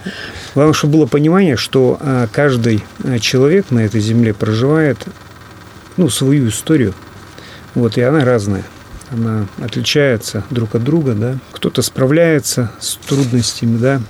Главное, 0.54 0.74
чтобы 0.74 0.98
было 0.98 1.06
понимание, 1.06 1.56
что 1.56 1.98
а, 2.00 2.28
каждый 2.30 2.84
человек 3.20 3.70
на 3.70 3.80
этой 3.80 4.00
земле 4.00 4.32
проживает 4.32 5.04
ну, 5.96 6.08
свою 6.08 6.48
историю, 6.48 6.94
вот, 7.74 7.98
и 7.98 8.02
она 8.02 8.24
разная. 8.24 8.64
Она 9.10 9.46
отличается 9.62 10.44
друг 10.50 10.74
от 10.74 10.84
друга, 10.84 11.14
да. 11.14 11.38
Кто-то 11.52 11.82
справляется 11.82 12.72
с 12.80 12.96
трудностями, 12.96 13.76
да, 13.78 14.00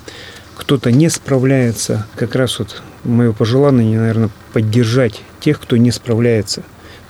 кто-то 0.57 0.93
не 0.93 1.09
справляется. 1.09 2.07
Как 2.15 2.35
раз 2.35 2.59
вот 2.59 2.83
мое 3.05 3.33
пожелание, 3.33 3.99
наверное, 3.99 4.31
поддержать 4.53 5.23
тех, 5.41 5.61
кто 5.61 5.77
не 5.77 5.91
справляется. 5.91 6.63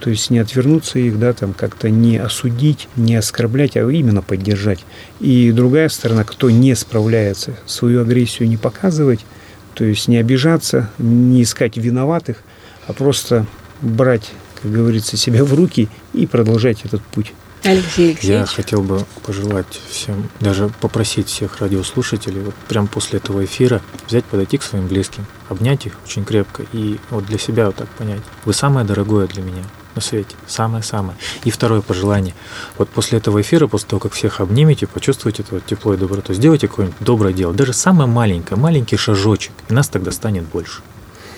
То 0.05 0.11
есть 0.11 0.28
не 0.28 0.38
отвернуться 0.38 0.98
их, 0.98 1.18
да, 1.18 1.32
там 1.32 1.55
как-то 1.55 1.88
не 1.88 2.18
осудить, 2.18 2.88
не 2.94 3.16
оскорблять, 3.16 3.74
а 3.78 3.90
именно 3.90 4.20
поддержать. 4.20 4.84
И 5.18 5.50
другая 5.50 5.88
сторона, 5.88 6.24
кто 6.24 6.50
не 6.50 6.74
справляется, 6.76 7.57
свою 7.64 8.02
агрессию 8.02 8.46
не 8.46 8.59
показывать, 8.59 9.24
то 9.72 9.82
есть 9.82 10.07
не 10.07 10.18
обижаться, 10.18 10.90
не 10.98 11.42
искать 11.42 11.78
виноватых, 11.78 12.42
а 12.86 12.92
просто 12.92 13.46
брать 13.80 14.30
как 14.61 14.72
говорится, 14.72 15.16
себя 15.16 15.42
в 15.42 15.55
руки 15.55 15.88
и 16.12 16.26
продолжать 16.26 16.84
этот 16.84 17.02
путь. 17.02 17.32
Алексей 17.62 18.11
Алексеевич. 18.11 18.24
Я 18.24 18.44
хотел 18.44 18.82
бы 18.82 19.07
пожелать 19.24 19.80
всем, 19.88 20.28
даже 20.38 20.70
попросить 20.82 21.28
всех 21.28 21.61
радиослушателей, 21.61 22.42
вот 22.42 22.55
прямо 22.68 22.88
после 22.88 23.20
этого 23.20 23.42
эфира 23.42 23.80
взять, 24.07 24.24
подойти 24.26 24.59
к 24.59 24.62
своим 24.62 24.86
близким, 24.86 25.24
обнять 25.48 25.86
их 25.86 25.94
очень 26.05 26.26
крепко 26.26 26.66
и 26.74 26.98
вот 27.09 27.24
для 27.24 27.38
себя 27.38 27.66
вот 27.66 27.76
так 27.76 27.88
понять. 27.88 28.20
Вы 28.44 28.52
самое 28.52 28.86
дорогое 28.86 29.26
для 29.26 29.42
меня 29.42 29.64
на 29.95 30.03
свете. 30.03 30.36
Самое-самое. 30.47 31.16
И 31.45 31.51
второе 31.51 31.80
пожелание. 31.80 32.34
Вот 32.78 32.88
после 32.88 33.18
этого 33.18 33.40
эфира, 33.40 33.66
после 33.66 33.88
того, 33.88 34.01
как 34.01 34.12
всех 34.12 34.40
обнимете, 34.40 34.86
почувствуйте 34.86 35.42
это 35.42 35.57
вот 35.57 35.66
тепло 35.66 35.95
и 35.95 35.97
доброту, 35.97 36.34
сделайте 36.34 36.68
какое-нибудь 36.68 37.01
доброе 37.01 37.32
дело. 37.32 37.53
Даже 37.53 37.72
самое 37.72 38.09
маленькое, 38.09 38.61
маленький 38.61 38.97
шажочек. 38.97 39.53
И 39.68 39.72
нас 39.72 39.88
тогда 39.88 40.11
станет 40.11 40.45
больше. 40.45 40.82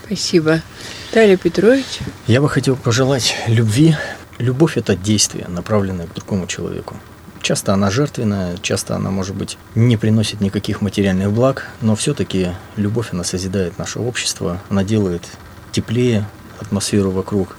Спасибо. 0.05 0.63
Виталий 1.11 1.37
Петрович. 1.37 1.99
Я 2.27 2.41
бы 2.41 2.49
хотел 2.49 2.77
пожелать 2.77 3.35
любви 3.49 3.97
любовь– 4.39 4.77
это 4.77 4.97
действие, 4.97 5.47
направленное 5.49 6.07
к 6.07 6.15
другому 6.15 6.47
человеку. 6.47 6.97
Часто 7.43 7.73
она 7.73 7.91
жертвенная, 7.91 8.57
часто 8.61 8.97
она, 8.97 9.11
может 9.11 9.37
быть, 9.37 9.57
не 9.75 9.97
приносит 9.97 10.41
никаких 10.41 10.81
материальных 10.81 11.31
благ, 11.33 11.69
но 11.81 11.95
все-таки 11.95 12.49
любовь, 12.77 13.13
она 13.13 13.25
созидает 13.25 13.79
наше 13.79 14.01
общество, 14.01 14.61
она 14.69 14.83
делает 14.83 15.23
теплее 15.71 16.27
атмосферу 16.59 17.11
вокруг, 17.11 17.57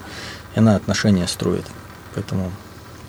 и 0.58 0.60
она 0.60 0.76
отношения 0.76 1.28
строит. 1.28 1.66
Поэтому 2.16 2.52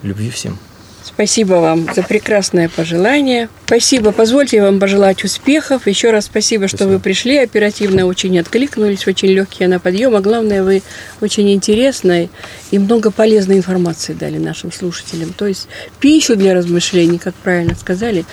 любви 0.03 0.31
всем. 0.31 0.59
Спасибо 1.03 1.55
вам 1.55 1.89
за 1.95 2.03
прекрасное 2.03 2.69
пожелание. 2.69 3.49
Спасибо. 3.65 4.13
Позвольте 4.13 4.61
вам 4.61 4.79
пожелать 4.79 5.25
успехов. 5.25 5.87
Еще 5.87 6.11
раз 6.11 6.27
спасибо, 6.27 6.67
спасибо. 6.67 6.77
что 6.77 6.89
вы 6.89 7.01
пришли 7.01 7.39
оперативно, 7.39 8.05
очень 8.05 8.39
откликнулись, 8.39 9.07
очень 9.07 9.29
легкие 9.29 9.69
на 9.69 9.81
подъем. 9.81 10.15
А 10.15 10.21
главное, 10.21 10.63
вы 10.63 10.83
очень 11.23 11.51
интересной 11.51 12.29
и 12.71 12.79
много 12.79 13.11
полезной 13.11 13.57
информации 13.57 14.13
дали 14.13 14.37
нашим 14.37 14.71
слушателям. 14.71 15.33
То 15.33 15.47
есть 15.47 15.69
пищу 16.01 16.37
для 16.37 16.53
размышлений, 16.53 17.19
как 17.19 17.35
правильно 17.35 17.75
сказали, 17.75 18.27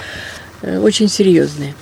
э, 0.61 0.77
очень 0.79 1.07
серьезные. 1.07 1.73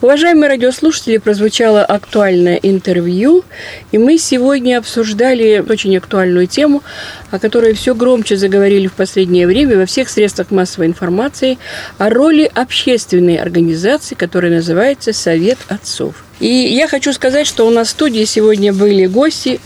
Уважаемые 0.00 0.48
радиослушатели, 0.50 1.16
прозвучало 1.16 1.84
актуальное 1.84 2.56
интервью, 2.56 3.44
и 3.92 3.98
мы 3.98 4.18
сегодня 4.18 4.78
обсуждали 4.78 5.64
очень 5.66 5.96
актуальную 5.96 6.46
тему, 6.46 6.82
о 7.30 7.38
которой 7.38 7.72
все 7.74 7.94
громче 7.94 8.36
заговорили 8.36 8.86
в 8.86 8.92
последнее 8.92 9.46
время 9.46 9.78
во 9.78 9.86
всех 9.86 10.08
средствах 10.08 10.50
массовой 10.50 10.86
информации, 10.86 11.58
о 11.98 12.10
роли 12.10 12.50
общественной 12.54 13.36
организации, 13.36 14.14
которая 14.14 14.52
называется 14.52 15.12
«Совет 15.12 15.58
отцов». 15.68 16.25
И 16.38 16.48
я 16.48 16.86
хочу 16.86 17.12
сказать, 17.14 17.46
что 17.46 17.66
у 17.66 17.70
нас 17.70 17.88
в 17.88 17.90
студии 17.92 18.24
сегодня 18.24 18.72
были 18.72 19.06
гости, 19.06 19.58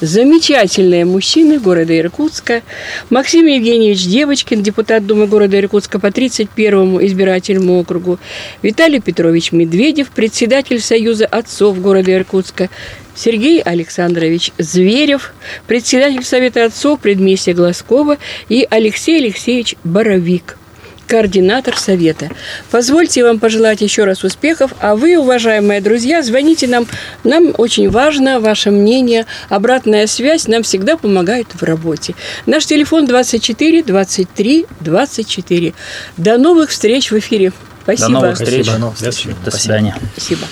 замечательные 0.00 1.04
мужчины 1.04 1.60
города 1.60 1.96
Иркутска. 1.96 2.62
Максим 3.10 3.46
Евгеньевич 3.46 4.04
Девочкин, 4.06 4.62
депутат 4.62 5.06
Думы 5.06 5.28
города 5.28 5.56
Иркутска 5.58 6.00
по 6.00 6.06
31-му 6.06 7.04
избирательному 7.06 7.78
округу. 7.78 8.18
Виталий 8.60 9.00
Петрович 9.00 9.52
Медведев, 9.52 10.10
председатель 10.10 10.80
Союза 10.80 11.26
отцов 11.26 11.80
города 11.80 12.12
Иркутска. 12.12 12.70
Сергей 13.14 13.62
Александрович 13.62 14.50
Зверев, 14.58 15.32
председатель 15.66 16.24
Совета 16.24 16.64
отцов 16.64 17.00
предместья 17.00 17.54
Глазкова 17.54 18.18
и 18.48 18.66
Алексей 18.68 19.18
Алексеевич 19.18 19.76
Боровик– 19.84 20.58
координатор 21.06 21.76
совета. 21.76 22.30
Позвольте 22.70 23.24
вам 23.24 23.38
пожелать 23.38 23.80
еще 23.80 24.04
раз 24.04 24.24
успехов, 24.24 24.72
а 24.80 24.96
вы, 24.96 25.16
уважаемые 25.16 25.80
друзья, 25.80 26.22
звоните 26.22 26.66
нам. 26.66 26.86
Нам 27.24 27.54
очень 27.58 27.90
важно 27.90 28.40
ваше 28.40 28.70
мнение, 28.70 29.26
обратная 29.48 30.06
связь 30.06 30.46
нам 30.46 30.62
всегда 30.62 30.96
помогает 30.96 31.48
в 31.54 31.62
работе. 31.62 32.14
Наш 32.46 32.66
телефон 32.66 33.06
24 33.06 33.82
23 33.82 34.66
24. 34.80 35.74
До 36.16 36.38
новых 36.38 36.70
встреч 36.70 37.10
в 37.10 37.18
эфире. 37.18 37.52
Спасибо. 37.82 38.06
До 38.06 38.12
новых 38.12 38.34
встреч. 38.34 38.66
Спасибо. 38.66 39.34
До 39.44 39.50
свидания. 39.50 39.96
Спасибо. 40.16 40.46